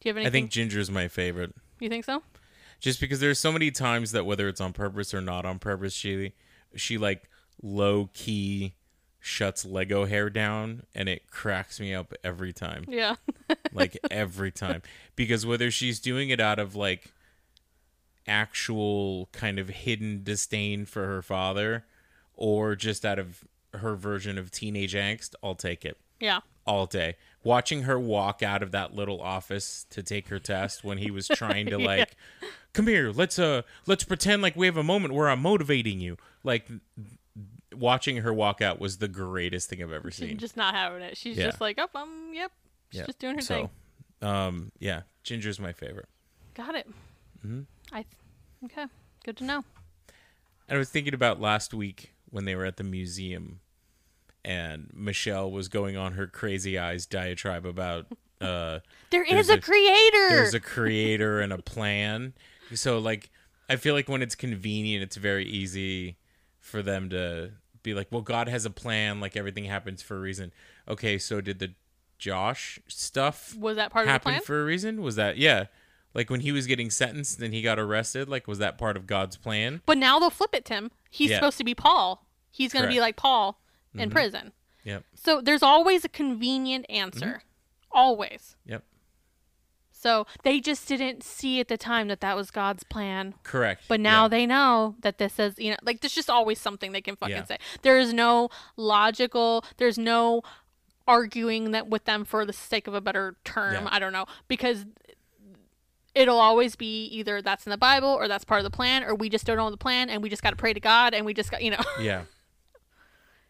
[0.04, 0.28] you have anything?
[0.28, 1.54] I think Jinger's my favorite.
[1.82, 2.24] you think so.
[2.80, 5.94] just because there's so many times that whether it's on purpose or not on purpose
[5.94, 6.34] she
[6.76, 7.30] she like
[7.62, 8.76] low key
[9.20, 13.16] shuts lego hair down and it cracks me up every time Yeah.
[13.74, 14.82] like every time
[15.16, 17.12] because whether she's doing it out of like
[18.28, 21.86] actual kind of hidden disdain for her father
[22.36, 23.44] or just out of
[23.74, 26.40] her version of teenage angst i'll take it yeah.
[26.66, 27.16] all day.
[27.44, 31.28] Watching her walk out of that little office to take her test when he was
[31.28, 32.16] trying to like,
[32.74, 36.18] come here, let's uh, let's pretend like we have a moment where I'm motivating you.
[36.44, 36.68] Like,
[37.74, 40.38] watching her walk out was the greatest thing I've ever She's seen.
[40.38, 41.16] just not having it.
[41.16, 41.46] She's Yeah.
[41.46, 42.52] just like, oh, um, yep.
[42.92, 43.06] She's Yeah.
[43.06, 43.70] just doing her so,
[44.20, 44.28] thing.
[44.30, 46.10] um, yeah, Jinger's my favorite.
[46.54, 46.88] Got it.
[47.46, 47.62] Mm-hmm.
[47.92, 48.06] I
[48.66, 48.86] okay.
[49.26, 49.64] Good to know.
[50.70, 53.60] And I was thinking about last week when they were at the museum,
[54.44, 58.06] and Michelle was going on her crazy eyes diatribe about
[58.42, 60.30] uh There's a, a- creator.
[60.30, 62.34] there's a creator and a plan.
[62.74, 63.30] So like
[63.70, 66.18] I feel like when it's convenient, it's very easy
[66.60, 67.52] for them to
[67.84, 69.20] be like, "Well, God has a plan.
[69.20, 70.52] Like everything happens for a reason."
[70.88, 71.74] Okay, so did the
[72.18, 74.42] Josh stuff was that part of the happen plan?
[74.42, 75.02] for a reason?
[75.02, 75.66] Was that yeah?
[76.14, 79.06] Like when he was getting sentenced and he got arrested, like was that part of
[79.08, 79.82] God's plan?
[79.86, 80.92] but now they'll flip it, Tim.
[81.10, 81.38] He's Yeah.
[81.38, 82.26] supposed to be Paul.
[82.52, 83.60] He's going to be like Paul
[83.90, 84.00] Mm-hmm.
[84.02, 84.52] in prison.
[84.84, 85.04] Yep.
[85.16, 87.26] So there's always a convenient answer.
[87.26, 87.88] Mm-hmm.
[87.92, 88.56] Always.
[88.66, 88.84] Yep.
[89.92, 93.34] So they just didn't see at the time that that was God's plan.
[93.44, 93.84] Correct.
[93.88, 94.28] But now Yeah.
[94.30, 97.36] they know that this is, you know, like there's just always something they can fucking
[97.36, 97.46] Yeah.
[97.46, 97.58] say.
[97.82, 100.42] There is no logical, there's no
[101.08, 103.86] arguing that with them for the sake of a better term.
[103.86, 103.90] Yeah.
[103.92, 104.26] I don't know.
[104.48, 104.86] Because
[106.18, 109.14] it'll always be either that's in the Bible or that's part of the plan or
[109.16, 111.26] we just don't know the plan and we just got to pray to God and
[111.26, 111.84] we just got, you know.
[112.02, 112.24] Yeah.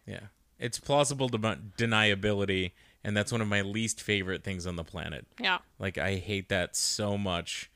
[0.06, 0.28] Yeah.
[0.60, 2.72] It's plausible dem- deniability,
[3.04, 5.28] and that's one of my least favorite things on the planet.
[5.40, 5.60] yeah.
[5.78, 7.70] Like, I hate that so much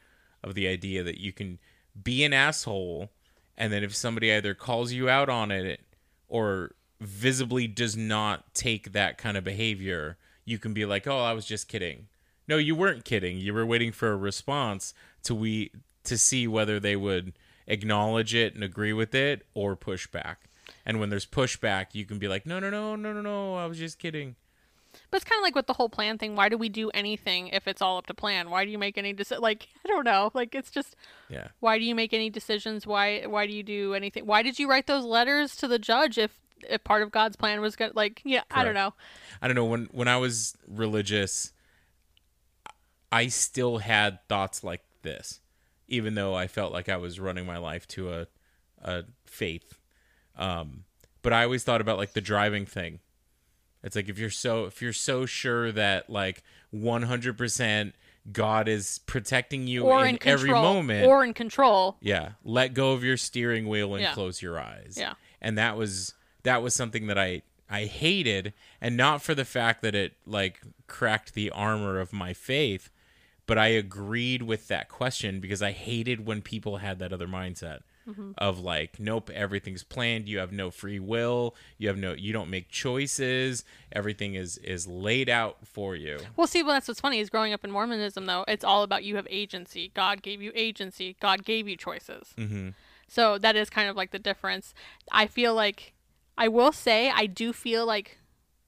[0.43, 1.59] of the idea that you can
[2.01, 3.09] be an asshole,
[3.57, 5.81] and then if somebody either calls you out on it
[6.27, 11.33] or visibly does not take that kind of behavior, you can be like, "Oh, I
[11.33, 12.07] was just kidding."
[12.47, 13.37] No, you weren't kidding.
[13.37, 14.93] You were waiting for a response
[15.23, 15.71] to we
[16.03, 17.33] to see whether they would
[17.67, 20.49] acknowledge it and agree with it or push back.
[20.85, 23.55] And when there's pushback, you can be like, "No, no, no, no, no, no.
[23.55, 24.35] I was just kidding."
[25.09, 26.35] But it's kind of like with the whole plan thing.
[26.35, 28.49] Why do we do anything if it's all up to plan?
[28.49, 29.41] Why do you make any decisions?
[29.41, 30.31] Like, I don't know.
[30.33, 30.97] Like, it's just,
[31.29, 31.47] Yeah.
[31.61, 32.85] why do you make any decisions?
[32.85, 34.25] Why, why do you do anything?
[34.25, 36.37] Why did you write those letters to the judge if,
[36.69, 37.95] if part of God's plan was good?
[37.95, 38.93] Like, yeah, I don't know.
[39.41, 41.53] I don't know when when I was religious
[43.11, 45.39] I still had thoughts like this
[45.87, 48.27] even though I felt like I was running my life to a
[48.83, 49.77] a faith
[50.37, 50.83] um
[51.21, 52.99] but I always thought about like the driving thing
[53.83, 56.43] it's like if you're so if you're so sure that like
[56.73, 57.93] 100%
[58.31, 60.33] God is protecting you Or in in control.
[60.33, 61.97] every moment Or in control.
[62.01, 64.13] yeah let go of your steering wheel and Yeah.
[64.13, 65.13] close your eyes Yeah.
[65.41, 66.13] and that was
[66.43, 70.61] that was something that i i hated and not for the fact that it like
[70.87, 72.89] cracked the armor of my faith
[73.51, 77.79] but i agreed with that question because i hated when people had that other mindset
[78.37, 82.49] of like nope everything's planned you have no free will you have no you don't
[82.49, 87.19] make choices everything is is laid out for you Well, see, well, that's what's funny
[87.19, 89.91] is growing up in Mormonism, though, it's all about you have agency.
[89.93, 91.15] God gave you agency.
[91.21, 92.33] God gave you choices.
[92.37, 92.69] Mm-hmm.
[93.07, 94.73] So that is kind of like the difference.
[95.11, 95.93] I feel like,
[96.37, 98.17] I will say, I do feel like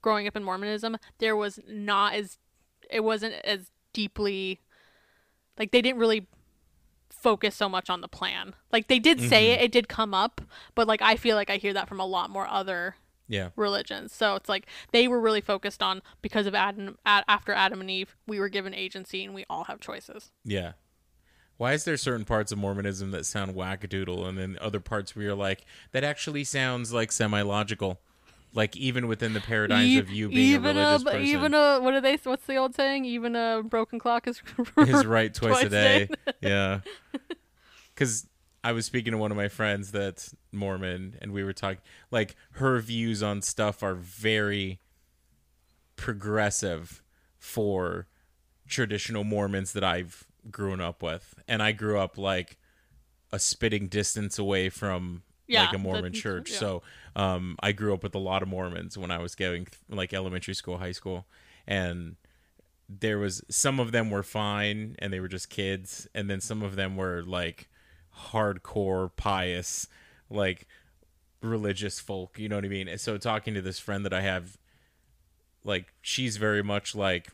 [0.01, 2.37] growing up in Mormonism, there was not as,
[2.89, 4.61] it wasn't as deeply,
[5.57, 6.27] like they didn't really
[7.09, 8.53] focus so much on the plan.
[8.71, 9.61] Like they did say mm-hmm.
[9.61, 10.41] it, it did come up,
[10.75, 12.95] but like I feel like I hear that from a lot more other
[13.27, 14.13] yeah religions.
[14.13, 17.89] So it's like they were really focused on because of Adam a- after Adam and
[17.89, 20.31] Eve, we were given agency and we all have choices.
[20.43, 20.73] Yeah.
[21.57, 25.25] Why is there certain parts of Mormonism that sound wackadoodle and then other parts where
[25.25, 28.01] you're like, that actually sounds like semi logical?
[28.55, 31.21] Like even within the paradigms E- of you being a religious person.
[31.23, 32.17] even a what are they?
[32.23, 33.05] What's the old saying?
[33.05, 34.41] Even a broken clock is
[34.77, 36.05] is right twice, twice a a day.
[36.05, 36.33] day.
[36.41, 36.79] yeah.
[37.93, 38.27] Because
[38.63, 41.81] I was speaking to one of my friends that's Mormon, and we were talking,
[42.11, 44.79] like, her views on stuff are very
[45.95, 47.01] progressive
[47.37, 48.07] for
[48.67, 51.35] traditional Mormons that I've grown up with.
[51.47, 52.57] And I grew up, like,
[53.31, 56.51] a spitting distance away from Yeah, like a Mormon church.
[56.51, 56.57] yeah.
[56.57, 56.83] So
[57.15, 60.13] um, I grew up with a lot of Mormons when I was going th- like
[60.13, 61.25] elementary school, high school,
[61.67, 62.15] and
[62.89, 66.61] there was some of them were fine and they were just kids, and then some
[66.61, 67.69] of them were like
[68.29, 69.87] hardcore pious,
[70.29, 70.67] like
[71.41, 72.39] religious folk.
[72.39, 72.87] You know what I mean?
[72.87, 74.57] And so talking to this friend that I have,
[75.63, 77.29] like she's very much like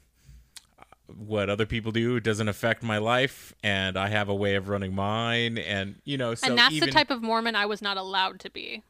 [1.18, 4.94] what other people do doesn't affect my life and i have a way of running
[4.94, 8.40] mine and you know so and that's the type of Mormon I was not allowed
[8.42, 8.84] to be.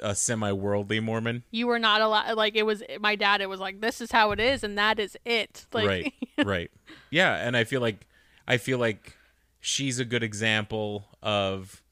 [0.00, 2.36] a semi-worldly mormon You were not allowed.
[2.36, 3.40] Like it was my dad.
[3.40, 5.66] It was like this is how it is, and that is it.
[5.72, 6.14] Like, right
[6.44, 6.70] right
[7.10, 8.06] yeah and i feel like
[8.48, 9.16] i feel like
[9.60, 11.82] she's a good example of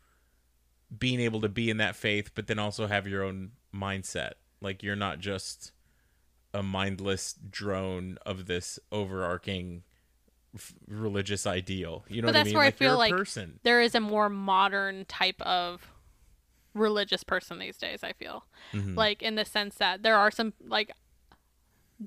[0.99, 4.83] being able to be in that faith but then also have your own mindset like
[4.83, 5.73] you're not just
[6.55, 9.83] a mindless drone of this overarching
[10.55, 12.99] f- religious ideal you know But what i that's mean where I like you're feel
[12.99, 15.89] like person there is a more modern type of
[16.75, 18.03] religious person these days.
[18.03, 18.95] I feel Mm-hmm.
[18.95, 20.91] like in the sense that there are some like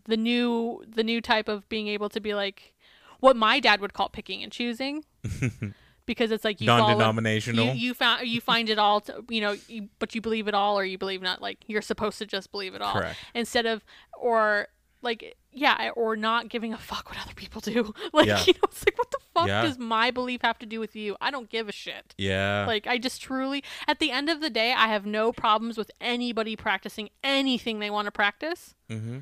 [0.07, 2.73] the new the new type of being able to be like
[3.19, 5.05] what my dad would call picking and choosing.
[6.05, 7.65] Because it's like you follow- Non-denominational?
[7.67, 10.53] You, you found you find it all, to, you know, you, but you believe it
[10.53, 11.41] all, or you believe not.
[11.41, 13.17] Like you're supposed to just believe it all, Correct.
[13.33, 13.83] instead of
[14.19, 14.67] or
[15.01, 17.93] like yeah, or not giving a fuck what other people do.
[18.13, 18.43] Like Yeah.
[18.45, 19.61] you know, it's like what the fuck Yeah.
[19.61, 21.15] does my belief have to do with you?
[21.21, 22.13] I don't give a shit.
[22.17, 25.77] yeah Like I just truly at the end of the day, I have no problems
[25.77, 28.73] with anybody practicing anything they want to practice.
[28.89, 29.19] mm-hmm.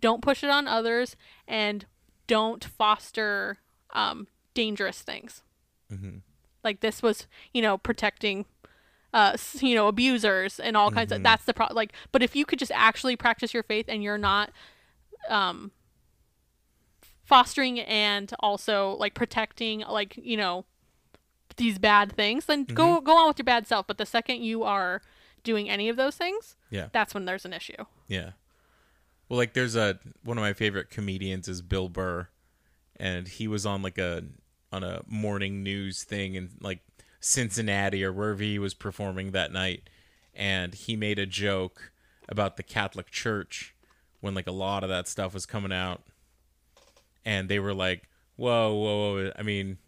[0.00, 1.16] Don't push it on others
[1.48, 1.86] and
[2.26, 3.58] don't foster
[3.92, 5.42] um, dangerous things.
[5.92, 6.18] Mm-hmm.
[6.64, 8.46] Like this was, you know, protecting
[9.14, 11.16] uh you know abusers and all kinds Mm-hmm.
[11.18, 14.02] of that's the pro like but if you could just actually practice your faith and
[14.02, 14.50] you're not
[15.28, 15.70] um
[17.24, 20.64] fostering and also like protecting like you know
[21.56, 23.04] these bad things then go Mm-hmm.
[23.04, 25.02] go on with your bad self but the second you are
[25.44, 28.30] doing any of those things yeah that's when there's an issue Yeah.
[29.28, 32.28] Well, like there's a one of my favorite comedians is Bill Burr,
[32.96, 34.24] and he was on like a
[34.72, 36.80] on a morning news thing in like
[37.20, 39.88] Cincinnati or wherever he was performing that night,
[40.34, 41.92] and he made a joke
[42.28, 43.74] about the Catholic Church
[44.20, 46.02] when like a lot of that stuff was coming out,
[47.24, 49.78] and they were like, "Whoa, whoa, whoa!" I mean.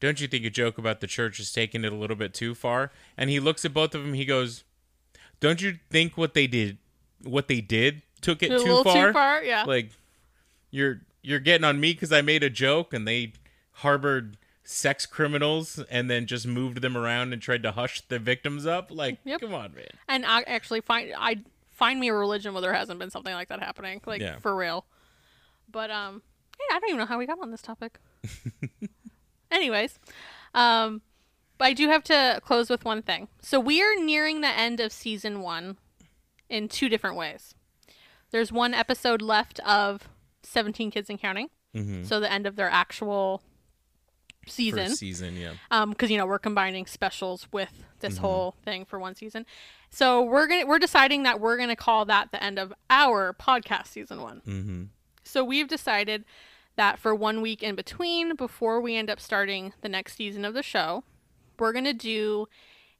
[0.00, 2.54] Don't you think a joke about the church is taking it a little bit too
[2.54, 2.90] far?
[3.16, 4.12] And he looks at both of them.
[4.12, 4.64] He goes,
[5.40, 6.76] "Don't you think what they did,
[7.22, 9.06] what they did, took it too far?
[9.06, 9.90] too far yeah Like,
[10.70, 13.32] you're you're getting on me because I made a joke and they
[13.78, 18.64] harbored sex criminals and then just moved them around and tried to hush the victims
[18.66, 18.90] up.
[18.90, 19.40] Like, Yep.
[19.40, 19.88] come on, man.
[20.08, 21.40] and I actually find I
[21.70, 24.38] find me a religion where there hasn't been something like that happening, like Yeah.
[24.38, 24.86] for real.
[25.70, 26.22] But um,
[26.58, 27.98] yeah, I don't even know how we got on this topic.
[29.50, 29.98] Anyways,
[30.54, 31.02] um,
[31.58, 33.28] but I do have to close with one thing.
[33.42, 35.76] So we are nearing the end of season one
[36.48, 37.54] in two different ways.
[38.30, 40.08] There's one episode left of
[40.42, 42.04] Seventeen Kids and Counting, Mm-hmm.
[42.04, 43.42] so the end of their actual
[44.48, 45.52] season First season, yeah.
[45.70, 49.46] um because you know we're combining specials with this whole thing for one season
[49.90, 53.86] so we're gonna we're deciding that we're gonna call that the end of our podcast
[53.88, 54.82] season one Mm-hmm.
[55.22, 56.24] so we've decided
[56.76, 60.54] that for one week in between before we end up starting the next season of
[60.54, 61.04] the show
[61.58, 62.46] we're gonna do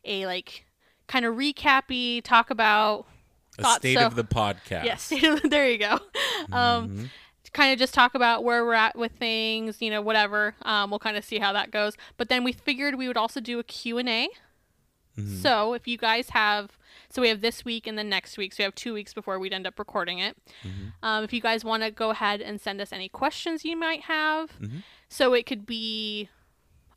[0.05, 0.65] a like
[1.07, 3.07] kind of recappy talk about
[3.59, 4.07] A state so.
[4.07, 4.85] of the podcast.
[4.85, 5.13] Yes,
[5.45, 5.99] there you go.
[6.53, 7.11] Um,
[7.55, 10.55] kind of just talk about where we're at with things, you know, whatever.
[10.63, 11.95] Um, we'll kind of see how that goes.
[12.19, 14.29] But then we figured we would also do a Q&A.
[15.43, 16.77] So if you guys have,
[17.09, 18.53] so we have this week and then next week.
[18.53, 20.37] So we have two weeks before we'd end up recording it.
[21.05, 24.03] Um, if you guys want to go ahead and send us any questions you might
[24.03, 24.51] have.
[25.09, 26.29] So it could be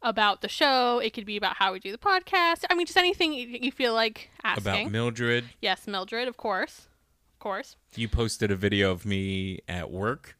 [0.01, 0.97] about the show.
[0.97, 2.63] It could be about how we do the podcast.
[2.69, 4.87] I mean, just anything you you feel like asking.
[4.87, 5.45] About Mildred.
[5.61, 6.87] yes, Mildred, of course.
[7.35, 7.75] Of course.
[7.95, 10.36] You posted a video of me at work.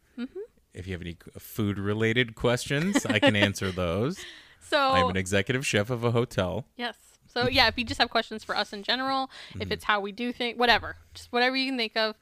[0.78, 0.80] Mm-hmm.
[0.80, 4.18] If you have any food related questions, I can answer those.
[4.60, 6.66] So I'm an executive chef of a hotel.
[6.76, 6.94] Yes.
[7.26, 10.12] So yeah, if you just have questions for us in general, if it's how we
[10.12, 12.16] do things, whatever, just whatever you can think of.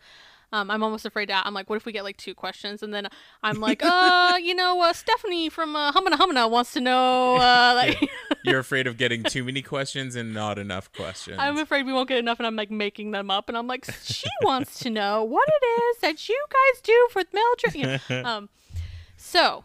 [0.53, 1.47] Um, I'm almost afraid to.
[1.47, 3.09] I'm like, what if we get like two questions, and then
[3.43, 7.73] I'm like, uh, you know, uh, Stephanie from uh, Humana Humana wants to know, uh,
[7.77, 8.11] like,
[8.45, 11.37] You're afraid of getting too many questions and not enough questions.
[11.41, 13.87] I'm afraid we won't get enough, and I'm like making them up, and I'm like,
[14.03, 17.75] she wants to know what it is that you guys do for Mildred.
[17.75, 18.25] You know?
[18.25, 18.49] um,
[19.17, 19.65] so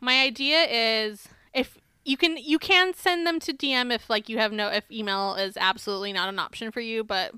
[0.00, 4.38] my idea is if you can you can send them to DM if like you
[4.38, 7.32] have no if email is absolutely not an option for you, but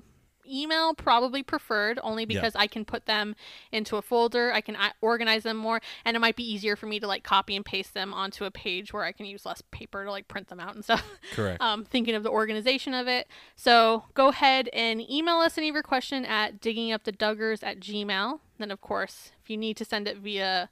[0.49, 3.35] email probably preferred only because I can put them
[3.71, 4.51] into a folder.
[4.51, 7.55] I can organize them more, and it might be easier for me to like copy
[7.55, 10.47] and paste them onto a page where I can use less paper to like print
[10.47, 11.05] them out and stuff.
[11.33, 11.61] Correct.
[11.61, 13.27] um, thinking of the organization of it.
[13.55, 18.39] So go ahead and email us any of your question at digginguptheduggers at gmail.
[18.57, 20.69] Then, of course, if you need to send it via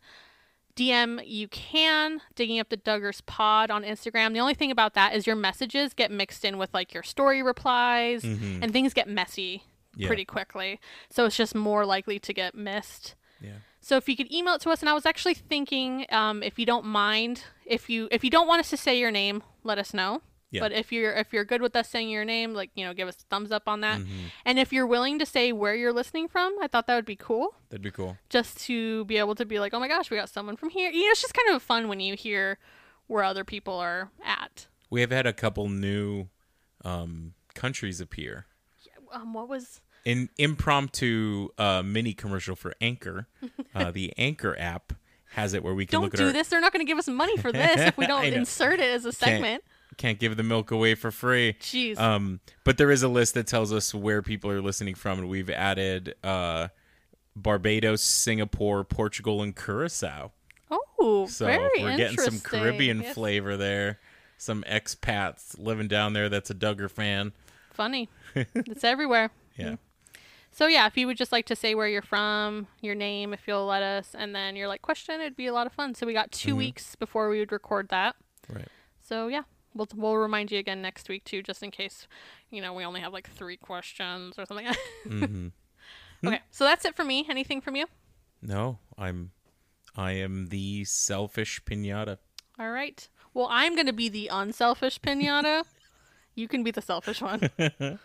[0.78, 2.22] DM, you can.
[2.36, 4.34] Digging up the Duggars pod on Instagram.
[4.34, 7.42] The only thing about that is your messages get mixed in with like your story
[7.44, 9.64] replies and things get messy
[9.96, 10.08] Yeah.
[10.08, 10.80] pretty quickly.
[11.10, 13.16] So it's just more likely to get missed.
[13.42, 13.58] Yeah.
[13.82, 16.60] So if you could email it to us, and I was actually thinking, um, if
[16.60, 19.78] you don't mind, if you if you don't want us to say your name, let
[19.80, 20.22] us know.
[20.50, 20.62] Yeah.
[20.62, 23.08] But if you're if you're good with us saying your name, like you know, give
[23.08, 24.00] us a thumbs up on that.
[24.00, 24.28] Mm-hmm.
[24.46, 27.18] And if you're willing to say where you're listening from, I thought that would be
[27.18, 28.18] cool, That'd be cool.
[28.30, 30.90] just to be able to be like, oh my gosh, we got someone from here.
[30.90, 32.60] You know, it's just kind of fun when you hear
[33.08, 34.68] where other people are at.
[34.90, 36.28] We have had a couple new
[36.86, 38.46] um, countries appear.
[39.12, 43.28] Um, what was in impromptu uh, mini commercial for Anchor.
[43.76, 44.94] Uh, the Anchor app
[45.34, 46.48] has it where we can don't look at do our this.
[46.48, 49.06] They're not going to give us money for this if we don't insert it as
[49.06, 49.44] a segment.
[49.44, 49.64] can't
[50.20, 51.54] give the milk away for free.
[51.60, 51.98] Jeez.
[51.98, 55.30] Um, but there is a list that tells us where people are listening from, and
[55.30, 56.68] we've added uh,
[57.36, 60.32] Barbados, Singapore, Portugal, and Curacao.
[61.00, 62.40] oh, So very we're getting some.
[62.40, 63.14] Caribbean Yes.
[63.14, 64.00] flavor there.
[64.38, 67.34] Some expats living down there that's a Duggar fan.
[67.72, 68.10] Funny.
[68.36, 69.32] it's everywhere.
[69.56, 69.76] Yeah.
[70.52, 73.42] So yeah, if you would just like to say where you're from, your name, if
[73.48, 75.94] you'll let us, and then your like question, it'd be a lot of fun.
[75.94, 76.58] So we got 2 Mm-hmm.
[76.58, 78.16] weeks before we would record that.
[78.52, 78.68] Right.
[79.08, 79.44] So yeah,
[79.78, 82.08] we'll we'll remind you again next week too, just in case
[82.50, 84.68] you know we only have like three questions or something.
[85.08, 86.28] Mm-hmm.
[86.28, 87.26] okay, so that's it for me.
[87.30, 87.86] Anything from you?
[88.42, 89.32] No, I'm
[89.96, 92.18] I am the selfish pinata.
[92.60, 93.08] All right.
[93.34, 95.64] Well, I'm gonna be the unselfish pinata.
[96.36, 97.50] you can be the selfish one.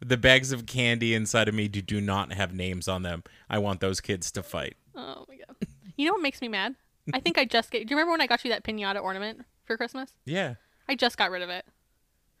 [0.00, 3.24] The bags of candy inside of me do, do not have names on them.
[3.48, 4.76] I want those kids to fight.
[4.94, 5.56] Oh my god.
[5.96, 6.74] You know what makes me mad?
[7.14, 7.86] I think I just get.
[7.86, 10.10] Do you remember when I got you that pinata ornament for Christmas?
[10.26, 10.56] Yeah.
[10.88, 11.64] I just got rid of it.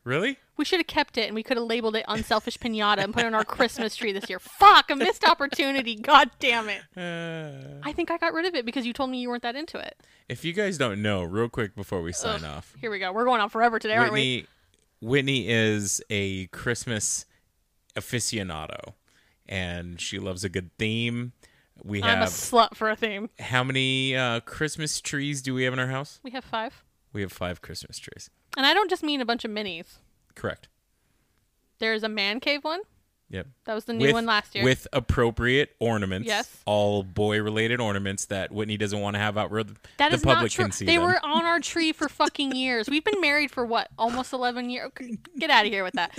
[0.04, 0.38] Really?
[0.56, 3.24] We should have kept it and we could have labeled it unselfish pinata and put
[3.24, 4.38] it on our Christmas tree this year.
[4.38, 5.96] Fuck, a missed opportunity.
[5.96, 6.82] God damn it.
[6.96, 9.56] Uh, I think I got rid of it because you told me you weren't that
[9.56, 9.96] into it.
[10.28, 13.12] if you guys don't know, real quick before we sign Ugh, off, Here we go.
[13.12, 14.46] We're going on forever today, aren't we?
[15.00, 17.26] Whitney Whitney is a Christmas
[17.96, 18.94] aficionado,
[19.46, 21.32] and she loves a good theme.
[21.82, 23.28] We I'm a have slut for a theme.
[23.38, 26.20] how many uh, Christmas trees do we have in our house?
[26.22, 26.82] We have five.
[27.12, 28.30] We have five Christmas trees.
[28.56, 29.98] And I don't just mean a bunch of minis.
[30.34, 30.68] Correct.
[31.78, 32.80] There's a man cave one.
[33.28, 33.48] Yep.
[33.64, 34.62] That was the new one last year.
[34.62, 36.28] With appropriate ornaments.
[36.28, 36.62] Yes.
[36.64, 40.16] All boy related ornaments that Whitney doesn't want to have out where the, That the
[40.16, 41.06] is public can see They them.
[41.06, 42.88] were on our tree for fucking years.
[42.88, 43.88] We've been married for what?
[43.98, 44.92] Almost 11 years.
[45.38, 46.16] Get out of here with that.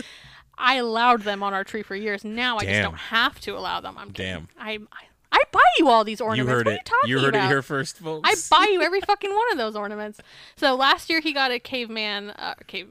[0.58, 2.26] I allowed them on our tree for years.
[2.26, 3.96] Now I just don't have to allow them.
[3.98, 4.34] I'm kidding.
[4.34, 4.48] Damn.
[4.60, 6.48] I, I I buy you all these ornaments.
[6.50, 6.90] You heard what it.
[7.06, 7.46] You, you heard about?
[7.46, 8.30] it here first, folks.
[8.30, 10.20] I buy you every fucking one of those ornaments.
[10.56, 12.90] So last year he got a caveman, uh, cave,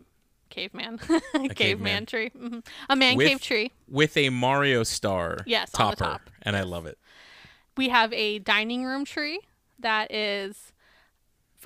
[0.50, 2.06] caveman, caveman, caveman.
[2.06, 2.58] tree, hmm
[2.88, 3.72] a man With- cave tree.
[3.88, 6.30] with a Mario star Yes, topper, top.
[6.42, 6.98] and I love it.
[7.76, 9.40] We have a dining room tree
[9.78, 10.72] that is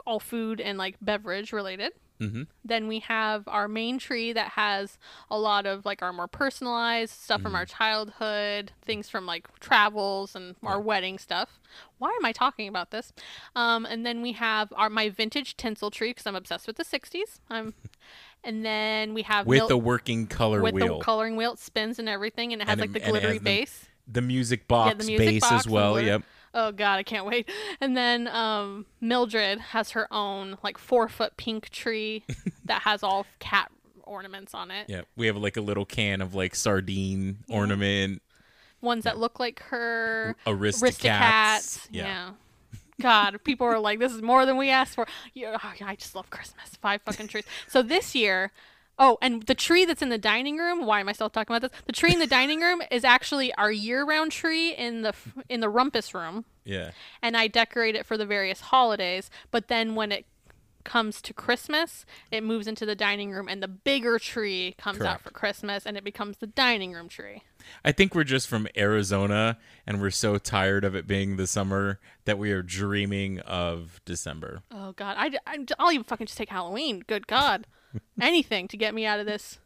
[0.06, 1.92] all food and like beverage related.
[2.20, 2.46] Mhm.
[2.64, 4.98] Then we have our main tree that has
[5.30, 7.76] a lot of like our more personalized stuff from our Mm-hmm.
[7.78, 11.58] childhood, things from like travels and our wedding stuff.
[11.98, 13.12] Why am I talking about this?
[13.56, 16.84] Um, and then we have our my vintage tinsel tree because I'm obsessed with the
[16.84, 17.40] '60s.
[17.48, 17.72] I'm,
[18.44, 20.72] and then we have With mil- the working color wheel.
[20.72, 23.00] with wheel, the coloring wheel, it spins and everything, and it has And like the
[23.00, 23.86] glittery the- base.
[24.06, 26.00] the music box the music bass box as well.
[26.00, 26.22] Yep.
[26.52, 27.48] Oh god, I can't wait.
[27.80, 32.24] And then um, Mildred has her own like four foot pink tree
[32.64, 33.70] that has all cat
[34.02, 34.86] ornaments on it.
[34.88, 38.22] Yeah, we have like a little can of like sardine ornament.
[38.80, 40.36] Ones that look like her.
[40.46, 41.00] Aristocats.
[41.00, 41.88] Aristocats.
[41.90, 42.04] Yeah.
[42.04, 42.30] Yeah.
[43.00, 45.06] God, people are like, this is more than we asked for.
[45.32, 46.76] Yeah, oh, I just love Christmas.
[46.82, 47.44] Five fucking trees.
[47.66, 48.52] So this year,
[49.00, 50.86] oh, and the tree that's in the dining room.
[50.86, 51.80] Why am I still talking about this?
[51.86, 55.14] The tree in the dining room is actually our year-round tree in the
[55.48, 56.44] in the rumpus room.
[56.62, 56.92] Yeah.
[57.20, 59.28] and I decorate it for the various holidays.
[59.50, 60.26] But then when it
[60.84, 65.20] comes to Christmas, it moves into the dining room, and the bigger tree comes out
[65.20, 67.42] for Christmas, and it becomes the dining room tree.
[67.84, 72.00] I think we're just from Arizona and we're so tired of it being the summer
[72.24, 74.62] that we are dreaming of December.
[74.70, 77.04] Oh God, I, I will even fucking just take Halloween.
[77.06, 77.66] Good God,
[78.20, 79.58] anything to get me out of this.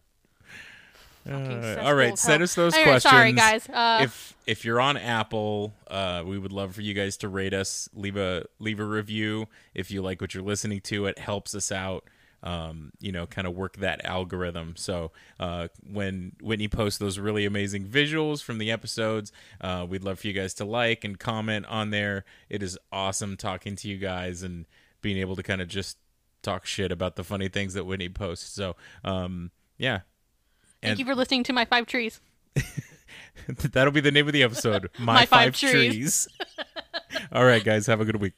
[1.27, 3.11] Uh, all right, send us those Anyway, questions.
[3.11, 3.67] Sorry, guys.
[3.69, 7.55] Uh, if if you're on Apple, uh, we would love for you guys to rate
[7.55, 11.07] us, leave a leave a review if you like what you're listening to.
[11.07, 12.05] It helps us out.
[12.43, 14.75] um, you know, kind of work that algorithm.
[14.77, 19.33] So uh, when Whitney posts those really amazing visuals from the episodes,
[19.63, 22.27] uh, we'd love for you guys to like and comment on there.
[22.51, 24.67] It is awesome talking to you guys and
[25.01, 25.97] being able to kind of just
[26.45, 28.49] talk shit about the funny things that Whitney posts.
[28.51, 30.01] So um, yeah,
[30.83, 32.21] Thank And- you for listening to my five trees.
[33.49, 34.91] that'll be the name of the episode.
[34.99, 35.93] My, My five, Five Trees.
[35.95, 36.29] trees.
[37.33, 38.35] All right, guys, have a good week.